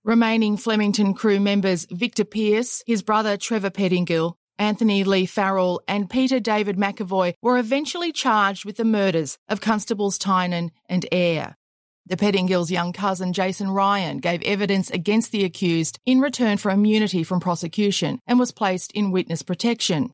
Remaining 0.05 0.55
Flemington 0.55 1.13
crew 1.13 1.41
members 1.41 1.85
Victor 1.91 2.23
Pierce, 2.23 2.81
his 2.87 3.01
brother 3.01 3.35
Trevor 3.35 3.69
Pettingill, 3.69 4.35
Anthony 4.57 5.03
Lee 5.03 5.25
Farrell, 5.25 5.81
and 5.89 6.09
Peter 6.09 6.39
David 6.39 6.77
McAvoy 6.77 7.33
were 7.41 7.57
eventually 7.57 8.13
charged 8.13 8.63
with 8.63 8.77
the 8.77 8.85
murders 8.85 9.37
of 9.49 9.59
Constables 9.59 10.17
Tynan 10.17 10.71
and 10.87 11.05
Eyre. 11.11 11.57
The 12.05 12.15
Pettingills' 12.15 12.71
young 12.71 12.93
cousin 12.93 13.33
Jason 13.33 13.71
Ryan 13.71 14.19
gave 14.19 14.41
evidence 14.43 14.89
against 14.89 15.33
the 15.33 15.43
accused 15.43 15.99
in 16.05 16.21
return 16.21 16.55
for 16.55 16.71
immunity 16.71 17.25
from 17.25 17.41
prosecution 17.41 18.19
and 18.25 18.39
was 18.39 18.53
placed 18.53 18.93
in 18.93 19.11
witness 19.11 19.41
protection. 19.41 20.11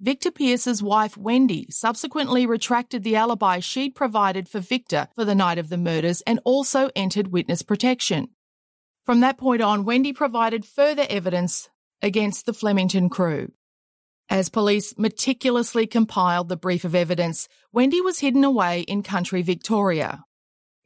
Victor 0.00 0.32
Pierce's 0.32 0.82
wife 0.82 1.16
Wendy 1.16 1.66
subsequently 1.70 2.44
retracted 2.44 3.02
the 3.02 3.16
alibi 3.16 3.60
she'd 3.60 3.94
provided 3.94 4.50
for 4.50 4.60
Victor 4.60 5.08
for 5.14 5.24
the 5.24 5.34
night 5.34 5.56
of 5.56 5.70
the 5.70 5.78
murders 5.78 6.20
and 6.26 6.40
also 6.44 6.90
entered 6.94 7.28
witness 7.28 7.62
protection. 7.62 8.28
From 9.04 9.20
that 9.20 9.38
point 9.38 9.62
on, 9.62 9.84
Wendy 9.84 10.12
provided 10.12 10.64
further 10.64 11.06
evidence 11.08 11.68
against 12.02 12.46
the 12.46 12.54
Flemington 12.54 13.08
crew. 13.08 13.52
As 14.30 14.48
police 14.48 14.94
meticulously 14.98 15.86
compiled 15.86 16.48
the 16.48 16.56
brief 16.56 16.84
of 16.84 16.94
evidence, 16.94 17.46
Wendy 17.72 18.00
was 18.00 18.20
hidden 18.20 18.44
away 18.44 18.80
in 18.80 19.02
country 19.02 19.42
Victoria, 19.42 20.24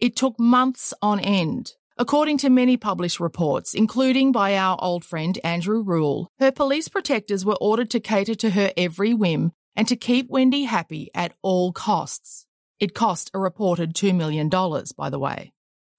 it 0.01 0.15
took 0.15 0.39
months 0.39 0.95
on 1.03 1.19
end. 1.19 1.75
According 1.97 2.39
to 2.39 2.51
many 2.51 2.77
published 2.77 3.19
reports, 3.19 3.75
including 3.75 4.31
by 4.31 4.57
our 4.57 4.77
old 4.81 5.05
friend 5.05 5.37
Andrew 5.43 5.83
Rule, 5.83 6.31
her 6.39 6.53
police 6.53 6.87
protectors 6.87 7.45
were 7.45 7.59
ordered 7.61 7.91
to 7.91 8.01
cater 8.01 8.37
to 8.37 8.51
her 8.51 8.73
every 8.77 9.13
whim 9.13 9.51
and 9.75 9.89
to 9.89 9.97
keep 9.97 10.31
Wendy 10.31 10.65
happy 10.65 11.11
at 11.17 11.35
all 11.43 11.73
costs. 11.73 12.47
It 12.79 12.95
cost 12.95 13.33
a 13.35 13.41
reported 13.41 13.95
$2 13.95 14.15
million, 14.15 14.49
by 14.97 15.11
the 15.11 15.19
way. 15.19 15.53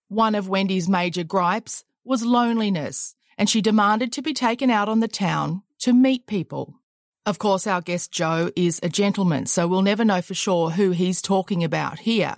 One 0.07 0.35
of 0.35 0.47
Wendy's 0.47 0.87
major 0.87 1.25
gripes 1.25 1.83
was 2.09 2.25
loneliness, 2.25 3.13
and 3.37 3.47
she 3.47 3.61
demanded 3.61 4.11
to 4.11 4.23
be 4.23 4.33
taken 4.33 4.71
out 4.71 4.89
on 4.89 4.99
the 4.99 5.07
town 5.07 5.61
to 5.77 5.93
meet 5.93 6.25
people. 6.25 6.73
Of 7.23 7.37
course, 7.37 7.67
our 7.67 7.81
guest 7.81 8.11
Joe 8.11 8.49
is 8.55 8.79
a 8.81 8.89
gentleman, 8.89 9.45
so 9.45 9.67
we'll 9.67 9.83
never 9.83 10.03
know 10.03 10.23
for 10.23 10.33
sure 10.33 10.71
who 10.71 10.89
he's 10.89 11.21
talking 11.21 11.63
about 11.63 11.99
here. 11.99 12.37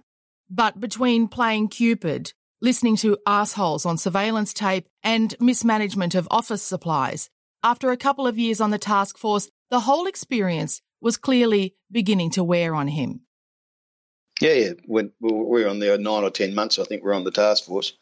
But 0.50 0.82
between 0.82 1.30
playing 1.30 1.70
Cupid, 1.70 2.34
listening 2.62 2.98
to 2.98 3.18
assholes 3.26 3.86
on 3.86 3.98
surveillance 3.98 4.54
tape, 4.54 4.90
and 5.04 5.34
mismanagement 5.40 6.16
of 6.16 6.28
office 6.30 6.62
supplies, 6.62 7.30
after 7.64 7.92
a 7.92 7.98
couple 7.98 8.28
of 8.28 8.38
years 8.38 8.60
on 8.60 8.72
the 8.72 8.78
task 8.78 9.18
force, 9.18 9.50
the 9.70 9.80
whole 9.80 10.06
experience 10.06 10.82
was 11.00 11.16
clearly 11.16 11.76
beginning 11.90 12.32
to 12.32 12.44
wear 12.44 12.76
on 12.76 12.90
him. 12.90 13.22
Yeah, 14.42 14.54
yeah. 14.54 14.72
When 14.86 15.14
we 15.22 15.32
were 15.32 15.70
on 15.70 15.80
there 15.80 15.98
nine 15.98 16.24
or 16.24 16.30
ten 16.30 16.54
months, 16.54 16.78
I 16.78 16.84
think 16.84 17.04
we 17.04 17.08
we're 17.08 17.16
on 17.16 17.24
the 17.24 17.32
task 17.32 17.64
force, 17.64 17.94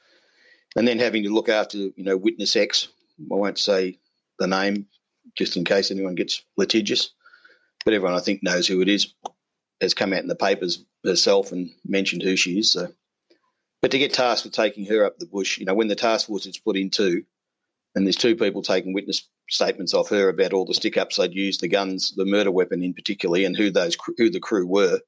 and 0.76 0.88
then 0.88 1.00
having 1.00 1.24
to 1.24 1.34
look 1.34 1.50
after 1.50 1.78
you 1.78 2.04
know 2.04 2.18
witness 2.18 2.56
X. 2.56 2.88
I 3.20 3.36
won't 3.36 3.58
say 3.58 4.00
the 4.38 4.48
name 4.48 4.88
just 5.36 5.58
in 5.58 5.66
case 5.66 5.92
anyone 5.92 6.16
gets 6.16 6.44
litigious, 6.58 7.12
but 7.86 7.94
everyone 7.94 8.16
I 8.16 8.22
think 8.22 8.42
knows 8.44 8.68
who 8.68 8.82
it 8.82 8.88
is 8.88 9.14
has 9.82 9.94
come 9.94 10.14
out 10.14 10.22
in 10.22 10.28
the 10.28 10.36
papers 10.36 10.84
herself 11.04 11.52
and 11.52 11.70
mentioned 11.86 12.24
who 12.24 12.36
she 12.36 12.60
is. 12.60 12.72
So, 12.72 12.88
but 13.82 13.92
to 13.92 13.98
get 13.98 14.14
tasked 14.14 14.46
with 14.46 14.54
taking 14.54 14.86
her 14.88 15.06
up 15.06 15.18
the 15.18 15.26
bush, 15.26 15.58
you 15.58 15.66
know, 15.66 15.74
when 15.74 15.88
the 15.88 15.96
task 15.96 16.28
force 16.28 16.46
is 16.46 16.56
split 16.56 16.78
in 16.78 16.90
two, 16.90 17.24
and 17.96 18.06
there's 18.06 18.16
two 18.16 18.36
people 18.36 18.62
taking 18.62 18.94
witness 18.94 19.28
statements 19.50 19.94
off 19.94 20.10
her 20.10 20.30
about 20.30 20.54
all 20.54 20.66
the 20.66 20.74
stick 20.74 20.98
ups 20.98 21.18
they'd 21.18 21.34
used, 21.34 21.62
the 21.62 21.68
guns, 21.68 22.14
the 22.16 22.26
murder 22.26 22.52
weapon 22.52 22.84
in 22.84 22.94
particular, 22.94 23.40
and 23.40 23.58
who 23.58 23.72
those 23.72 23.98
who 24.18 24.30
the 24.30 24.40
crew 24.40 24.66
were, 24.66 25.00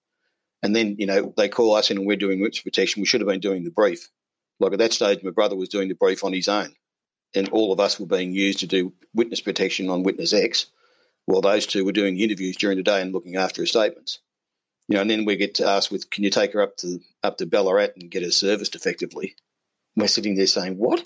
and 0.64 0.76
then 0.76 0.96
you 0.98 1.06
know 1.06 1.34
they 1.38 1.48
call 1.48 1.76
us 1.76 1.92
in 1.92 1.98
and 1.98 2.08
we're 2.08 2.18
doing 2.18 2.42
witness 2.42 2.62
protection. 2.62 3.02
We 3.02 3.06
should 3.06 3.22
have 3.22 3.30
been 3.30 3.40
doing 3.40 3.64
the 3.64 3.72
brief. 3.72 4.10
Like 4.62 4.74
at 4.74 4.80
that 4.80 4.94
stage, 4.94 5.24
my 5.24 5.32
brother 5.32 5.56
was 5.56 5.70
doing 5.70 5.90
the 5.90 5.96
brief 5.96 6.24
on 6.24 6.34
his 6.34 6.48
own, 6.48 6.74
and 7.36 7.50
all 7.50 7.74
of 7.74 7.80
us 7.80 8.00
were 8.00 8.06
being 8.06 8.34
used 8.34 8.60
to 8.60 8.68
do 8.68 8.94
witness 9.14 9.42
protection 9.42 9.90
on 9.90 10.04
witness 10.04 10.34
X, 10.34 10.68
while 11.26 11.42
those 11.42 11.66
two 11.66 11.84
were 11.84 11.92
doing 11.92 12.20
interviews 12.20 12.56
during 12.56 12.78
the 12.78 12.84
day 12.84 13.02
and 13.02 13.12
looking 13.12 13.36
after 13.36 13.62
her 13.64 13.66
statements 13.66 14.20
you 14.92 14.96
know, 14.96 15.02
and 15.04 15.10
then 15.10 15.24
we 15.24 15.38
get 15.38 15.62
asked 15.62 15.90
with, 15.90 16.10
can 16.10 16.26
you 16.26 16.30
take 16.30 16.52
her 16.52 16.62
up 16.62 16.76
to 16.76 17.00
up 17.24 17.38
to 17.38 17.46
Ballarat 17.46 17.92
and 17.96 18.12
get 18.12 18.24
her 18.24 18.32
serviced 18.32 18.76
effectively? 18.76 19.36
we're 19.96 20.08
sitting 20.08 20.36
there 20.36 20.48
saying, 20.48 20.78
what? 20.78 21.02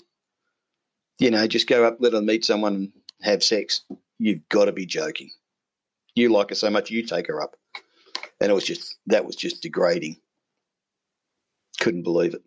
You 1.20 1.30
know, 1.30 1.46
just 1.46 1.68
go 1.68 1.84
up, 1.84 1.98
let 2.00 2.12
her 2.12 2.20
meet 2.20 2.44
someone 2.44 2.74
and 2.74 2.92
have 3.22 3.44
sex. 3.44 3.82
You've 4.18 4.48
got 4.48 4.64
to 4.64 4.72
be 4.72 4.86
joking. 4.86 5.30
You 6.16 6.30
like 6.30 6.48
her 6.48 6.56
so 6.56 6.68
much, 6.68 6.90
you 6.90 7.04
take 7.04 7.28
her 7.28 7.40
up. 7.40 7.54
And 8.40 8.50
it 8.50 8.54
was 8.54 8.64
just, 8.64 8.96
that 9.06 9.24
was 9.24 9.36
just 9.36 9.62
degrading. 9.62 10.16
Couldn't 11.78 12.02
believe 12.02 12.34
it. 12.34 12.42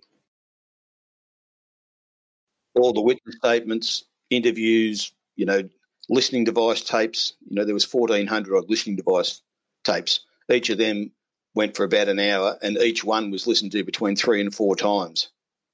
All 2.79 2.93
the 2.93 3.01
witness 3.01 3.35
statements, 3.35 4.05
interviews, 4.29 5.11
you 5.35 5.45
know, 5.45 5.67
listening 6.09 6.43
device 6.43 6.81
tapes. 6.81 7.33
You 7.47 7.55
know, 7.55 7.65
there 7.65 7.73
was 7.73 7.91
1,400 7.91 8.57
odd 8.57 8.69
listening 8.69 8.95
device 8.95 9.41
tapes. 9.83 10.21
Each 10.51 10.69
of 10.69 10.77
them 10.77 11.11
went 11.53 11.75
for 11.75 11.83
about 11.83 12.09
an 12.09 12.19
hour, 12.19 12.57
and 12.61 12.77
each 12.77 13.03
one 13.03 13.31
was 13.31 13.47
listened 13.47 13.71
to 13.73 13.83
between 13.83 14.15
three 14.15 14.41
and 14.41 14.53
four 14.53 14.75
times 14.75 15.29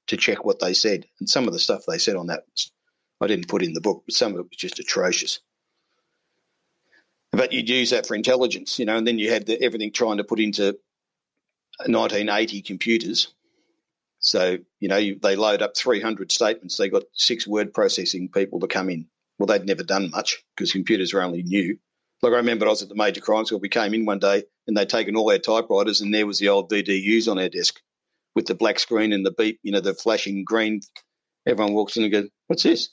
to 0.08 0.16
check 0.16 0.44
what 0.44 0.60
they 0.60 0.72
said. 0.72 1.06
And 1.20 1.28
some 1.28 1.46
of 1.46 1.52
the 1.52 1.58
stuff 1.58 1.84
they 1.86 1.98
said 1.98 2.16
on 2.16 2.26
that, 2.28 2.44
I 3.20 3.26
didn't 3.26 3.48
put 3.48 3.62
in 3.62 3.72
the 3.72 3.80
book, 3.80 4.02
but 4.06 4.14
some 4.14 4.32
of 4.32 4.40
it 4.40 4.48
was 4.50 4.56
just 4.56 4.78
atrocious. 4.78 5.40
But 7.32 7.52
you'd 7.52 7.68
use 7.68 7.90
that 7.90 8.06
for 8.06 8.14
intelligence, 8.14 8.78
you 8.78 8.84
know, 8.84 8.96
and 8.96 9.06
then 9.06 9.18
you 9.18 9.30
had 9.30 9.46
the, 9.46 9.60
everything 9.62 9.92
trying 9.92 10.18
to 10.18 10.24
put 10.24 10.40
into 10.40 10.78
1980 11.86 12.62
computers. 12.62 13.28
So, 14.26 14.58
you 14.80 14.88
know, 14.88 14.96
you, 14.96 15.20
they 15.22 15.36
load 15.36 15.62
up 15.62 15.76
300 15.76 16.32
statements. 16.32 16.76
They 16.76 16.88
got 16.88 17.04
six 17.12 17.46
word 17.46 17.72
processing 17.72 18.28
people 18.28 18.58
to 18.58 18.66
come 18.66 18.90
in. 18.90 19.06
Well, 19.38 19.46
they'd 19.46 19.64
never 19.64 19.84
done 19.84 20.10
much 20.10 20.42
because 20.56 20.72
computers 20.72 21.14
were 21.14 21.22
only 21.22 21.44
new. 21.44 21.78
Like 22.22 22.32
I 22.32 22.38
remember 22.38 22.66
I 22.66 22.70
was 22.70 22.82
at 22.82 22.88
the 22.88 22.96
major 22.96 23.20
crime 23.20 23.44
school. 23.44 23.60
We 23.60 23.68
came 23.68 23.94
in 23.94 24.04
one 24.04 24.18
day 24.18 24.42
and 24.66 24.76
they'd 24.76 24.88
taken 24.88 25.14
all 25.14 25.30
our 25.30 25.38
typewriters 25.38 26.00
and 26.00 26.12
there 26.12 26.26
was 26.26 26.40
the 26.40 26.48
old 26.48 26.68
VDUs 26.68 27.30
on 27.30 27.38
our 27.38 27.48
desk 27.48 27.80
with 28.34 28.46
the 28.46 28.56
black 28.56 28.80
screen 28.80 29.12
and 29.12 29.24
the 29.24 29.30
beep, 29.30 29.60
you 29.62 29.70
know, 29.70 29.78
the 29.78 29.94
flashing 29.94 30.42
green. 30.42 30.80
Everyone 31.46 31.74
walks 31.74 31.96
in 31.96 32.02
and 32.02 32.12
goes, 32.12 32.28
what's 32.48 32.64
this? 32.64 32.88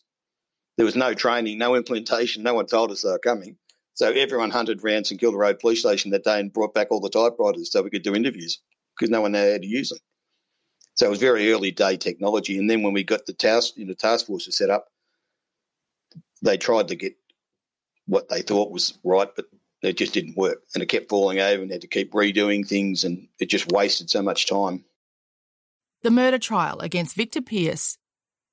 There 0.78 0.86
was 0.86 0.96
no 0.96 1.15
training, 1.15 1.58
no 1.58 1.74
implementation. 1.74 2.43
No 2.43 2.54
one 2.54 2.67
told 2.67 2.91
us 2.91 3.02
they 3.02 3.10
were 3.10 3.17
coming. 3.17 3.58
So 3.96 4.12
everyone 4.12 4.52
hunted 4.52 4.84
around 4.84 5.08
St 5.08 5.19
Kilda 5.19 5.38
Road 5.38 5.58
Police 5.58 5.80
Station 5.80 6.12
that 6.12 6.26
day 6.26 6.39
and 6.39 6.54
brought 6.54 6.76
back 6.76 6.89
all 6.91 7.00
the 7.00 7.10
typewriters 7.10 7.72
so 7.72 7.82
we 7.82 7.89
could 7.89 8.04
do 8.04 8.13
interviews 8.13 8.62
because 8.96 9.10
no 9.10 9.22
one 9.22 9.32
knew 9.32 9.52
how 9.52 9.58
to 9.58 9.65
use 9.65 9.89
them. 9.89 9.98
So 10.95 11.08
it 11.08 11.10
was 11.10 11.19
very 11.19 11.51
early 11.51 11.71
day 11.71 11.97
technology. 11.97 12.58
And 12.58 12.69
then 12.69 12.84
when 12.84 12.93
we 12.93 13.03
got 13.03 13.25
the 13.25 13.34
task, 13.34 13.73
you 13.77 13.86
know, 13.86 13.93
task 13.93 14.27
forces 14.27 14.58
set 14.58 14.69
up, 14.69 14.88
they 16.41 16.58
tried 16.58 16.89
to 16.89 16.95
get 16.95 17.15
what 18.06 18.29
they 18.29 18.41
thought 18.41 18.71
was 18.71 18.97
right, 19.03 19.29
but 19.36 19.45
it 19.82 19.97
just 19.97 20.13
didn't 20.13 20.38
work. 20.38 20.62
And 20.73 20.84
it 20.84 20.88
kept 20.88 21.10
falling 21.10 21.39
over 21.39 21.62
and 21.62 21.71
had 21.71 21.82
to 21.82 21.88
keep 21.88 22.12
redoing 22.12 22.67
things, 22.67 23.03
and 23.03 23.27
it 23.39 23.49
just 23.49 23.71
wasted 23.71 24.10
so 24.10 24.21
much 24.21 24.47
time. 24.47 24.84
The 26.03 26.12
murder 26.12 26.38
trial 26.38 26.79
against 26.79 27.15
Victor 27.15 27.41
Pierce, 27.41 27.97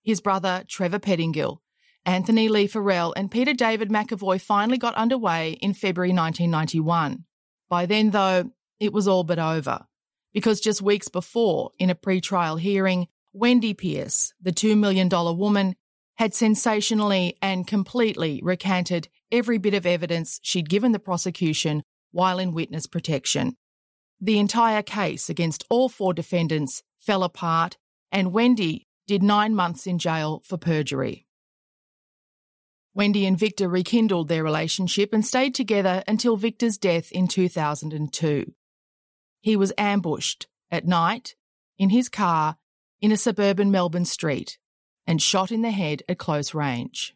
his 0.02 0.20
brother 0.20 0.64
Trevor 0.68 1.00
Pettingill, 1.00 1.58
Anthony 2.06 2.48
Lee 2.48 2.66
Farrell, 2.66 3.12
and 3.16 3.30
Peter 3.30 3.52
David 3.52 3.90
McAvoy 3.90 4.40
finally 4.40 4.78
got 4.78 4.94
underway 4.94 5.52
in 5.60 5.74
February 5.74 6.12
1991. 6.12 7.24
By 7.68 7.86
then, 7.86 8.10
though, 8.10 8.50
it 8.78 8.92
was 8.92 9.06
all 9.06 9.24
but 9.24 9.38
over. 9.38 9.86
Because 10.32 10.60
just 10.60 10.82
weeks 10.82 11.08
before, 11.08 11.72
in 11.78 11.90
a 11.90 11.94
pre 11.94 12.20
trial 12.20 12.56
hearing, 12.56 13.08
Wendy 13.32 13.74
Pierce, 13.74 14.32
the 14.40 14.52
$2 14.52 14.76
million 14.76 15.08
woman, 15.08 15.76
had 16.16 16.34
sensationally 16.34 17.36
and 17.40 17.66
completely 17.66 18.40
recanted 18.42 19.08
every 19.32 19.58
bit 19.58 19.74
of 19.74 19.86
evidence 19.86 20.38
she'd 20.42 20.68
given 20.68 20.92
the 20.92 20.98
prosecution 20.98 21.82
while 22.12 22.38
in 22.38 22.52
witness 22.52 22.86
protection. 22.86 23.56
The 24.20 24.38
entire 24.38 24.82
case 24.82 25.30
against 25.30 25.64
all 25.70 25.88
four 25.88 26.12
defendants 26.12 26.82
fell 26.98 27.22
apart, 27.22 27.78
and 28.12 28.32
Wendy 28.32 28.86
did 29.06 29.22
nine 29.22 29.54
months 29.54 29.86
in 29.86 29.98
jail 29.98 30.42
for 30.44 30.58
perjury. 30.58 31.26
Wendy 32.92 33.24
and 33.24 33.38
Victor 33.38 33.68
rekindled 33.68 34.28
their 34.28 34.44
relationship 34.44 35.12
and 35.12 35.24
stayed 35.24 35.54
together 35.54 36.02
until 36.06 36.36
Victor's 36.36 36.76
death 36.76 37.10
in 37.12 37.28
2002. 37.28 38.52
He 39.40 39.56
was 39.56 39.72
ambushed 39.78 40.46
at 40.70 40.86
night 40.86 41.34
in 41.78 41.90
his 41.90 42.08
car 42.08 42.56
in 43.00 43.10
a 43.12 43.16
suburban 43.16 43.70
Melbourne 43.70 44.04
street 44.04 44.58
and 45.06 45.20
shot 45.20 45.50
in 45.50 45.62
the 45.62 45.70
head 45.70 46.02
at 46.08 46.18
close 46.18 46.54
range. 46.54 47.14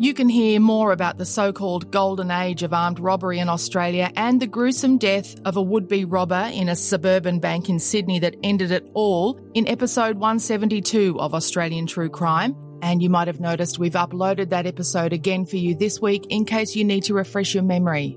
You 0.00 0.14
can 0.14 0.28
hear 0.28 0.60
more 0.60 0.92
about 0.92 1.18
the 1.18 1.26
so 1.26 1.52
called 1.52 1.90
golden 1.90 2.30
age 2.30 2.62
of 2.62 2.72
armed 2.72 3.00
robbery 3.00 3.40
in 3.40 3.48
Australia 3.48 4.12
and 4.14 4.40
the 4.40 4.46
gruesome 4.46 4.96
death 4.96 5.34
of 5.44 5.56
a 5.56 5.62
would 5.62 5.88
be 5.88 6.04
robber 6.04 6.48
in 6.52 6.68
a 6.68 6.76
suburban 6.76 7.40
bank 7.40 7.68
in 7.68 7.80
Sydney 7.80 8.20
that 8.20 8.36
ended 8.44 8.70
it 8.70 8.88
all 8.94 9.40
in 9.54 9.66
episode 9.66 10.16
172 10.16 11.18
of 11.18 11.34
Australian 11.34 11.88
True 11.88 12.08
Crime. 12.08 12.67
And 12.82 13.02
you 13.02 13.10
might 13.10 13.26
have 13.26 13.40
noticed 13.40 13.78
we've 13.78 13.92
uploaded 13.92 14.50
that 14.50 14.66
episode 14.66 15.12
again 15.12 15.44
for 15.44 15.56
you 15.56 15.74
this 15.74 16.00
week 16.00 16.26
in 16.28 16.44
case 16.44 16.76
you 16.76 16.84
need 16.84 17.04
to 17.04 17.14
refresh 17.14 17.54
your 17.54 17.64
memory. 17.64 18.16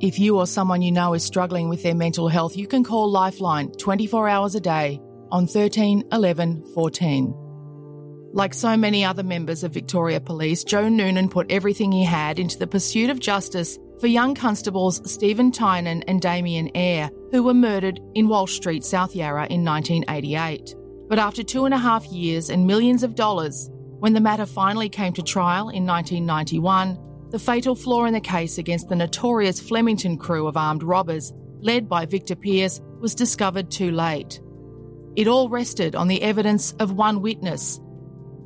If 0.00 0.18
you 0.18 0.38
or 0.38 0.46
someone 0.46 0.80
you 0.80 0.92
know 0.92 1.12
is 1.12 1.22
struggling 1.22 1.68
with 1.68 1.82
their 1.82 1.94
mental 1.94 2.26
health, 2.28 2.56
you 2.56 2.66
can 2.66 2.82
call 2.82 3.10
Lifeline 3.10 3.70
24 3.72 4.30
hours 4.30 4.54
a 4.54 4.60
day 4.60 4.98
on 5.30 5.46
13 5.46 6.04
11 6.10 6.64
14. 6.72 7.34
Like 8.32 8.54
so 8.54 8.78
many 8.78 9.04
other 9.04 9.22
members 9.22 9.62
of 9.62 9.74
Victoria 9.74 10.18
Police, 10.18 10.64
Joe 10.64 10.88
Noonan 10.88 11.28
put 11.28 11.52
everything 11.52 11.92
he 11.92 12.02
had 12.02 12.38
into 12.38 12.58
the 12.58 12.66
pursuit 12.66 13.10
of 13.10 13.20
justice 13.20 13.78
for 14.00 14.06
young 14.06 14.34
constables 14.34 15.02
Stephen 15.04 15.52
Tynan 15.52 16.02
and 16.04 16.22
Damian 16.22 16.70
Eyre, 16.74 17.10
who 17.30 17.42
were 17.42 17.52
murdered 17.52 18.00
in 18.14 18.26
Walsh 18.26 18.54
Street, 18.54 18.84
South 18.84 19.14
Yarra 19.14 19.48
in 19.50 19.66
1988. 19.66 20.76
But 21.10 21.18
after 21.18 21.42
two 21.42 21.66
and 21.66 21.74
a 21.74 21.78
half 21.78 22.06
years 22.06 22.48
and 22.48 22.66
millions 22.66 23.02
of 23.02 23.16
dollars, 23.16 23.68
when 23.98 24.14
the 24.14 24.20
matter 24.20 24.46
finally 24.46 24.88
came 24.88 25.12
to 25.12 25.22
trial 25.22 25.68
in 25.68 25.84
1991, 25.84 26.98
the 27.30 27.38
fatal 27.38 27.74
flaw 27.74 28.04
in 28.04 28.12
the 28.12 28.20
case 28.20 28.58
against 28.58 28.88
the 28.88 28.96
notorious 28.96 29.60
Flemington 29.60 30.18
crew 30.18 30.46
of 30.46 30.56
armed 30.56 30.82
robbers, 30.82 31.32
led 31.60 31.88
by 31.88 32.06
Victor 32.06 32.34
Pierce, 32.34 32.80
was 33.00 33.14
discovered 33.14 33.70
too 33.70 33.92
late. 33.92 34.40
It 35.16 35.28
all 35.28 35.48
rested 35.48 35.94
on 35.94 36.08
the 36.08 36.22
evidence 36.22 36.72
of 36.72 36.92
one 36.92 37.20
witness, 37.20 37.80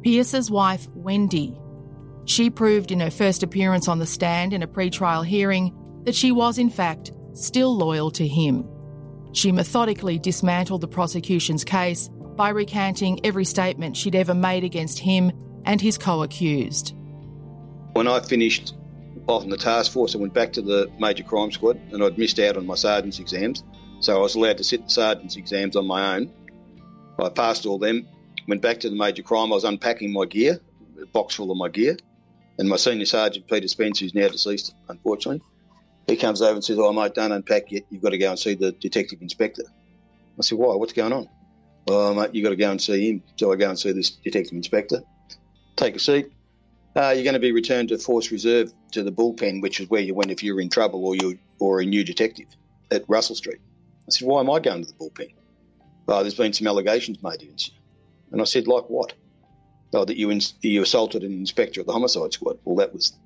Pierce's 0.02 0.50
wife, 0.50 0.86
Wendy. 0.94 1.58
She 2.26 2.50
proved 2.50 2.90
in 2.90 3.00
her 3.00 3.10
first 3.10 3.42
appearance 3.42 3.88
on 3.88 3.98
the 3.98 4.06
stand 4.06 4.52
in 4.52 4.62
a 4.62 4.66
pre-trial 4.66 5.22
hearing 5.22 5.74
that 6.04 6.14
she 6.14 6.32
was, 6.32 6.58
in 6.58 6.70
fact, 6.70 7.12
still 7.32 7.74
loyal 7.74 8.10
to 8.12 8.26
him. 8.26 8.68
She 9.32 9.50
methodically 9.50 10.18
dismantled 10.18 10.82
the 10.82 10.88
prosecution's 10.88 11.64
case 11.64 12.08
by 12.36 12.50
recanting 12.50 13.24
every 13.24 13.44
statement 13.44 13.96
she'd 13.96 14.14
ever 14.14 14.34
made 14.34 14.64
against 14.64 14.98
him 14.98 15.32
and 15.64 15.80
his 15.80 15.98
co 15.98 16.22
accused. 16.22 16.94
When 17.94 18.08
I 18.08 18.18
finished 18.18 18.74
off 19.28 19.44
in 19.44 19.50
the 19.50 19.56
task 19.56 19.92
force, 19.92 20.16
I 20.16 20.18
went 20.18 20.34
back 20.34 20.52
to 20.54 20.62
the 20.62 20.90
major 20.98 21.22
crime 21.22 21.52
squad 21.52 21.80
and 21.92 22.02
I'd 22.02 22.18
missed 22.18 22.40
out 22.40 22.56
on 22.56 22.66
my 22.66 22.74
sergeant's 22.74 23.20
exams. 23.20 23.62
So 24.00 24.16
I 24.16 24.20
was 24.20 24.34
allowed 24.34 24.58
to 24.58 24.64
sit 24.64 24.84
the 24.84 24.90
sergeant's 24.90 25.36
exams 25.36 25.76
on 25.76 25.86
my 25.86 26.16
own. 26.16 26.32
I 27.20 27.28
passed 27.28 27.66
all 27.66 27.78
them, 27.78 28.08
went 28.48 28.62
back 28.62 28.80
to 28.80 28.90
the 28.90 28.96
major 28.96 29.22
crime. 29.22 29.52
I 29.52 29.54
was 29.54 29.62
unpacking 29.62 30.12
my 30.12 30.24
gear, 30.24 30.58
a 31.00 31.06
box 31.06 31.36
full 31.36 31.52
of 31.52 31.56
my 31.56 31.68
gear. 31.68 31.96
And 32.58 32.68
my 32.68 32.76
senior 32.76 33.06
sergeant, 33.06 33.46
Peter 33.46 33.68
Spence, 33.68 34.00
who's 34.00 34.12
now 34.12 34.26
deceased, 34.26 34.74
unfortunately, 34.88 35.40
he 36.08 36.16
comes 36.16 36.42
over 36.42 36.54
and 36.54 36.64
says, 36.64 36.78
Oh, 36.80 36.92
mate, 36.92 37.14
don't 37.14 37.30
unpack 37.30 37.70
yet. 37.70 37.84
You've 37.90 38.02
got 38.02 38.10
to 38.10 38.18
go 38.18 38.30
and 38.30 38.38
see 38.38 38.54
the 38.54 38.72
detective 38.72 39.22
inspector. 39.22 39.62
I 40.36 40.42
said, 40.42 40.58
Why? 40.58 40.74
What's 40.74 40.92
going 40.92 41.12
on? 41.12 41.28
Oh, 41.86 42.12
mate, 42.12 42.30
you've 42.34 42.44
got 42.44 42.50
to 42.50 42.56
go 42.56 42.72
and 42.72 42.82
see 42.82 43.08
him. 43.08 43.22
So 43.36 43.52
I 43.52 43.56
go 43.56 43.68
and 43.70 43.78
see 43.78 43.92
this 43.92 44.10
detective 44.10 44.54
inspector. 44.54 45.00
Take 45.76 45.94
a 45.94 46.00
seat. 46.00 46.32
Uh, 46.96 47.10
you're 47.10 47.24
going 47.24 47.34
to 47.34 47.40
be 47.40 47.50
returned 47.50 47.88
to 47.88 47.98
Force 47.98 48.30
Reserve 48.30 48.72
to 48.92 49.02
the 49.02 49.10
bullpen, 49.10 49.60
which 49.60 49.80
is 49.80 49.90
where 49.90 50.00
you 50.00 50.14
went 50.14 50.30
if 50.30 50.42
you 50.42 50.54
were 50.54 50.60
in 50.60 50.68
trouble 50.68 51.04
or 51.04 51.16
you 51.16 51.38
or 51.58 51.80
a 51.80 51.84
new 51.84 52.04
detective 52.04 52.46
at 52.92 53.04
Russell 53.08 53.34
Street. 53.34 53.58
I 54.06 54.10
said, 54.10 54.28
why 54.28 54.40
am 54.40 54.50
I 54.50 54.60
going 54.60 54.84
to 54.84 54.92
the 54.92 54.98
bullpen? 54.98 55.34
Oh, 56.06 56.20
there's 56.20 56.34
been 56.34 56.52
some 56.52 56.66
allegations 56.66 57.22
made 57.22 57.42
against 57.42 57.68
you. 57.68 57.74
And 58.30 58.40
I 58.40 58.44
said, 58.44 58.68
like 58.68 58.84
what? 58.84 59.12
Oh, 59.92 60.04
that 60.04 60.16
you, 60.16 60.30
in, 60.30 60.40
you 60.60 60.82
assaulted 60.82 61.22
an 61.22 61.32
inspector 61.32 61.80
at 61.80 61.86
the 61.86 61.92
homicide 61.92 62.32
squad. 62.32 62.58
Well, 62.64 62.76
that 62.76 62.92
was 62.92 63.18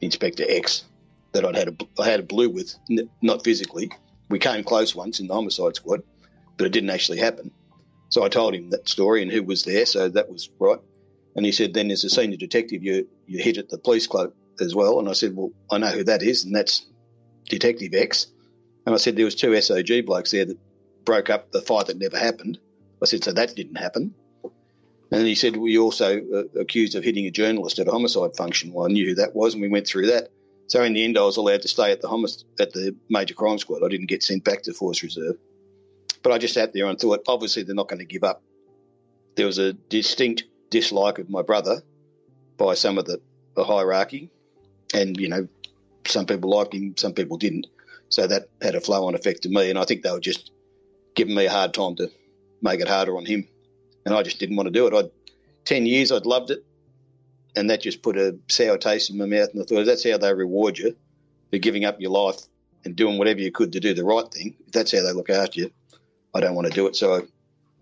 Inspector 0.00 0.44
X 0.48 0.84
that 1.32 1.44
I'd 1.44 1.56
had 1.56 1.68
a, 1.68 2.02
I 2.02 2.08
had 2.08 2.20
a 2.20 2.24
blue 2.24 2.50
with, 2.50 2.74
n- 2.90 3.08
not 3.22 3.42
physically. 3.42 3.90
We 4.28 4.38
came 4.38 4.62
close 4.62 4.94
once 4.94 5.18
in 5.18 5.26
the 5.26 5.34
homicide 5.34 5.76
squad, 5.76 6.02
but 6.56 6.66
it 6.66 6.72
didn't 6.72 6.90
actually 6.90 7.18
happen. 7.18 7.50
So 8.10 8.22
I 8.22 8.28
told 8.28 8.54
him 8.54 8.70
that 8.70 8.88
story 8.88 9.22
and 9.22 9.32
who 9.32 9.42
was 9.42 9.64
there, 9.64 9.86
so 9.86 10.08
that 10.08 10.30
was 10.30 10.50
right. 10.60 10.78
And 11.36 11.44
he 11.44 11.52
said, 11.52 11.74
then 11.74 11.90
as 11.90 12.04
a 12.04 12.10
senior 12.10 12.36
detective, 12.36 12.82
you, 12.82 13.08
you 13.26 13.42
hit 13.42 13.58
at 13.58 13.68
the 13.68 13.78
police 13.78 14.06
club 14.06 14.32
as 14.60 14.74
well. 14.74 14.98
And 15.00 15.08
I 15.08 15.12
said, 15.12 15.34
well, 15.34 15.50
I 15.70 15.78
know 15.78 15.88
who 15.88 16.04
that 16.04 16.22
is, 16.22 16.44
and 16.44 16.54
that's 16.54 16.86
Detective 17.48 17.92
X. 17.94 18.28
And 18.86 18.94
I 18.94 18.98
said, 18.98 19.16
there 19.16 19.24
was 19.24 19.34
two 19.34 19.50
SOG 19.50 20.06
blokes 20.06 20.30
there 20.30 20.44
that 20.44 20.58
broke 21.04 21.30
up 21.30 21.50
the 21.50 21.60
fight 21.60 21.86
that 21.86 21.98
never 21.98 22.18
happened. 22.18 22.58
I 23.02 23.06
said, 23.06 23.24
so 23.24 23.32
that 23.32 23.56
didn't 23.56 23.76
happen. 23.76 24.14
And 25.10 25.26
he 25.26 25.34
said, 25.34 25.56
you 25.56 25.82
also 25.82 26.20
uh, 26.34 26.60
accused 26.60 26.94
of 26.94 27.04
hitting 27.04 27.26
a 27.26 27.30
journalist 27.30 27.78
at 27.78 27.88
a 27.88 27.90
homicide 27.90 28.36
function. 28.36 28.72
Well, 28.72 28.86
I 28.86 28.92
knew 28.92 29.08
who 29.08 29.14
that 29.16 29.34
was, 29.34 29.54
and 29.54 29.62
we 29.62 29.68
went 29.68 29.86
through 29.86 30.06
that. 30.06 30.28
So 30.66 30.82
in 30.82 30.94
the 30.94 31.04
end, 31.04 31.18
I 31.18 31.22
was 31.22 31.36
allowed 31.36 31.62
to 31.62 31.68
stay 31.68 31.92
at 31.92 32.00
the 32.00 32.08
homic- 32.08 32.42
at 32.58 32.72
the 32.72 32.96
major 33.10 33.34
crime 33.34 33.58
squad. 33.58 33.84
I 33.84 33.88
didn't 33.88 34.06
get 34.06 34.22
sent 34.22 34.44
back 34.44 34.62
to 34.62 34.72
Force 34.72 35.02
Reserve. 35.02 35.36
But 36.22 36.32
I 36.32 36.38
just 36.38 36.54
sat 36.54 36.72
there 36.72 36.86
and 36.86 36.98
thought, 36.98 37.22
obviously, 37.28 37.62
they're 37.62 37.74
not 37.74 37.88
going 37.88 37.98
to 37.98 38.06
give 38.06 38.24
up. 38.24 38.42
There 39.36 39.46
was 39.46 39.58
a 39.58 39.74
distinct 39.74 40.44
dislike 40.74 41.20
of 41.20 41.30
my 41.30 41.40
brother 41.40 41.82
by 42.56 42.74
some 42.74 42.98
of 42.98 43.04
the, 43.04 43.20
the 43.54 43.62
hierarchy, 43.62 44.28
and 44.92 45.16
you 45.16 45.28
know, 45.28 45.46
some 46.04 46.26
people 46.26 46.50
liked 46.50 46.74
him, 46.74 46.96
some 46.96 47.12
people 47.12 47.36
didn't. 47.36 47.68
So 48.08 48.26
that 48.26 48.48
had 48.60 48.74
a 48.74 48.80
flow 48.80 49.06
on 49.06 49.14
effect 49.14 49.42
to 49.42 49.48
me, 49.48 49.70
and 49.70 49.78
I 49.78 49.84
think 49.84 50.02
they 50.02 50.10
were 50.10 50.18
just 50.32 50.50
giving 51.14 51.36
me 51.36 51.46
a 51.46 51.50
hard 51.50 51.72
time 51.74 51.94
to 51.96 52.10
make 52.60 52.80
it 52.80 52.88
harder 52.88 53.16
on 53.16 53.24
him, 53.24 53.46
and 54.04 54.14
I 54.14 54.24
just 54.24 54.40
didn't 54.40 54.56
want 54.56 54.66
to 54.66 54.72
do 54.72 54.88
it. 54.88 54.94
I'd 54.94 55.10
ten 55.64 55.86
years, 55.86 56.10
I'd 56.10 56.26
loved 56.26 56.50
it, 56.50 56.64
and 57.54 57.70
that 57.70 57.82
just 57.82 58.02
put 58.02 58.16
a 58.16 58.36
sour 58.48 58.76
taste 58.76 59.10
in 59.10 59.18
my 59.18 59.26
mouth. 59.26 59.50
And 59.52 59.62
I 59.62 59.64
thought 59.64 59.86
that's 59.86 60.08
how 60.08 60.18
they 60.18 60.34
reward 60.34 60.76
you 60.76 60.96
for 61.52 61.58
giving 61.58 61.84
up 61.84 62.00
your 62.00 62.10
life 62.10 62.40
and 62.84 62.96
doing 62.96 63.16
whatever 63.16 63.40
you 63.40 63.52
could 63.52 63.72
to 63.72 63.80
do 63.80 63.94
the 63.94 64.04
right 64.04 64.28
thing. 64.28 64.56
If 64.66 64.72
that's 64.72 64.92
how 64.92 65.02
they 65.04 65.12
look 65.12 65.30
after 65.30 65.60
you, 65.60 65.70
I 66.34 66.40
don't 66.40 66.56
want 66.56 66.66
to 66.66 66.74
do 66.74 66.88
it. 66.88 66.96
So 66.96 67.14
I, 67.14 67.20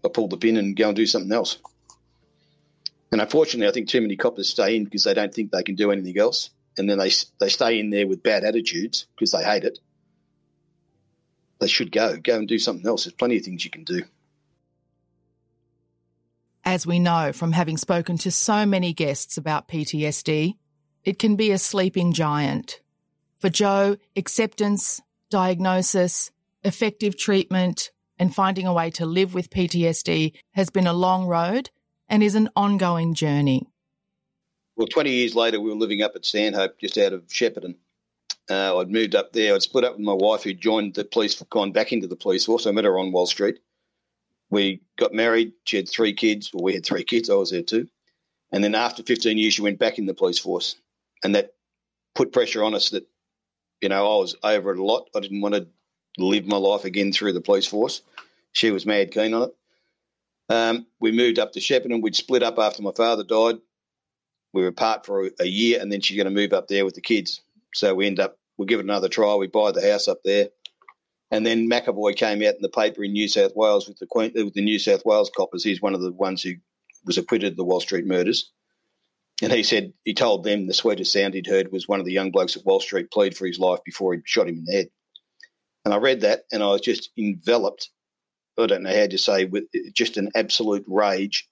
I 0.05 0.09
pulled 0.09 0.31
the 0.31 0.37
pin 0.37 0.59
and 0.59 0.77
go 0.77 0.89
and 0.89 0.97
do 0.97 1.07
something 1.07 1.33
else. 1.33 1.59
And 3.13 3.21
unfortunately, 3.21 3.69
I 3.69 3.73
think 3.73 3.89
too 3.89 4.01
many 4.01 4.17
coppers 4.17 4.49
stay 4.49 4.75
in 4.75 4.85
because 4.85 5.05
they 5.05 5.13
don't 5.13 5.33
think 5.33 5.53
they 5.53 5.63
can 5.63 5.75
do 5.75 5.93
anything 5.93 6.19
else, 6.19 6.49
and 6.79 6.89
then 6.89 6.99
they 6.99 7.11
they 7.39 7.51
stay 7.51 7.79
in 7.79 7.91
there 7.91 8.09
with 8.09 8.23
bad 8.23 8.43
attitudes 8.43 9.07
because 9.15 9.33
they 9.33 9.45
hate 9.45 9.65
it. 9.65 9.79
They 11.61 11.69
should 11.69 11.93
go 11.93 12.17
go 12.17 12.39
and 12.39 12.49
do 12.49 12.59
something 12.59 12.87
else. 12.87 13.05
There's 13.05 13.13
plenty 13.13 13.37
of 13.37 13.45
things 13.45 13.67
you 13.67 13.71
can 13.71 13.85
do. 13.85 14.03
As 16.65 16.87
we 16.87 16.99
know 16.99 17.33
from 17.33 17.53
having 17.53 17.77
spoken 17.77 18.17
to 18.19 18.31
so 18.31 18.65
many 18.65 18.95
guests 18.95 19.37
about 19.37 19.69
PTSD, 19.69 20.57
it 21.05 21.19
can 21.19 21.37
be 21.37 21.51
a 21.51 21.59
sleeping 21.59 22.15
giant. 22.15 22.81
For 23.37 23.51
Joe, 23.51 23.99
acceptance, 24.17 25.03
diagnosis, 25.29 26.31
effective 26.63 27.19
treatment, 27.19 27.91
and 28.19 28.35
finding 28.35 28.67
a 28.67 28.73
way 28.73 28.91
to 28.93 29.05
live 29.05 29.35
with 29.35 29.51
PTSD 29.51 30.33
has 30.53 30.71
been 30.71 30.87
a 30.87 30.93
long 30.95 31.27
road 31.27 31.71
and 32.13 32.23
is 32.23 32.35
an 32.35 32.51
ongoing 32.55 33.15
journey. 33.15 33.67
Well, 34.77 34.87
20 34.87 35.11
years 35.11 35.35
later, 35.35 35.61
we 35.61 35.71
were 35.71 35.77
living 35.77 36.03
up 36.03 36.13
at 36.15 36.25
Stanhope, 36.25 36.79
just 36.79 36.99
out 36.99 37.15
of 37.15 37.27
Shepparton. 37.27 37.77
Uh, 38.51 38.79
I'd 38.79 38.91
moved 38.91 39.15
up 39.15 39.33
there. 39.33 39.55
I'd 39.55 39.63
split 39.63 39.85
up 39.85 39.95
with 39.95 40.05
my 40.05 40.13
wife, 40.13 40.43
who 40.43 40.53
joined 40.53 40.95
the 40.95 41.05
police, 41.05 41.43
gone 41.51 41.73
back 41.73 41.93
into 41.93 42.07
the 42.07 42.17
police 42.17 42.45
force. 42.45 42.67
I 42.67 42.71
met 42.71 42.85
her 42.85 42.99
on 42.99 43.13
Walsh 43.13 43.31
Street. 43.31 43.61
We 44.51 44.83
got 44.99 45.15
married. 45.15 45.55
She 45.65 45.79
had 45.79 45.89
three 45.89 46.13
kids. 46.13 46.51
Well, 46.53 46.63
we 46.63 46.75
had 46.75 46.85
three 46.85 47.05
kids. 47.05 47.31
I 47.31 47.35
was 47.35 47.51
there 47.51 47.63
too. 47.63 47.89
And 48.53 48.63
then 48.63 48.75
after 48.75 49.03
15 49.03 49.39
years, 49.39 49.55
she 49.55 49.63
went 49.63 49.79
back 49.79 49.99
in 49.99 50.05
the 50.05 50.13
police 50.13 50.39
force. 50.39 50.77
And 51.25 51.35
that 51.35 51.55
put 52.15 52.33
pressure 52.33 52.63
on 52.63 52.75
us 52.75 52.91
that 52.91 53.07
you 53.83 53.89
know, 53.89 54.05
I 54.05 54.21
was 54.21 54.37
over 54.43 54.73
it 54.73 54.79
a 54.79 54.85
lot. 54.85 55.11
I 55.15 55.21
didn't 55.21 55.41
want 55.41 55.57
to 55.57 55.67
live 56.17 56.47
my 56.47 56.57
life 56.57 56.85
again 56.85 57.13
through 57.13 57.33
the 57.33 57.41
police 57.41 57.67
force. 57.67 58.01
She 58.53 58.71
was 58.71 58.87
mad 58.87 59.11
keen 59.11 59.35
on 59.35 59.43
it. 59.43 59.57
Um, 60.53 60.87
we 61.01 61.13
moved 61.13 61.39
up 61.39 61.53
to 61.53 61.61
Shepparton. 61.61 62.03
We'd 62.03 62.15
split 62.15 62.43
up 62.43 62.59
after 62.59 62.83
my 62.83 62.93
father 62.95 63.25
died. 63.25 63.57
We 64.53 64.61
were 64.61 64.69
apart 64.69 65.07
for 65.07 65.31
a 65.41 65.47
year, 65.47 65.81
and 65.81 65.91
then 65.91 66.03
she's 66.03 66.19
going 66.19 66.27
to 66.27 66.31
move 66.31 66.53
up 66.53 66.69
there 66.69 66.85
with 66.85 66.95
the 66.95 67.01
kids. 67.01 67.41
So 67.73 67.95
we 67.95 68.07
end 68.07 68.21
up, 68.21 68.37
we'll 68.59 68.67
give 68.67 68.79
it 68.79 68.85
another 68.85 69.09
try. 69.09 69.35
We 69.35 69.47
buy 69.47 69.73
the 69.73 69.91
house 69.91 70.09
up 70.09 70.19
there. 70.27 70.51
And 71.31 71.47
then 71.47 71.71
McEvoy 71.71 72.15
came 72.17 72.43
out 72.43 72.57
in 72.57 72.61
the 72.61 72.69
paper 72.69 73.03
in 73.03 73.13
New 73.13 73.29
South 73.29 73.53
Wales 73.57 73.89
with 73.89 73.99
the 73.99 74.07
Queen, 74.07 74.33
with 74.35 74.53
the 74.53 74.61
New 74.61 74.79
South 74.79 75.07
Wales 75.07 75.31
coppers. 75.35 75.65
He's 75.65 75.81
one 75.81 75.95
of 75.95 76.03
the 76.03 76.13
ones 76.13 76.43
who 76.43 76.57
was 77.07 77.17
acquitted 77.17 77.53
of 77.53 77.57
the 77.57 77.65
Walsh 77.65 77.85
Street 77.85 78.05
murders. 78.05 78.53
And 79.41 79.51
he 79.51 79.63
said 79.63 79.95
he 80.05 80.13
told 80.13 80.45
them 80.45 80.67
the 80.67 80.75
sweetest 80.75 81.15
sound 81.15 81.33
he'd 81.33 81.47
heard 81.47 81.73
was 81.73 81.89
one 81.89 81.99
of 81.99 82.05
the 82.05 82.13
young 82.13 82.31
blokes 82.31 82.59
at 82.59 82.67
Walsh 82.67 82.85
Street 82.85 83.11
plead 83.11 83.35
for 83.35 83.47
his 83.47 83.59
life 83.59 83.81
before 83.87 84.13
he 84.13 84.21
shot 84.27 84.49
him 84.49 84.59
in 84.59 84.65
the 84.67 84.73
head. 84.73 84.89
And 85.87 85.95
I 85.95 85.97
read 85.97 86.21
that 86.21 86.43
and 86.53 86.63
I 86.63 86.67
was 86.67 86.83
just 86.83 87.09
enveloped. 87.17 87.89
I 88.59 88.67
don't 88.67 88.83
know 88.83 88.95
how 88.95 89.07
to 89.07 89.19
say 89.19 89.45
with 89.45 89.65
just 89.95 90.17
an 90.17 90.31
absolute 90.35 90.85
rage. 90.87 91.49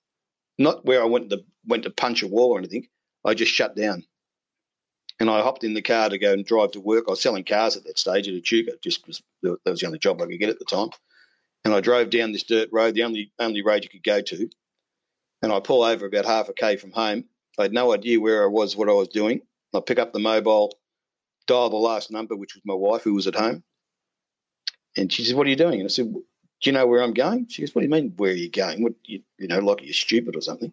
Not 0.58 0.84
where 0.84 1.02
I 1.02 1.06
went 1.06 1.30
to 1.30 1.42
went 1.66 1.84
to 1.84 1.90
punch 1.90 2.22
a 2.22 2.28
wall 2.28 2.52
or 2.52 2.58
anything. 2.58 2.86
I 3.24 3.34
just 3.34 3.52
shut 3.52 3.76
down. 3.76 4.04
And 5.18 5.28
I 5.28 5.42
hopped 5.42 5.64
in 5.64 5.74
the 5.74 5.82
car 5.82 6.08
to 6.08 6.18
go 6.18 6.32
and 6.32 6.46
drive 6.46 6.72
to 6.72 6.80
work. 6.80 7.04
I 7.06 7.10
was 7.10 7.20
selling 7.20 7.44
cars 7.44 7.76
at 7.76 7.84
that 7.84 7.98
stage 7.98 8.26
at 8.26 8.34
Echuca, 8.34 8.72
just 8.82 9.02
because 9.02 9.22
that 9.42 9.58
was 9.66 9.80
the 9.80 9.86
only 9.86 9.98
job 9.98 10.20
I 10.20 10.26
could 10.26 10.38
get 10.38 10.48
at 10.48 10.58
the 10.58 10.64
time. 10.64 10.88
And 11.64 11.74
I 11.74 11.80
drove 11.80 12.08
down 12.08 12.32
this 12.32 12.44
dirt 12.44 12.70
road, 12.72 12.94
the 12.94 13.02
only 13.02 13.32
only 13.38 13.62
road 13.62 13.84
you 13.84 13.90
could 13.90 14.02
go 14.02 14.20
to. 14.20 14.48
And 15.42 15.52
I 15.52 15.60
pull 15.60 15.82
over 15.82 16.06
about 16.06 16.26
half 16.26 16.48
a 16.48 16.52
k 16.52 16.76
from 16.76 16.92
home, 16.92 17.24
I 17.60 17.64
had 17.64 17.72
no 17.72 17.92
idea 17.92 18.20
where 18.20 18.42
I 18.44 18.46
was, 18.46 18.76
what 18.76 18.88
I 18.88 18.92
was 18.92 19.08
doing. 19.08 19.42
I 19.74 19.80
pick 19.80 19.98
up 19.98 20.12
the 20.12 20.18
mobile, 20.18 20.72
dial 21.46 21.70
the 21.70 21.76
last 21.76 22.10
number, 22.10 22.34
which 22.34 22.54
was 22.54 22.62
my 22.64 22.74
wife, 22.74 23.02
who 23.02 23.14
was 23.14 23.26
at 23.26 23.34
home. 23.34 23.62
And 24.96 25.12
she 25.12 25.24
said, 25.24 25.36
What 25.36 25.46
are 25.46 25.50
you 25.50 25.56
doing? 25.56 25.80
And 25.80 25.84
I 25.84 25.88
said, 25.88 26.12
Do 26.60 26.70
you 26.70 26.72
know 26.72 26.86
where 26.86 27.02
I'm 27.02 27.14
going? 27.14 27.48
She 27.48 27.62
goes, 27.62 27.74
What 27.74 27.82
do 27.82 27.86
you 27.86 27.90
mean, 27.90 28.12
where 28.16 28.32
are 28.32 28.34
you 28.34 28.50
going? 28.50 28.82
What, 28.82 28.94
you, 29.04 29.22
you 29.38 29.48
know, 29.48 29.60
like 29.60 29.82
you're 29.82 29.94
stupid 29.94 30.36
or 30.36 30.40
something. 30.40 30.72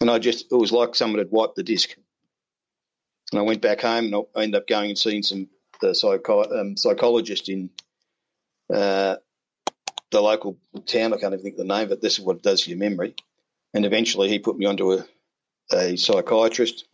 And 0.00 0.10
I 0.10 0.18
just, 0.18 0.50
it 0.50 0.56
was 0.56 0.72
like 0.72 0.94
someone 0.94 1.18
had 1.18 1.30
wiped 1.30 1.56
the 1.56 1.62
disc. 1.62 1.94
And 3.32 3.38
I 3.38 3.42
went 3.42 3.62
back 3.62 3.82
home 3.82 4.06
and 4.06 4.14
I 4.34 4.42
ended 4.42 4.60
up 4.60 4.66
going 4.66 4.90
and 4.90 4.98
seeing 4.98 5.22
some 5.22 5.48
the 5.80 6.58
um, 6.60 6.76
psychologist 6.76 7.48
in 7.48 7.70
uh, 8.72 9.16
the 10.10 10.20
local 10.20 10.58
town. 10.86 11.12
I 11.12 11.16
can't 11.16 11.32
even 11.32 11.42
think 11.42 11.54
of 11.54 11.66
the 11.66 11.74
name, 11.74 11.88
but 11.88 12.00
this 12.00 12.18
is 12.18 12.24
what 12.24 12.36
it 12.36 12.42
does 12.42 12.62
to 12.62 12.70
your 12.70 12.78
memory. 12.78 13.14
And 13.74 13.84
eventually 13.84 14.28
he 14.28 14.38
put 14.38 14.58
me 14.58 14.66
onto 14.66 14.92
a, 14.92 15.04
a 15.72 15.96
psychiatrist. 15.96 16.86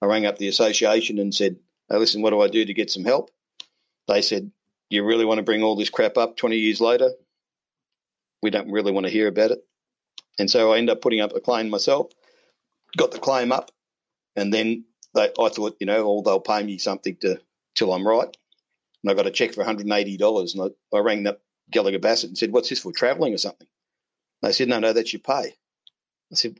I 0.00 0.06
rang 0.06 0.26
up 0.26 0.38
the 0.38 0.48
association 0.48 1.18
and 1.18 1.34
said, 1.34 1.56
hey, 1.88 1.98
listen, 1.98 2.22
what 2.22 2.30
do 2.30 2.40
I 2.40 2.48
do 2.48 2.64
to 2.64 2.74
get 2.74 2.90
some 2.90 3.04
help? 3.04 3.30
They 4.08 4.22
said, 4.22 4.50
you 4.90 5.04
really 5.04 5.24
want 5.24 5.38
to 5.38 5.44
bring 5.44 5.62
all 5.62 5.76
this 5.76 5.90
crap 5.90 6.16
up 6.16 6.36
20 6.36 6.56
years 6.56 6.80
later? 6.80 7.10
We 8.42 8.50
don't 8.50 8.70
really 8.70 8.92
want 8.92 9.06
to 9.06 9.12
hear 9.12 9.28
about 9.28 9.52
it. 9.52 9.64
And 10.38 10.50
so 10.50 10.72
I 10.72 10.78
ended 10.78 10.96
up 10.96 11.02
putting 11.02 11.20
up 11.20 11.34
a 11.34 11.40
claim 11.40 11.70
myself, 11.70 12.10
got 12.96 13.12
the 13.12 13.18
claim 13.18 13.52
up, 13.52 13.70
and 14.34 14.52
then 14.52 14.84
they, 15.14 15.30
I 15.38 15.48
thought, 15.48 15.76
you 15.78 15.86
know, 15.86 16.04
oh, 16.08 16.22
they'll 16.22 16.40
pay 16.40 16.62
me 16.62 16.78
something 16.78 17.16
to 17.20 17.40
till 17.74 17.92
I'm 17.92 18.06
right. 18.06 18.34
And 19.02 19.10
I 19.10 19.14
got 19.14 19.26
a 19.26 19.30
check 19.30 19.52
for 19.52 19.64
$180. 19.64 20.54
And 20.54 20.74
I, 20.92 20.96
I 20.96 21.00
rang 21.00 21.26
up 21.26 21.40
Gallagher 21.70 21.98
Bassett 21.98 22.30
and 22.30 22.38
said, 22.38 22.52
what's 22.52 22.68
this 22.68 22.80
for, 22.80 22.92
travelling 22.92 23.34
or 23.34 23.38
something? 23.38 23.66
They 24.40 24.52
said, 24.52 24.68
no, 24.68 24.78
no, 24.78 24.92
that's 24.92 25.12
your 25.12 25.20
pay. 25.20 25.54
I 26.30 26.34
said, 26.34 26.58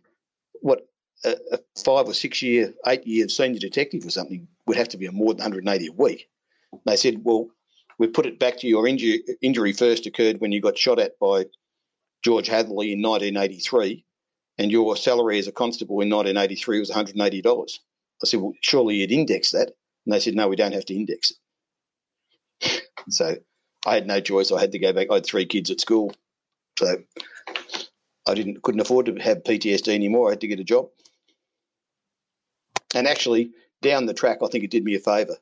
what? 0.60 0.86
a, 1.24 1.36
a 1.52 1.58
five 1.82 2.08
or 2.08 2.14
six 2.14 2.42
year, 2.42 2.74
eight 2.86 3.06
year 3.06 3.28
senior 3.28 3.58
detective 3.58 4.04
or 4.04 4.10
something 4.10 4.48
would 4.66 4.76
have 4.76 4.88
to 4.90 4.98
be 4.98 5.06
a 5.06 5.12
more 5.12 5.34
than 5.34 5.42
180 5.42 5.86
a 5.86 5.92
week. 5.92 6.28
They 6.86 6.96
said, 6.96 7.22
well, 7.24 7.48
we 7.98 8.06
put 8.06 8.26
it 8.26 8.38
back 8.38 8.58
to 8.58 8.66
your 8.66 8.86
injury, 8.86 9.22
injury 9.40 9.72
first 9.72 10.06
occurred 10.06 10.40
when 10.40 10.52
you 10.52 10.60
got 10.60 10.78
shot 10.78 10.98
at 10.98 11.18
by 11.18 11.46
George 12.22 12.48
Hatherley 12.48 12.92
in 12.92 13.02
1983, 13.02 14.04
and 14.58 14.70
your 14.70 14.96
salary 14.96 15.38
as 15.38 15.48
a 15.48 15.52
constable 15.52 16.00
in 16.00 16.10
1983 16.10 16.78
was 16.78 16.90
$180. 16.90 17.78
I 18.22 18.26
said, 18.26 18.40
well, 18.40 18.54
surely 18.60 18.96
you'd 18.96 19.10
index 19.10 19.50
that. 19.50 19.72
And 20.06 20.12
they 20.12 20.20
said, 20.20 20.34
no, 20.34 20.48
we 20.48 20.56
don't 20.56 20.74
have 20.74 20.86
to 20.86 20.94
index 20.94 21.32
it. 22.60 22.82
so 23.08 23.36
I 23.86 23.94
had 23.94 24.06
no 24.06 24.20
choice. 24.20 24.52
I 24.52 24.60
had 24.60 24.72
to 24.72 24.78
go 24.78 24.92
back. 24.92 25.08
I 25.10 25.14
had 25.14 25.26
three 25.26 25.46
kids 25.46 25.70
at 25.70 25.80
school. 25.80 26.14
So 26.78 27.02
I 28.26 28.34
didn't 28.34 28.62
couldn't 28.62 28.80
afford 28.80 29.06
to 29.06 29.14
have 29.16 29.42
PTSD 29.42 29.88
anymore. 29.88 30.28
I 30.28 30.32
had 30.32 30.40
to 30.42 30.48
get 30.48 30.60
a 30.60 30.64
job. 30.64 30.88
And 32.94 33.06
actually, 33.06 33.50
down 33.80 34.06
the 34.06 34.14
track, 34.14 34.38
I 34.42 34.46
think 34.46 34.64
it 34.64 34.70
did 34.70 34.84
me 34.84 34.94
a 34.94 35.00
favour. 35.00 35.36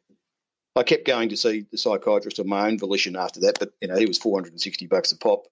I 0.76 0.82
kept 0.82 1.06
going 1.06 1.28
to 1.30 1.36
see 1.36 1.66
the 1.70 1.78
psychiatrist 1.78 2.38
of 2.38 2.46
my 2.46 2.66
own 2.66 2.78
volition 2.78 3.16
after 3.16 3.40
that, 3.40 3.58
but 3.58 3.72
you 3.80 3.88
know 3.88 3.96
he 3.96 4.06
was 4.06 4.18
460 4.18 4.86
bucks 4.86 5.12
a 5.12 5.18
pop. 5.18 5.46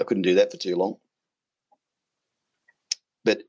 I 0.00 0.04
couldn't 0.04 0.22
do 0.22 0.34
that 0.34 0.50
for 0.50 0.56
too 0.56 0.76
long. 0.76 0.96
But 3.24 3.42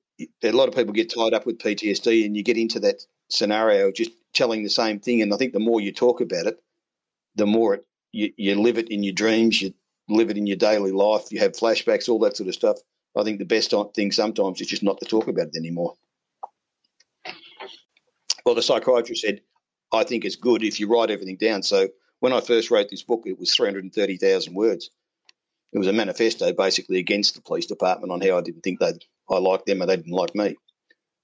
a 0.43 0.51
lot 0.51 0.67
of 0.67 0.75
people 0.75 0.93
get 0.93 1.13
tied 1.13 1.33
up 1.33 1.45
with 1.45 1.59
PTSD, 1.59 2.25
and 2.25 2.35
you 2.35 2.43
get 2.43 2.57
into 2.57 2.79
that 2.81 3.03
scenario 3.29 3.87
of 3.87 3.95
just 3.95 4.11
telling 4.33 4.63
the 4.63 4.69
same 4.69 4.99
thing. 4.99 5.21
And 5.21 5.33
I 5.33 5.37
think 5.37 5.53
the 5.53 5.59
more 5.59 5.81
you 5.81 5.91
talk 5.91 6.21
about 6.21 6.47
it, 6.47 6.61
the 7.35 7.45
more 7.45 7.75
it, 7.75 7.85
you, 8.11 8.33
you 8.37 8.55
live 8.59 8.77
it 8.77 8.89
in 8.89 9.03
your 9.03 9.13
dreams, 9.13 9.61
you 9.61 9.73
live 10.07 10.29
it 10.29 10.37
in 10.37 10.47
your 10.47 10.57
daily 10.57 10.91
life, 10.91 11.31
you 11.31 11.39
have 11.39 11.51
flashbacks, 11.53 12.09
all 12.09 12.19
that 12.19 12.37
sort 12.37 12.49
of 12.49 12.55
stuff. 12.55 12.77
I 13.15 13.23
think 13.23 13.39
the 13.39 13.45
best 13.45 13.73
thing 13.95 14.11
sometimes 14.11 14.61
is 14.61 14.67
just 14.67 14.83
not 14.83 14.99
to 14.99 15.05
talk 15.05 15.27
about 15.27 15.47
it 15.47 15.57
anymore. 15.57 15.95
Well, 18.45 18.55
the 18.55 18.61
psychiatrist 18.61 19.21
said, 19.21 19.41
I 19.91 20.03
think 20.03 20.25
it's 20.25 20.35
good 20.35 20.63
if 20.63 20.79
you 20.79 20.87
write 20.87 21.11
everything 21.11 21.37
down. 21.37 21.63
So 21.63 21.89
when 22.19 22.33
I 22.33 22.41
first 22.41 22.71
wrote 22.71 22.89
this 22.89 23.03
book, 23.03 23.23
it 23.25 23.39
was 23.39 23.55
330,000 23.55 24.53
words. 24.53 24.89
It 25.73 25.77
was 25.77 25.87
a 25.87 25.93
manifesto 25.93 26.51
basically 26.53 26.99
against 26.99 27.35
the 27.35 27.41
police 27.41 27.65
department 27.65 28.11
on 28.11 28.21
how 28.21 28.37
I 28.37 28.41
didn't 28.41 28.61
think 28.61 28.79
they 28.79 28.93
I 29.29 29.37
liked 29.37 29.65
them 29.65 29.81
and 29.81 29.89
they 29.89 29.97
didn't 29.97 30.11
like 30.11 30.33
me. 30.33 30.55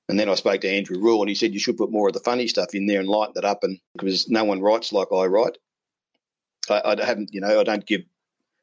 And 0.08 0.20
then 0.20 0.30
I 0.30 0.36
spoke 0.36 0.62
to 0.62 0.70
Andrew 0.70 1.00
Rule 1.00 1.22
and 1.22 1.30
he 1.30 1.36
said 1.36 1.54
you 1.54 1.60
should 1.60 1.78
put 1.78 1.92
more 1.92 2.08
of 2.08 2.14
the 2.14 2.20
funny 2.20 2.48
stuff 2.48 2.76
in 2.76 2.86
there 2.86 3.00
and 3.00 3.10
lighten 3.10 3.34
it 3.38 3.46
up. 3.46 3.64
And 3.64 3.80
because 3.98 4.30
no 4.30 4.44
one 4.44 4.62
writes 4.62 4.94
like 4.94 5.08
I 5.12 5.26
write, 5.26 5.58
I, 6.70 6.82
I 6.86 7.06
haven't, 7.06 7.34
you 7.34 7.42
know, 7.42 7.60
I 7.60 7.64
don't 7.64 7.86
give 7.86 8.02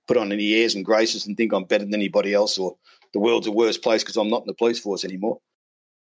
put 0.06 0.16
on 0.16 0.30
any 0.30 0.54
airs 0.54 0.74
and 0.74 0.84
graces 0.84 1.26
and 1.26 1.36
think 1.36 1.52
I'm 1.52 1.64
better 1.64 1.84
than 1.84 1.94
anybody 1.94 2.32
else 2.32 2.58
or 2.58 2.76
the 3.12 3.20
world's 3.20 3.48
a 3.48 3.52
worse 3.52 3.78
place 3.78 4.02
because 4.02 4.16
I'm 4.16 4.30
not 4.30 4.42
in 4.42 4.46
the 4.46 4.54
police 4.54 4.78
force 4.78 5.04
anymore 5.04 5.38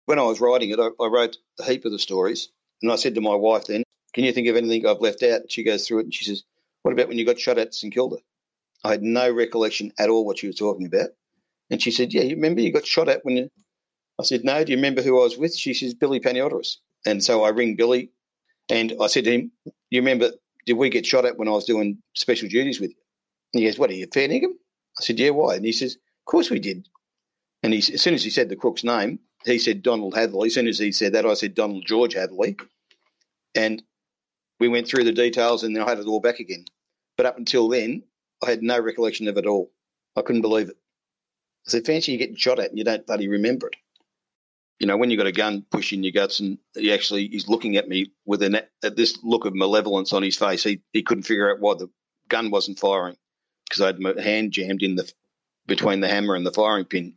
when 0.06 0.18
I 0.18 0.22
was 0.22 0.40
writing 0.40 0.70
it, 0.70 0.80
I, 0.80 0.88
I, 1.02 1.08
wrote 1.08 1.36
a 1.60 1.64
heap 1.64 1.84
of 1.84 1.92
the 1.92 1.98
stories, 1.98 2.48
and 2.80 2.90
I 2.90 2.96
said 2.96 3.14
to 3.16 3.20
my 3.20 3.34
wife 3.34 3.66
then, 3.66 3.82
"Can 4.14 4.24
you 4.24 4.32
think 4.32 4.48
of 4.48 4.56
anything 4.56 4.86
I've 4.86 5.00
left 5.00 5.22
out?" 5.22 5.50
she 5.50 5.62
goes 5.62 5.86
through 5.86 6.00
it, 6.00 6.04
and 6.04 6.14
she 6.14 6.24
says, 6.24 6.44
"What 6.82 6.92
about 6.92 7.08
when 7.08 7.18
you 7.18 7.26
got 7.26 7.38
shot 7.38 7.58
at 7.58 7.74
St 7.74 7.92
Kilda?" 7.92 8.16
I 8.86 8.90
had 8.92 9.02
no 9.02 9.30
recollection 9.30 9.92
at 9.98 10.08
all 10.08 10.24
what 10.24 10.38
she 10.38 10.46
was 10.46 10.56
talking 10.56 10.86
about, 10.86 11.10
and 11.70 11.82
she 11.82 11.90
said, 11.90 12.12
"Yeah, 12.12 12.22
you 12.22 12.36
remember 12.36 12.60
you 12.60 12.72
got 12.72 12.86
shot 12.86 13.08
at 13.08 13.24
when 13.24 13.36
you." 13.36 13.50
I 14.18 14.22
said, 14.22 14.44
no, 14.44 14.64
do 14.64 14.72
you 14.72 14.78
remember 14.78 15.02
who 15.02 15.20
I 15.20 15.24
was 15.24 15.36
with? 15.36 15.54
She 15.54 15.74
says, 15.74 15.94
Billy 15.94 16.20
Paniotis. 16.20 16.76
And 17.04 17.22
so 17.22 17.44
I 17.44 17.50
ring 17.50 17.76
Billy 17.76 18.10
and 18.68 18.94
I 19.00 19.08
said 19.08 19.24
to 19.24 19.32
him, 19.32 19.52
you 19.90 20.00
remember, 20.00 20.30
did 20.64 20.74
we 20.74 20.88
get 20.88 21.06
shot 21.06 21.24
at 21.24 21.38
when 21.38 21.48
I 21.48 21.52
was 21.52 21.66
doing 21.66 21.98
special 22.14 22.48
duties 22.48 22.80
with 22.80 22.90
you? 22.90 22.96
And 23.52 23.62
he 23.62 23.68
goes, 23.68 23.78
what 23.78 23.90
are 23.90 23.94
you, 23.94 24.06
Fairningham? 24.12 24.58
I 24.98 25.02
said, 25.02 25.20
yeah, 25.20 25.30
why? 25.30 25.56
And 25.56 25.64
he 25.64 25.72
says, 25.72 25.94
of 25.94 26.24
course 26.30 26.50
we 26.50 26.58
did. 26.58 26.88
And 27.62 27.72
he, 27.72 27.78
as 27.78 28.00
soon 28.00 28.14
as 28.14 28.24
he 28.24 28.30
said 28.30 28.48
the 28.48 28.56
crook's 28.56 28.84
name, 28.84 29.18
he 29.44 29.58
said 29.58 29.82
Donald 29.82 30.14
Hatherley. 30.14 30.48
As 30.48 30.54
soon 30.54 30.66
as 30.66 30.78
he 30.78 30.92
said 30.92 31.12
that, 31.12 31.26
I 31.26 31.34
said 31.34 31.54
Donald 31.54 31.84
George 31.86 32.14
Hatherley. 32.14 32.56
And 33.54 33.82
we 34.58 34.68
went 34.68 34.88
through 34.88 35.04
the 35.04 35.12
details 35.12 35.62
and 35.62 35.76
then 35.76 35.82
I 35.82 35.90
had 35.90 35.98
it 35.98 36.06
all 36.06 36.20
back 36.20 36.40
again. 36.40 36.64
But 37.16 37.26
up 37.26 37.36
until 37.36 37.68
then, 37.68 38.02
I 38.44 38.50
had 38.50 38.62
no 38.62 38.78
recollection 38.80 39.28
of 39.28 39.38
it 39.38 39.46
all. 39.46 39.72
I 40.16 40.22
couldn't 40.22 40.42
believe 40.42 40.68
it. 40.68 40.76
I 41.66 41.70
said, 41.70 41.86
fancy 41.86 42.12
you 42.12 42.18
getting 42.18 42.36
shot 42.36 42.58
at 42.58 42.70
and 42.70 42.78
you 42.78 42.84
don't 42.84 43.06
bloody 43.06 43.28
remember 43.28 43.68
it. 43.68 43.76
You 44.78 44.86
know, 44.86 44.96
when 44.96 45.10
you've 45.10 45.18
got 45.18 45.26
a 45.26 45.32
gun 45.32 45.64
pushing 45.70 46.02
your 46.02 46.12
guts 46.12 46.38
and 46.40 46.58
he 46.74 46.92
actually 46.92 47.24
is 47.24 47.48
looking 47.48 47.76
at 47.76 47.88
me 47.88 48.12
with 48.26 48.42
an, 48.42 48.60
at 48.82 48.96
this 48.96 49.18
look 49.22 49.46
of 49.46 49.54
malevolence 49.54 50.12
on 50.12 50.22
his 50.22 50.36
face, 50.36 50.62
he, 50.64 50.82
he 50.92 51.02
couldn't 51.02 51.24
figure 51.24 51.50
out 51.50 51.60
why 51.60 51.74
the 51.74 51.88
gun 52.28 52.50
wasn't 52.50 52.78
firing 52.78 53.16
because 53.64 53.80
I 53.80 53.86
had 53.86 54.00
my 54.00 54.20
hand 54.20 54.52
jammed 54.52 54.82
in 54.82 54.96
the 54.96 55.10
between 55.66 56.00
the 56.00 56.08
hammer 56.08 56.34
and 56.34 56.46
the 56.46 56.52
firing 56.52 56.84
pin, 56.84 57.14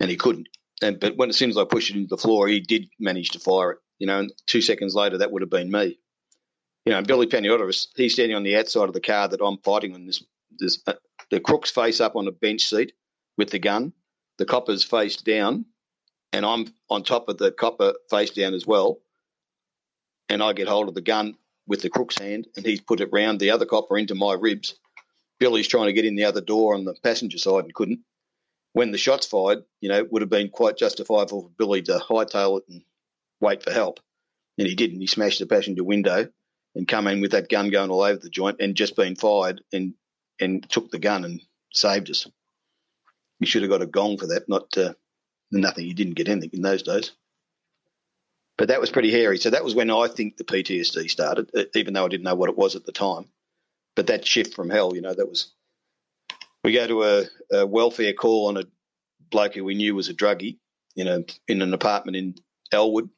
and 0.00 0.10
he 0.10 0.16
couldn't. 0.16 0.48
And 0.82 0.98
but 0.98 1.16
when 1.16 1.28
as 1.28 1.36
soon 1.36 1.50
as 1.50 1.56
I 1.56 1.64
pushed 1.64 1.90
it 1.90 1.96
into 1.96 2.08
the 2.08 2.16
floor, 2.16 2.48
he 2.48 2.60
did 2.60 2.88
manage 2.98 3.30
to 3.30 3.38
fire 3.38 3.72
it. 3.72 3.78
You 3.98 4.06
know, 4.06 4.18
and 4.18 4.32
two 4.46 4.62
seconds 4.62 4.94
later, 4.94 5.18
that 5.18 5.30
would 5.30 5.42
have 5.42 5.50
been 5.50 5.70
me. 5.70 5.98
You 6.86 6.92
know, 6.92 7.02
Billy 7.02 7.26
Paniotis, 7.26 7.88
he's 7.94 8.14
standing 8.14 8.36
on 8.36 8.42
the 8.42 8.56
outside 8.56 8.88
of 8.88 8.94
the 8.94 9.00
car 9.00 9.28
that 9.28 9.44
I'm 9.44 9.58
fighting 9.58 9.94
on. 9.94 10.06
This, 10.06 10.22
this 10.58 10.82
uh, 10.86 10.94
the 11.30 11.40
crook's 11.40 11.70
face 11.70 12.00
up 12.00 12.16
on 12.16 12.26
a 12.26 12.32
bench 12.32 12.62
seat 12.62 12.92
with 13.36 13.50
the 13.50 13.58
gun, 13.58 13.92
the 14.38 14.46
copper's 14.46 14.82
face 14.82 15.16
down, 15.16 15.66
and 16.32 16.46
I'm 16.46 16.72
on 16.88 17.02
top 17.02 17.28
of 17.28 17.38
the 17.38 17.52
copper 17.52 17.94
face 18.08 18.30
down 18.30 18.54
as 18.54 18.66
well. 18.66 19.00
And 20.28 20.42
I 20.42 20.52
get 20.52 20.68
hold 20.68 20.88
of 20.88 20.94
the 20.94 21.00
gun 21.00 21.36
with 21.66 21.82
the 21.82 21.90
crook's 21.90 22.18
hand, 22.18 22.48
and 22.56 22.64
he's 22.64 22.80
put 22.80 23.00
it 23.00 23.10
round 23.12 23.40
the 23.40 23.50
other 23.50 23.66
copper 23.66 23.98
into 23.98 24.14
my 24.14 24.34
ribs. 24.34 24.78
Billy's 25.38 25.68
trying 25.68 25.86
to 25.86 25.92
get 25.92 26.04
in 26.04 26.16
the 26.16 26.24
other 26.24 26.40
door 26.40 26.74
on 26.74 26.84
the 26.84 26.94
passenger 27.02 27.38
side 27.38 27.64
and 27.64 27.74
couldn't. 27.74 28.00
When 28.72 28.90
the 28.92 28.98
shots 28.98 29.26
fired, 29.26 29.64
you 29.80 29.88
know, 29.88 29.98
it 29.98 30.12
would 30.12 30.22
have 30.22 30.30
been 30.30 30.48
quite 30.48 30.76
justifiable 30.76 31.42
for 31.42 31.50
Billy 31.58 31.82
to 31.82 31.98
hightail 31.98 32.58
it 32.58 32.64
and 32.68 32.82
wait 33.40 33.62
for 33.62 33.72
help. 33.72 34.00
And 34.58 34.68
he 34.68 34.74
didn't. 34.74 35.00
He 35.00 35.06
smashed 35.06 35.40
the 35.40 35.46
passenger 35.46 35.82
window 35.82 36.28
and 36.74 36.86
come 36.86 37.06
in 37.06 37.20
with 37.20 37.32
that 37.32 37.48
gun 37.48 37.70
going 37.70 37.90
all 37.90 38.02
over 38.02 38.18
the 38.18 38.30
joint 38.30 38.56
and 38.60 38.74
just 38.74 38.96
been 38.96 39.16
fired 39.16 39.62
and 39.72 39.94
and 40.40 40.68
took 40.70 40.90
the 40.90 40.98
gun 40.98 41.24
and 41.24 41.40
saved 41.72 42.10
us. 42.10 42.26
You 43.38 43.46
should 43.46 43.62
have 43.62 43.70
got 43.70 43.82
a 43.82 43.86
gong 43.86 44.16
for 44.16 44.28
that, 44.28 44.48
not 44.48 44.76
uh, 44.76 44.94
nothing. 45.50 45.86
You 45.86 45.94
didn't 45.94 46.14
get 46.14 46.28
anything 46.28 46.50
in 46.52 46.62
those 46.62 46.82
days. 46.82 47.12
But 48.56 48.68
that 48.68 48.80
was 48.80 48.90
pretty 48.90 49.10
hairy. 49.10 49.38
So 49.38 49.50
that 49.50 49.64
was 49.64 49.74
when 49.74 49.90
I 49.90 50.06
think 50.08 50.36
the 50.36 50.44
PTSD 50.44 51.10
started, 51.10 51.50
even 51.74 51.94
though 51.94 52.04
I 52.04 52.08
didn't 52.08 52.24
know 52.24 52.34
what 52.34 52.50
it 52.50 52.58
was 52.58 52.76
at 52.76 52.84
the 52.84 52.92
time. 52.92 53.26
But 53.96 54.06
that 54.08 54.26
shift 54.26 54.54
from 54.54 54.70
hell, 54.70 54.94
you 54.94 55.00
know, 55.00 55.14
that 55.14 55.28
was. 55.28 55.52
We 56.62 56.72
go 56.72 56.86
to 56.86 57.02
a, 57.04 57.24
a 57.52 57.66
welfare 57.66 58.12
call 58.12 58.48
on 58.48 58.58
a 58.58 58.64
bloke 59.30 59.54
who 59.54 59.64
we 59.64 59.74
knew 59.74 59.94
was 59.94 60.08
a 60.08 60.14
druggie 60.14 60.58
in 60.96 61.08
a 61.08 61.24
in 61.48 61.62
an 61.62 61.72
apartment 61.72 62.16
in 62.16 62.34
Elwood, 62.72 63.08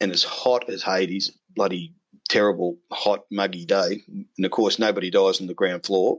and 0.00 0.10
it's 0.10 0.24
hot 0.24 0.68
as 0.68 0.82
Hades, 0.82 1.30
bloody 1.54 1.94
terrible, 2.28 2.78
hot, 2.90 3.24
muggy 3.30 3.64
day. 3.64 4.02
And 4.08 4.44
of 4.44 4.50
course, 4.50 4.78
nobody 4.78 5.10
dies 5.10 5.40
on 5.40 5.46
the 5.46 5.54
ground 5.54 5.84
floor. 5.84 6.18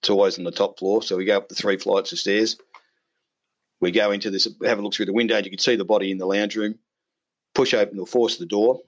It's 0.00 0.10
always 0.10 0.38
on 0.38 0.44
the 0.44 0.50
top 0.50 0.78
floor. 0.78 1.02
So 1.02 1.16
we 1.16 1.24
go 1.24 1.36
up 1.36 1.48
the 1.48 1.54
three 1.54 1.78
flights 1.78 2.12
of 2.12 2.18
stairs. 2.18 2.56
We 3.80 3.90
go 3.90 4.10
into 4.10 4.30
this, 4.30 4.48
have 4.64 4.78
a 4.78 4.82
look 4.82 4.94
through 4.94 5.06
the 5.06 5.12
window, 5.12 5.36
and 5.36 5.44
you 5.44 5.50
can 5.50 5.58
see 5.58 5.76
the 5.76 5.84
body 5.84 6.10
in 6.10 6.18
the 6.18 6.26
lounge 6.26 6.56
room. 6.56 6.78
Push 7.54 7.74
open 7.74 7.98
or 7.98 8.06
force 8.06 8.36
the 8.36 8.46
door, 8.46 8.80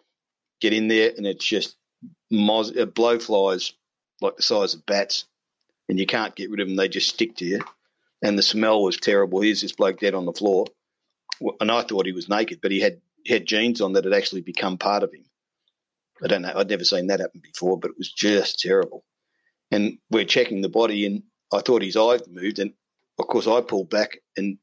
get 0.61 0.73
in 0.73 0.89
there, 0.89 1.13
and 1.17 1.27
it's 1.27 1.45
just 1.45 1.77
moz- 2.33 2.79
uh, 2.79 2.87
blowflies 2.87 3.73
like 4.21 4.37
the 4.37 4.43
size 4.43 4.75
of 4.75 4.85
bats, 4.85 5.25
and 5.89 5.99
you 5.99 6.07
can't 6.07 6.37
get 6.37 6.51
rid 6.51 6.61
of 6.61 6.69
them. 6.69 6.77
They 6.77 6.89
just 6.89 7.09
stick 7.09 7.37
to 7.37 7.45
you. 7.45 7.61
And 8.23 8.39
the 8.39 8.43
smell 8.43 8.83
was 8.83 8.97
terrible. 8.97 9.41
Here's 9.41 9.61
this 9.63 9.73
bloke 9.73 10.01
dead 10.01 10.15
on 10.15 10.27
the 10.27 10.33
floor. 10.33 10.67
And 11.61 11.71
I 11.71 11.83
thought 11.83 12.07
he 12.07 12.13
was 12.13 12.29
naked, 12.29 12.61
but 12.61 12.73
he 12.73 12.81
had, 12.81 13.01
had 13.27 13.47
jeans 13.47 13.81
on 13.81 13.93
that 13.93 14.05
had 14.05 14.13
actually 14.13 14.41
become 14.41 14.77
part 14.77 15.03
of 15.03 15.13
him. 15.13 15.25
I 16.23 16.27
don't 16.27 16.43
know. 16.43 16.53
I'd 16.55 16.69
never 16.69 16.85
seen 16.85 17.07
that 17.09 17.21
happen 17.21 17.41
before, 17.41 17.79
but 17.79 17.91
it 17.91 17.99
was 17.99 18.13
just 18.13 18.59
terrible. 18.59 19.05
And 19.71 19.99
we're 20.11 20.25
checking 20.25 20.63
the 20.63 20.69
body, 20.69 21.07
and 21.07 21.23
I 21.53 21.61
thought 21.61 21.83
his 21.83 21.97
eye 21.97 22.19
moved, 22.31 22.59
and 22.59 22.73
of 23.19 23.27
course 23.27 23.47
I 23.47 23.61
pulled 23.61 23.91
back 23.91 24.19
and 24.37 24.59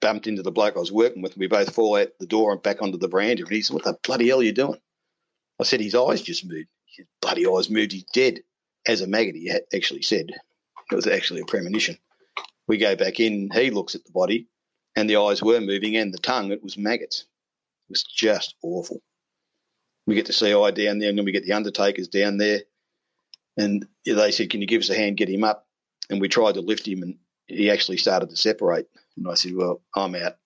bumped 0.00 0.26
into 0.26 0.42
the 0.42 0.52
bloke 0.52 0.76
I 0.76 0.80
was 0.80 0.92
working 0.92 1.22
with. 1.22 1.32
And 1.32 1.40
we 1.40 1.46
both 1.46 1.74
fall 1.74 1.96
out 1.96 2.08
the 2.20 2.26
door 2.26 2.52
and 2.52 2.62
back 2.62 2.82
onto 2.82 2.98
the 2.98 3.08
veranda. 3.08 3.44
And 3.44 3.52
he 3.52 3.62
said, 3.62 3.74
"What 3.74 3.84
the 3.84 3.96
bloody 4.02 4.28
hell 4.28 4.40
are 4.40 4.44
you 4.44 4.52
doing?" 4.52 4.80
I 5.58 5.64
said, 5.64 5.80
"His 5.80 5.94
eyes 5.94 6.20
just 6.20 6.44
moved. 6.44 6.68
His 6.96 7.06
bloody 7.22 7.46
eyes 7.46 7.70
moved. 7.70 7.92
He's 7.92 8.04
dead." 8.12 8.42
As 8.86 9.00
a 9.00 9.06
maggot, 9.06 9.36
he 9.36 9.50
actually 9.74 10.02
said 10.02 10.30
it 10.90 10.94
was 10.94 11.06
actually 11.06 11.40
a 11.40 11.46
premonition. 11.46 11.96
We 12.66 12.76
go 12.76 12.94
back 12.96 13.18
in. 13.18 13.48
He 13.54 13.70
looks 13.70 13.94
at 13.94 14.04
the 14.04 14.12
body, 14.12 14.48
and 14.94 15.08
the 15.08 15.16
eyes 15.16 15.42
were 15.42 15.60
moving, 15.60 15.96
and 15.96 16.12
the 16.12 16.18
tongue. 16.18 16.52
It 16.52 16.62
was 16.62 16.76
maggots. 16.76 17.20
It 17.20 17.92
was 17.92 18.02
just 18.02 18.56
awful. 18.62 19.00
We 20.06 20.14
get 20.14 20.26
the 20.26 20.32
CI 20.32 20.52
down 20.52 20.98
there, 20.98 21.08
and 21.08 21.18
then 21.18 21.24
we 21.24 21.32
get 21.32 21.44
the 21.44 21.52
undertakers 21.52 22.08
down 22.08 22.36
there. 22.36 22.62
And 23.56 23.86
they 24.04 24.30
said, 24.32 24.50
Can 24.50 24.60
you 24.60 24.66
give 24.66 24.82
us 24.82 24.90
a 24.90 24.94
hand, 24.94 25.16
get 25.16 25.30
him 25.30 25.44
up? 25.44 25.66
And 26.10 26.20
we 26.20 26.28
tried 26.28 26.54
to 26.54 26.60
lift 26.60 26.86
him, 26.86 27.02
and 27.02 27.16
he 27.46 27.70
actually 27.70 27.96
started 27.96 28.30
to 28.30 28.36
separate. 28.36 28.86
And 29.16 29.26
I 29.28 29.34
said, 29.34 29.54
Well, 29.54 29.82
I'm 29.94 30.14
out. 30.14 30.36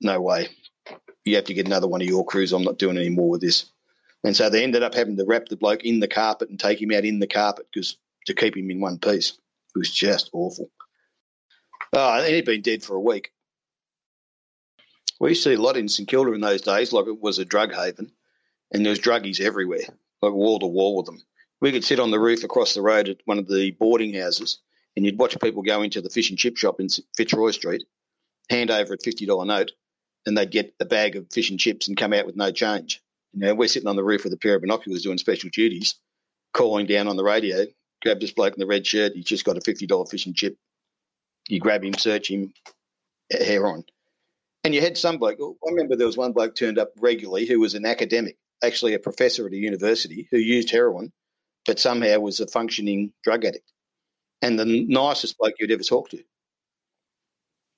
No 0.00 0.20
way. 0.20 0.48
You 1.24 1.36
have 1.36 1.44
to 1.44 1.54
get 1.54 1.66
another 1.66 1.88
one 1.88 2.00
of 2.00 2.08
your 2.08 2.24
crews. 2.24 2.52
I'm 2.52 2.62
not 2.62 2.78
doing 2.78 2.96
any 2.96 3.10
more 3.10 3.28
with 3.28 3.42
this. 3.42 3.66
And 4.24 4.36
so 4.36 4.48
they 4.48 4.62
ended 4.62 4.82
up 4.82 4.94
having 4.94 5.16
to 5.16 5.24
wrap 5.24 5.46
the 5.46 5.56
bloke 5.56 5.84
in 5.84 6.00
the 6.00 6.08
carpet 6.08 6.48
and 6.48 6.58
take 6.58 6.80
him 6.80 6.92
out 6.92 7.04
in 7.04 7.18
the 7.18 7.26
carpet 7.26 7.66
because 7.72 7.96
to 8.26 8.34
keep 8.34 8.56
him 8.56 8.70
in 8.70 8.80
one 8.80 8.98
piece. 8.98 9.32
It 9.74 9.78
was 9.78 9.90
just 9.90 10.30
awful. 10.32 10.70
Oh, 11.92 12.18
and 12.18 12.26
he'd 12.26 12.44
been 12.44 12.62
dead 12.62 12.82
for 12.82 12.96
a 12.96 13.00
week. 13.00 13.32
We 15.20 15.30
used 15.30 15.42
to 15.44 15.50
see 15.50 15.54
a 15.54 15.60
lot 15.60 15.76
in 15.76 15.88
St 15.88 16.08
Kilda 16.08 16.32
in 16.32 16.40
those 16.40 16.62
days, 16.62 16.92
like 16.92 17.06
it 17.06 17.20
was 17.20 17.38
a 17.38 17.44
drug 17.44 17.74
haven 17.74 18.12
and 18.72 18.84
there 18.84 18.90
was 18.90 19.00
druggies 19.00 19.40
everywhere, 19.40 19.80
like 20.22 20.32
wall 20.32 20.58
to 20.58 20.66
wall 20.66 20.96
with 20.96 21.06
them. 21.06 21.20
We 21.60 21.72
could 21.72 21.84
sit 21.84 22.00
on 22.00 22.10
the 22.10 22.20
roof 22.20 22.42
across 22.44 22.74
the 22.74 22.82
road 22.82 23.08
at 23.08 23.18
one 23.24 23.38
of 23.38 23.48
the 23.48 23.72
boarding 23.72 24.14
houses, 24.14 24.58
and 24.96 25.04
you'd 25.04 25.18
watch 25.18 25.38
people 25.40 25.62
go 25.62 25.82
into 25.82 26.00
the 26.00 26.10
fish 26.10 26.30
and 26.30 26.38
chip 26.38 26.56
shop 26.56 26.80
in 26.80 26.88
Fitzroy 27.16 27.50
Street, 27.50 27.84
hand 28.48 28.70
over 28.70 28.94
a 28.94 28.98
fifty 28.98 29.26
dollar 29.26 29.44
note, 29.44 29.72
and 30.26 30.36
they'd 30.36 30.50
get 30.50 30.74
a 30.80 30.84
bag 30.84 31.16
of 31.16 31.30
fish 31.32 31.50
and 31.50 31.60
chips 31.60 31.88
and 31.88 31.96
come 31.96 32.12
out 32.12 32.26
with 32.26 32.36
no 32.36 32.50
change. 32.50 33.02
You 33.32 33.40
know, 33.40 33.54
we're 33.54 33.68
sitting 33.68 33.88
on 33.88 33.96
the 33.96 34.04
roof 34.04 34.24
with 34.24 34.32
a 34.32 34.38
pair 34.38 34.54
of 34.56 34.62
binoculars 34.62 35.02
doing 35.02 35.18
special 35.18 35.50
duties, 35.52 35.96
calling 36.52 36.86
down 36.86 37.08
on 37.08 37.16
the 37.16 37.24
radio, 37.24 37.66
grab 38.02 38.20
this 38.20 38.32
bloke 38.32 38.54
in 38.54 38.60
the 38.60 38.66
red 38.66 38.86
shirt, 38.86 39.12
he's 39.14 39.24
just 39.24 39.44
got 39.44 39.56
a 39.56 39.60
fifty 39.60 39.86
dollar 39.86 40.06
fish 40.06 40.26
and 40.26 40.34
chip. 40.34 40.56
You 41.48 41.60
grab 41.60 41.84
him, 41.84 41.94
search 41.94 42.30
him, 42.30 42.52
hair 43.30 43.66
on. 43.66 43.84
And 44.62 44.74
you 44.74 44.80
had 44.80 44.98
some 44.98 45.16
bloke. 45.16 45.38
Oh, 45.40 45.56
I 45.66 45.70
remember 45.70 45.96
there 45.96 46.06
was 46.06 46.16
one 46.16 46.32
bloke 46.32 46.54
turned 46.54 46.78
up 46.78 46.92
regularly 47.00 47.46
who 47.46 47.60
was 47.60 47.74
an 47.74 47.86
academic 47.86 48.36
actually 48.62 48.94
a 48.94 48.98
professor 48.98 49.46
at 49.46 49.52
a 49.52 49.56
university 49.56 50.28
who 50.30 50.38
used 50.38 50.70
heroin, 50.70 51.12
but 51.66 51.78
somehow 51.78 52.18
was 52.18 52.40
a 52.40 52.46
functioning 52.46 53.12
drug 53.22 53.44
addict 53.44 53.70
and 54.42 54.58
the 54.58 54.64
nicest 54.64 55.38
bloke 55.38 55.54
you'd 55.58 55.70
ever 55.70 55.82
talk 55.82 56.10
to. 56.10 56.22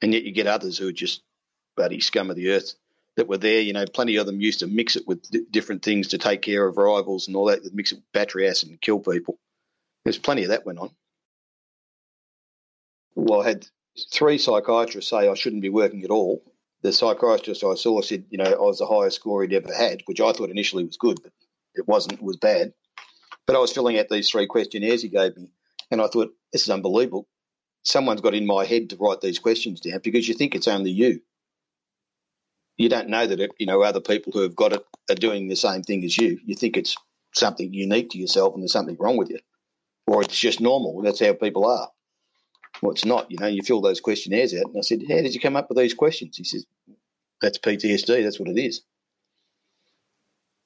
And 0.01 0.13
yet 0.13 0.25
you 0.25 0.33
get 0.33 0.47
others 0.47 0.79
who 0.79 0.89
are 0.89 0.93
just 0.93 1.23
buddy 1.77 2.01
scum 2.01 2.31
of 2.31 2.37
the 2.37 2.51
earth 2.51 2.75
that 3.17 3.29
were 3.29 3.39
there. 3.39 3.61
You 3.61 3.73
know, 3.73 3.85
plenty 3.87 4.17
of 4.17 4.27
them 4.27 4.41
used 4.41 4.61
to 4.61 4.67
mix 4.67 4.97
it 4.97 5.07
with 5.07 5.23
d- 5.31 5.45
different 5.51 5.83
things 5.83 6.09
to 6.09 6.19
take 6.19 6.43
care 6.43 6.67
of 6.67 6.77
rivals 6.77 7.27
and 7.27 7.37
all 7.37 7.47
that, 7.47 7.73
mix 7.75 7.93
it 7.93 7.97
with 7.97 8.13
battery 8.13 8.49
acid 8.49 8.71
and 8.71 8.81
kill 8.81 8.99
people. 8.99 9.39
There's 10.05 10.19
plenty 10.19 10.43
of 10.43 10.49
that 10.49 10.67
went 10.67 10.79
on. 10.79 10.91
Well, 13.15 13.43
I 13.43 13.49
had 13.49 13.67
three 14.11 14.39
psychiatrists 14.39 15.11
say 15.11 15.29
I 15.29 15.35
shouldn't 15.35 15.63
be 15.63 15.69
working 15.69 16.03
at 16.03 16.11
all 16.11 16.43
the 16.83 16.93
psychiatrist 16.93 17.65
I 17.65 17.75
saw 17.75 18.01
said, 18.03 18.25
you 18.31 18.39
know, 18.39 18.45
I 18.45 18.57
was 18.57 18.79
the 18.79 18.87
highest 18.87 19.17
score 19.17 19.43
he'd 19.43 19.55
ever 19.55 19.73
had, 19.73 20.03
which 20.07 20.21
I 20.21 20.33
thought 20.33 20.51
initially 20.51 20.85
was 20.85 20.97
good, 20.97 21.19
but 21.23 21.33
it 21.75 21.87
wasn't. 21.87 22.15
It 22.15 22.23
was 22.23 22.37
bad. 22.37 22.73
But 23.47 23.57
I 23.57 23.61
was 23.61 23.73
filling 23.73 23.99
out 23.99 24.09
these 24.09 24.29
three 24.29 24.47
questionnaires 24.47 25.03
he 25.03 25.09
gave 25.09 25.37
me, 25.37 25.51
and 25.91 26.01
I 26.01 26.09
thought, 26.09 26.35
this 26.53 26.63
is 26.63 26.71
unbelievable. 26.71 27.29
Someone's 27.85 28.21
got 28.21 28.35
in 28.35 28.47
my 28.47 28.65
head 28.65 28.91
to 28.91 28.97
write 28.97 29.21
these 29.21 29.39
questions 29.39 29.81
down 29.81 30.01
because 30.03 30.29
you 30.29 30.35
think 30.35 30.55
it's 30.55 30.69
only 30.69 30.91
you. 30.91 31.21
You 32.77 32.89
don't 32.89 33.09
know 33.09 33.27
that, 33.27 33.41
it, 33.41 33.51
you 33.59 33.67
know, 33.67 33.83
other 33.83 34.01
people 34.01 34.33
who 34.33 34.41
have 34.41 34.57
got 34.57 34.73
it 34.73 34.85
are 35.11 35.15
doing 35.15 35.49
the 35.49 35.57
same 35.57 35.83
thing 35.83 36.05
as 36.05 36.17
you. 36.19 36.39
You 36.45 36.55
think 36.55 36.77
it's 36.77 36.97
something 37.35 37.73
unique 37.73 38.11
to 38.11 38.19
yourself 38.19 38.55
and 38.55 38.63
there's 38.63 38.73
something 38.73 38.97
wrong 38.99 39.17
with 39.17 39.31
you. 39.31 39.39
Or 40.07 40.23
it's 40.23 40.39
just 40.39 40.61
normal. 40.61 41.01
That's 41.03 41.21
how 41.21 41.33
people 41.33 41.67
are. 41.67 41.89
It's 42.91 43.05
not. 43.05 43.31
You 43.31 43.39
know, 43.39 43.47
you 43.47 43.63
fill 43.63 43.81
those 43.81 44.01
questionnaires 44.01 44.53
out. 44.55 44.67
And 44.67 44.79
I 44.79 44.81
said, 44.81 45.03
How 45.09 45.17
did 45.17 45.35
you 45.35 45.41
come 45.41 45.57
up 45.57 45.69
with 45.69 45.79
these 45.79 45.95
questions? 45.95 46.37
He 46.37 46.45
says, 46.45 46.67
That's 47.41 47.59
PTSD. 47.59 48.23
That's 48.25 48.41
what 48.41 48.49
it 48.49 48.59
is. 48.59 48.83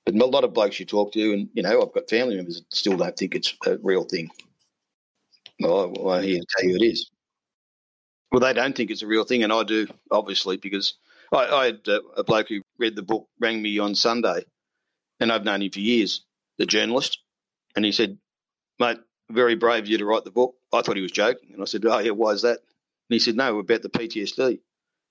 But 0.06 0.14
a 0.14 0.24
lot 0.24 0.44
of 0.44 0.54
blokes 0.54 0.78
you 0.78 0.86
talk 0.86 1.12
to, 1.12 1.32
and, 1.32 1.48
you 1.52 1.62
know, 1.62 1.82
I've 1.82 1.92
got 1.92 2.08
family 2.08 2.36
members 2.36 2.56
that 2.56 2.74
still 2.74 2.96
don't 2.96 3.16
think 3.16 3.34
it's 3.34 3.54
a 3.66 3.76
real 3.82 4.04
thing. 4.04 4.30
Well, 5.58 6.08
I, 6.08 6.18
I 6.18 6.22
here 6.22 6.38
to 6.38 6.46
tell 6.56 6.68
you 6.70 6.76
it 6.76 6.84
is. 6.84 7.10
Well, 8.30 8.40
they 8.40 8.52
don't 8.52 8.76
think 8.76 8.90
it's 8.90 9.02
a 9.02 9.06
real 9.06 9.24
thing, 9.24 9.42
and 9.42 9.52
I 9.52 9.64
do, 9.64 9.88
obviously, 10.10 10.58
because 10.58 10.94
I, 11.32 11.46
I 11.46 11.64
had 11.66 11.80
uh, 11.88 12.00
a 12.16 12.22
bloke 12.22 12.48
who 12.48 12.62
read 12.78 12.94
the 12.94 13.02
book, 13.02 13.28
rang 13.40 13.60
me 13.60 13.78
on 13.78 13.94
Sunday, 13.94 14.44
and 15.18 15.32
I've 15.32 15.44
known 15.44 15.62
him 15.62 15.72
for 15.72 15.80
years, 15.80 16.24
the 16.58 16.66
journalist, 16.66 17.18
and 17.74 17.84
he 17.84 17.92
said, 17.92 18.18
mate, 18.78 18.98
very 19.30 19.56
brave 19.56 19.84
of 19.84 19.88
you 19.88 19.98
to 19.98 20.04
write 20.04 20.24
the 20.24 20.30
book. 20.30 20.54
I 20.77 20.83
thought 20.83 20.97
he 20.97 21.03
was 21.03 21.12
joking, 21.12 21.51
and 21.53 21.62
I 21.62 21.64
said, 21.64 21.85
oh, 21.85 21.99
yeah, 21.99 22.12
why 22.12 22.31
is 22.31 22.43
that? 22.43 22.59
And 22.59 23.14
he 23.14 23.18
said, 23.18 23.37
no, 23.37 23.59
about 23.59 23.83
the 23.83 23.89
PTSD. 23.89 24.61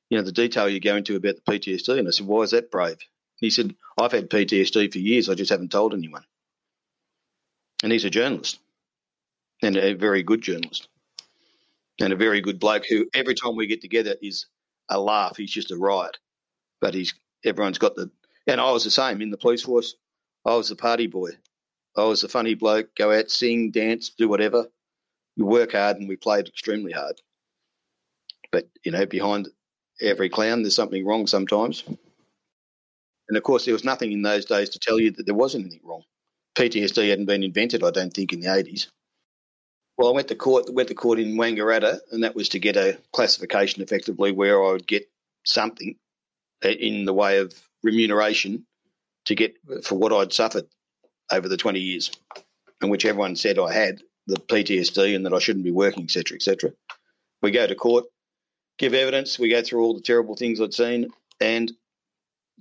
You 0.09 0.17
know, 0.17 0.23
the 0.23 0.31
detail 0.31 0.69
you 0.69 0.79
go 0.79 0.95
into 0.95 1.15
about 1.15 1.35
the 1.35 1.51
PTSD. 1.51 1.99
And 1.99 2.07
I 2.07 2.11
said, 2.11 2.27
why 2.27 2.43
is 2.43 2.51
that 2.51 2.71
brave? 2.71 2.97
He 3.37 3.49
said, 3.49 3.75
I've 3.97 4.11
had 4.11 4.29
PTSD 4.29 4.91
for 4.91 4.99
years, 4.99 5.29
I 5.29 5.35
just 5.35 5.51
haven't 5.51 5.71
told 5.71 5.93
anyone. 5.93 6.23
And 7.83 7.91
he's 7.91 8.05
a 8.05 8.09
journalist, 8.09 8.59
and 9.61 9.75
a 9.77 9.93
very 9.93 10.23
good 10.23 10.41
journalist 10.41 10.87
and 11.99 12.11
a 12.11 12.15
very 12.15 12.41
good 12.41 12.59
bloke 12.59 12.85
who 12.89 13.07
every 13.13 13.35
time 13.35 13.55
we 13.55 13.67
get 13.67 13.81
together 13.81 14.15
is 14.21 14.47
a 14.89 14.99
laugh. 14.99 15.37
He's 15.37 15.51
just 15.51 15.71
a 15.71 15.77
riot, 15.77 16.17
but 16.81 16.93
he's 16.93 17.13
everyone's 17.43 17.77
got 17.77 17.95
the. 17.95 18.09
And 18.47 18.61
I 18.61 18.71
was 18.71 18.83
the 18.83 18.91
same 18.91 19.21
in 19.21 19.31
the 19.31 19.37
police 19.37 19.63
force. 19.63 19.95
I 20.45 20.55
was 20.55 20.69
the 20.69 20.75
party 20.75 21.07
boy. 21.07 21.31
I 21.97 22.03
was 22.03 22.21
the 22.21 22.27
funny 22.27 22.53
bloke. 22.53 22.95
Go 22.95 23.11
out, 23.11 23.31
sing, 23.31 23.71
dance, 23.71 24.09
do 24.09 24.27
whatever. 24.27 24.67
We 25.37 25.43
work 25.43 25.73
hard, 25.73 25.97
and 25.97 26.07
we 26.07 26.15
played 26.15 26.47
extremely 26.47 26.91
hard. 26.91 27.21
But 28.51 28.69
you 28.83 28.91
know, 28.91 29.05
behind 29.05 29.49
every 30.01 30.29
clown, 30.29 30.61
there's 30.61 30.75
something 30.75 31.05
wrong 31.05 31.27
sometimes. 31.27 31.83
And 33.27 33.37
of 33.37 33.43
course, 33.43 33.65
there 33.65 33.73
was 33.73 33.83
nothing 33.83 34.11
in 34.11 34.21
those 34.21 34.45
days 34.45 34.69
to 34.69 34.79
tell 34.79 34.99
you 34.99 35.11
that 35.11 35.25
there 35.25 35.35
wasn't 35.35 35.65
anything 35.65 35.81
wrong. 35.83 36.03
PTSD 36.55 37.09
hadn't 37.09 37.25
been 37.25 37.43
invented, 37.43 37.83
I 37.83 37.91
don't 37.91 38.13
think, 38.13 38.31
in 38.31 38.39
the 38.39 38.47
80s. 38.47 38.87
Well, 39.97 40.09
I 40.09 40.11
went 40.11 40.27
to 40.29 40.35
court. 40.35 40.73
Went 40.73 40.89
to 40.89 40.95
court 40.95 41.19
in 41.19 41.35
Wangaratta, 41.35 41.99
and 42.11 42.23
that 42.23 42.35
was 42.35 42.49
to 42.49 42.59
get 42.59 42.75
a 42.75 42.99
classification, 43.13 43.81
effectively, 43.81 44.31
where 44.31 44.63
I 44.63 44.71
would 44.71 44.87
get 44.87 45.09
something 45.45 45.95
uh, 46.63 46.69
in 46.69 47.05
the 47.05 47.13
way 47.13 47.39
of 47.39 47.53
remuneration 47.83 48.65
to 49.25 49.35
get 49.35 49.55
for 49.83 49.95
what 49.95 50.11
I'd 50.13 50.33
suffered 50.33 50.67
over 51.31 51.47
the 51.47 51.57
twenty 51.57 51.79
years, 51.79 52.11
and 52.81 52.91
which 52.91 53.05
everyone 53.05 53.35
said 53.35 53.57
I 53.57 53.73
had 53.73 54.01
the 54.27 54.37
PTSD 54.37 55.15
and 55.15 55.25
that 55.25 55.33
I 55.33 55.39
shouldn't 55.39 55.65
be 55.65 55.71
working, 55.71 56.03
etc., 56.03 56.35
etc. 56.35 56.71
We 57.41 57.51
go 57.51 57.67
to 57.67 57.75
court, 57.75 58.05
give 58.77 58.93
evidence. 58.93 59.37
We 59.37 59.49
go 59.49 59.61
through 59.61 59.83
all 59.83 59.93
the 59.93 60.01
terrible 60.01 60.35
things 60.35 60.59
I'd 60.59 60.73
seen, 60.73 61.09
and 61.39 61.71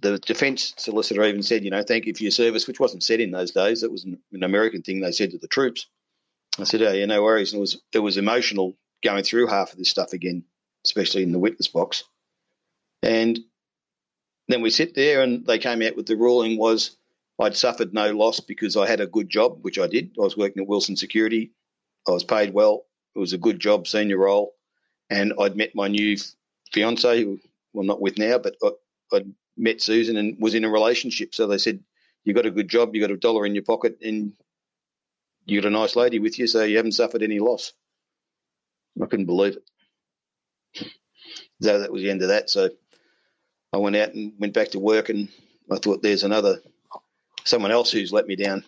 the 0.01 0.19
defence 0.19 0.75
solicitor 0.77 1.25
even 1.25 1.43
said, 1.43 1.65
you 1.65 1.71
know, 1.71 1.83
thank 1.83 2.07
you 2.07 2.15
for 2.15 2.23
your 2.23 2.33
service, 2.33 2.67
which 2.67 2.81
wasn't 2.81 3.03
said 3.03 3.21
in 3.21 3.31
those 3.31 3.53
days. 3.53 3.83
It 3.83 3.93
was 3.93 4.05
an, 4.05 4.19
an 4.33 4.43
American 4.43 4.83
thing 4.83 5.01
they 5.01 5.13
said 5.13 5.31
to 5.31 5.39
the 5.39 5.49
troops. 5.49 5.87
I 6.59 6.65
said, 6.65 6.83
"Oh, 6.83 6.93
yeah, 6.93 7.07
no 7.07 7.23
worries." 7.23 7.53
And 7.53 7.59
it 7.59 7.61
was 7.61 7.83
it 7.93 7.99
was 8.01 8.17
emotional 8.17 8.77
going 9.03 9.25
through 9.25 9.49
half 9.49 9.73
of 9.73 9.79
this 9.79 9.91
stuff 9.91 10.13
again, 10.13 10.45
especially 10.85 11.23
in 11.23 11.33
the 11.33 11.39
witness 11.39 11.69
box. 11.69 12.05
And 13.03 13.41
then 14.49 14.63
we 14.63 14.71
sit 14.71 14.95
there, 14.95 15.23
and 15.23 15.47
they 15.47 15.59
came 15.59 15.83
out 15.83 15.97
with 15.97 16.07
the 16.07 16.17
ruling 16.17 16.59
was 16.59 16.97
I'd 17.41 17.57
suffered 17.57 17.93
no 17.93 18.13
loss 18.13 18.41
because 18.41 18.77
I 18.77 18.89
had 18.89 19.01
a 19.01 19.07
good 19.07 19.29
job, 19.29 19.59
which 19.63 19.79
I 19.79 19.87
did. 19.87 20.13
I 20.19 20.23
was 20.23 20.37
working 20.37 20.63
at 20.63 20.69
Wilson 20.69 20.97
Security. 20.97 21.51
I 22.07 22.13
was 22.13 22.25
paid 22.25 22.55
well. 22.55 22.87
It 23.15 23.19
was 23.19 23.33
a 23.33 23.39
good 23.39 23.59
job, 23.59 23.87
senior 23.87 24.19
role, 24.19 24.55
and 25.11 25.33
I'd 25.41 25.57
met 25.57 25.75
my 25.75 25.89
new 25.89 26.17
fiance, 26.73 27.23
who 27.23 27.41
well, 27.73 27.85
not 27.85 28.01
with 28.01 28.19
now, 28.19 28.39
but 28.39 28.57
I, 28.63 28.71
I'd 29.13 29.33
met 29.57 29.81
Susan 29.81 30.17
and 30.17 30.37
was 30.41 30.55
in 30.55 30.65
a 30.65 30.71
relationship. 30.71 31.35
So 31.35 31.47
they 31.47 31.59
said, 31.59 31.81
"You 32.25 32.35
got 32.35 32.47
a 32.47 32.51
good 32.51 32.69
job. 32.69 32.95
You 32.95 33.01
got 33.01 33.11
a 33.11 33.17
dollar 33.17 33.47
in 33.47 33.55
your 33.55 33.65
pocket, 33.65 33.99
and 34.03 34.33
you 35.47 35.61
got 35.61 35.69
a 35.69 35.71
nice 35.71 35.97
lady 35.97 36.19
with 36.19 36.39
you, 36.39 36.47
so 36.47 36.63
you 36.65 36.77
haven't 36.77 36.93
suffered 36.93 37.23
any 37.23 37.39
loss. 37.39 37.73
I 39.01 39.07
couldn't 39.07 39.27
believe 39.27 39.57
it. 39.57 40.91
So 41.63 41.81
that 41.81 41.93
was 41.93 42.03
the 42.03 42.11
end 42.11 42.23
of 42.23 42.29
that. 42.29 42.51
So 42.51 42.71
I 43.73 43.79
went 43.79 43.97
out 43.97 44.15
and 44.15 44.33
went 44.39 44.55
back 44.55 44.71
to 44.71 44.79
work, 44.79 45.09
and 45.09 45.29
I 45.71 45.77
thought, 45.77 46.03
there's 46.03 46.25
another 46.25 46.61
someone 47.45 47.71
else 47.71 47.91
who's 47.91 48.13
let 48.13 48.27
me 48.27 48.37
down. 48.37 48.65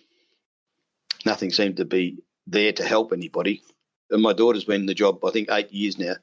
Nothing 1.24 1.50
seemed 1.50 1.78
to 1.78 1.84
be 1.84 2.18
there 2.46 2.72
to 2.72 2.84
help 2.84 3.12
anybody. 3.12 3.62
And 4.10 4.22
my 4.22 4.32
daughter's 4.32 4.64
been 4.64 4.82
in 4.82 4.86
the 4.86 4.94
job, 4.94 5.24
I 5.24 5.30
think, 5.30 5.48
eight 5.50 5.72
years 5.72 5.98
now. 5.98 6.14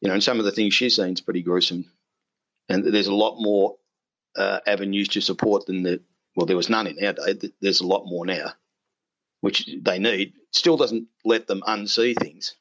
You 0.00 0.08
know, 0.08 0.14
and 0.14 0.22
some 0.22 0.38
of 0.38 0.44
the 0.44 0.52
things 0.52 0.74
she's 0.74 0.96
seen 0.96 1.14
is 1.14 1.20
pretty 1.20 1.42
gruesome. 1.42 1.90
And 2.68 2.84
there's 2.84 3.06
a 3.06 3.14
lot 3.14 3.40
more 3.40 3.76
uh, 4.36 4.60
avenues 4.66 5.08
to 5.08 5.20
support 5.20 5.66
than 5.66 5.82
the 5.82 6.00
well, 6.36 6.46
there 6.46 6.56
was 6.56 6.68
none 6.68 6.88
in 6.88 7.04
our 7.04 7.12
day. 7.12 7.50
There's 7.60 7.80
a 7.80 7.86
lot 7.86 8.06
more 8.06 8.26
now 8.26 8.52
which 9.44 9.68
they 9.82 9.98
need, 9.98 10.32
still 10.52 10.78
doesn't 10.78 11.06
let 11.22 11.46
them 11.46 11.60
unsee 11.68 12.18
things. 12.18 12.54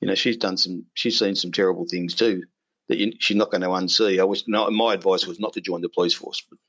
You 0.00 0.06
know, 0.06 0.14
she's 0.14 0.36
done 0.36 0.56
some, 0.56 0.86
she's 0.94 1.18
seen 1.18 1.34
some 1.34 1.50
terrible 1.50 1.86
things 1.90 2.14
too 2.14 2.44
that 2.88 2.98
you, 2.98 3.12
she's 3.18 3.36
not 3.36 3.50
going 3.50 3.62
to 3.62 3.66
unsee. 3.66 4.20
I 4.20 4.24
was, 4.24 4.46
no, 4.46 4.70
my 4.70 4.94
advice 4.94 5.26
was 5.26 5.40
not 5.40 5.54
to 5.54 5.60
join 5.60 5.80
the 5.80 5.88
police 5.88 6.14
force, 6.14 6.40
but 6.48 6.60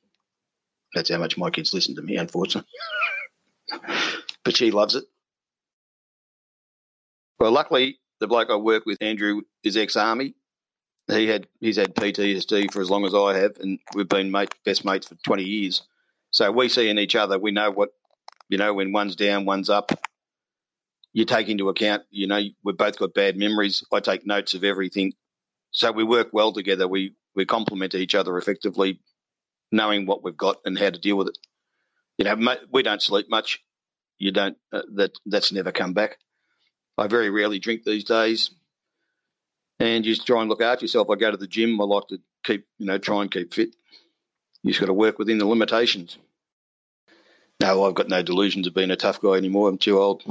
that's 0.94 1.10
how 1.10 1.18
much 1.18 1.38
my 1.38 1.50
kids 1.50 1.74
listen 1.74 1.96
to 1.96 2.02
me, 2.02 2.18
unfortunately. 2.18 2.70
but 4.44 4.56
she 4.56 4.72
loves 4.72 4.96
it. 4.96 5.06
Well, 7.40 7.52
luckily, 7.52 8.00
the 8.20 8.28
bloke 8.28 8.50
I 8.50 8.56
work 8.56 8.86
with, 8.86 8.98
Andrew, 9.02 9.42
is 9.64 9.76
ex-army. 9.76 10.36
He 11.08 11.28
had 11.28 11.48
he's 11.60 11.76
had 11.76 11.96
PTSD 11.96 12.72
for 12.72 12.82
as 12.82 12.90
long 12.90 13.06
as 13.06 13.14
I 13.14 13.38
have, 13.38 13.58
and 13.60 13.78
we've 13.94 14.08
been 14.08 14.32
mate, 14.32 14.54
best 14.64 14.86
mates 14.86 15.08
for 15.08 15.16
twenty 15.16 15.44
years. 15.44 15.82
So 16.32 16.50
we 16.50 16.70
see 16.70 16.88
in 16.88 16.98
each 16.98 17.16
other. 17.16 17.38
We 17.38 17.52
know 17.52 17.72
what 17.72 17.90
you 18.50 18.58
know, 18.58 18.74
when 18.74 18.92
one's 18.92 19.16
down, 19.16 19.46
one's 19.46 19.70
up. 19.70 19.92
You 21.12 21.26
take 21.26 21.50
into 21.50 21.70
account, 21.70 22.04
you 22.10 22.28
know, 22.28 22.40
we've 22.64 22.78
both 22.78 22.98
got 22.98 23.14
bad 23.14 23.38
memories. 23.38 23.84
I 23.92 24.00
take 24.00 24.26
notes 24.26 24.54
of 24.54 24.64
everything. 24.64 25.14
So 25.72 25.92
we 25.92 26.04
work 26.04 26.30
well 26.32 26.54
together. 26.54 26.88
We 26.88 27.16
we 27.36 27.46
complement 27.46 27.96
each 27.96 28.14
other 28.14 28.38
effectively, 28.38 29.00
knowing 29.74 30.06
what 30.06 30.24
we've 30.24 30.38
got 30.38 30.58
and 30.64 30.78
how 30.78 30.90
to 30.92 31.00
deal 31.00 31.18
with 31.18 31.30
it. 31.30 31.38
You 32.18 32.26
know, 32.26 32.56
we 32.72 32.84
don't 32.84 33.02
sleep 33.02 33.30
much. 33.30 33.62
You 34.20 34.32
don't. 34.32 34.56
Uh, 34.72 34.84
that 34.96 35.12
that's 35.26 35.52
never 35.52 35.72
come 35.72 35.94
back. 35.94 36.18
I 36.98 37.08
very 37.08 37.32
rarely 37.32 37.58
drink 37.58 37.84
these 37.84 38.04
days, 38.04 38.52
and 39.80 40.06
you 40.06 40.14
just 40.14 40.28
try 40.28 40.42
and 40.42 40.50
look 40.50 40.62
after 40.62 40.86
yourself. 40.86 41.10
I 41.10 41.16
go 41.16 41.32
to 41.32 41.38
the 41.38 41.48
gym. 41.48 41.82
I 41.82 41.86
like 41.86 42.08
to 42.10 42.20
keep, 42.44 42.68
you 42.78 42.86
know, 42.86 43.00
try 43.00 43.22
and 43.24 43.32
keep 43.32 43.52
fit. 43.54 43.76
You 44.62 44.72
just 44.72 44.80
got 44.80 44.86
to 44.86 44.94
work 44.94 45.18
within 45.18 45.40
the 45.40 45.48
limitations. 45.48 46.18
No, 47.60 47.84
I've 47.84 47.96
got 47.96 48.10
no 48.10 48.22
delusions 48.22 48.68
of 48.68 48.76
being 48.76 48.92
a 48.92 48.96
tough 48.96 49.22
guy 49.22 49.34
anymore. 49.34 49.70
I'm 49.70 49.80
too 49.80 50.00
old. 50.00 50.24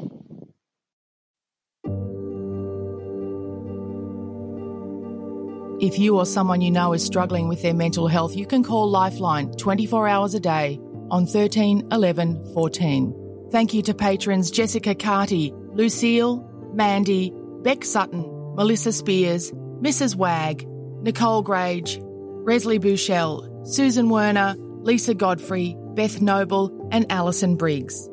If 5.82 5.98
you 5.98 6.16
or 6.16 6.26
someone 6.26 6.60
you 6.60 6.70
know 6.70 6.92
is 6.92 7.04
struggling 7.04 7.48
with 7.48 7.62
their 7.62 7.74
mental 7.74 8.06
health, 8.06 8.36
you 8.36 8.46
can 8.46 8.62
call 8.62 8.88
Lifeline 8.88 9.50
24 9.54 10.06
hours 10.06 10.32
a 10.32 10.38
day 10.38 10.78
on 11.10 11.26
13 11.26 11.88
11 11.90 12.54
14. 12.54 13.48
Thank 13.50 13.74
you 13.74 13.82
to 13.82 13.92
patrons 13.92 14.52
Jessica 14.52 14.94
Carty, 14.94 15.52
Lucille, 15.72 16.48
Mandy, 16.72 17.32
Beck 17.62 17.84
Sutton, 17.84 18.22
Melissa 18.54 18.92
Spears, 18.92 19.50
Mrs. 19.50 20.14
Wag, 20.14 20.64
Nicole 21.02 21.42
Grage, 21.42 22.00
Resley 22.44 22.78
Bouchel, 22.78 23.66
Susan 23.66 24.08
Werner, 24.08 24.54
Lisa 24.82 25.14
Godfrey, 25.14 25.76
Beth 25.94 26.22
Noble, 26.22 26.88
and 26.92 27.10
Alison 27.10 27.56
Briggs. 27.56 28.08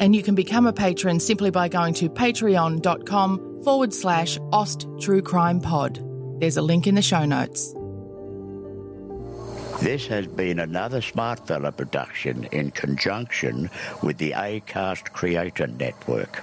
And 0.00 0.16
you 0.16 0.24
can 0.24 0.34
become 0.34 0.66
a 0.66 0.72
patron 0.72 1.20
simply 1.20 1.52
by 1.52 1.68
going 1.68 1.94
to 1.94 2.10
patreon.com 2.10 3.62
forward 3.62 3.94
slash 3.94 4.38
Ost 4.52 4.88
True 4.98 5.22
Crime 5.22 5.60
Pod. 5.60 6.11
There's 6.42 6.56
a 6.56 6.62
link 6.62 6.88
in 6.88 6.96
the 6.96 7.02
show 7.02 7.24
notes. 7.24 7.72
This 9.80 10.08
has 10.08 10.26
been 10.26 10.58
another 10.58 11.00
Smartfella 11.00 11.76
production 11.76 12.48
in 12.50 12.72
conjunction 12.72 13.70
with 14.02 14.18
the 14.18 14.32
ACAST 14.32 15.12
Creator 15.12 15.68
Network. 15.68 16.42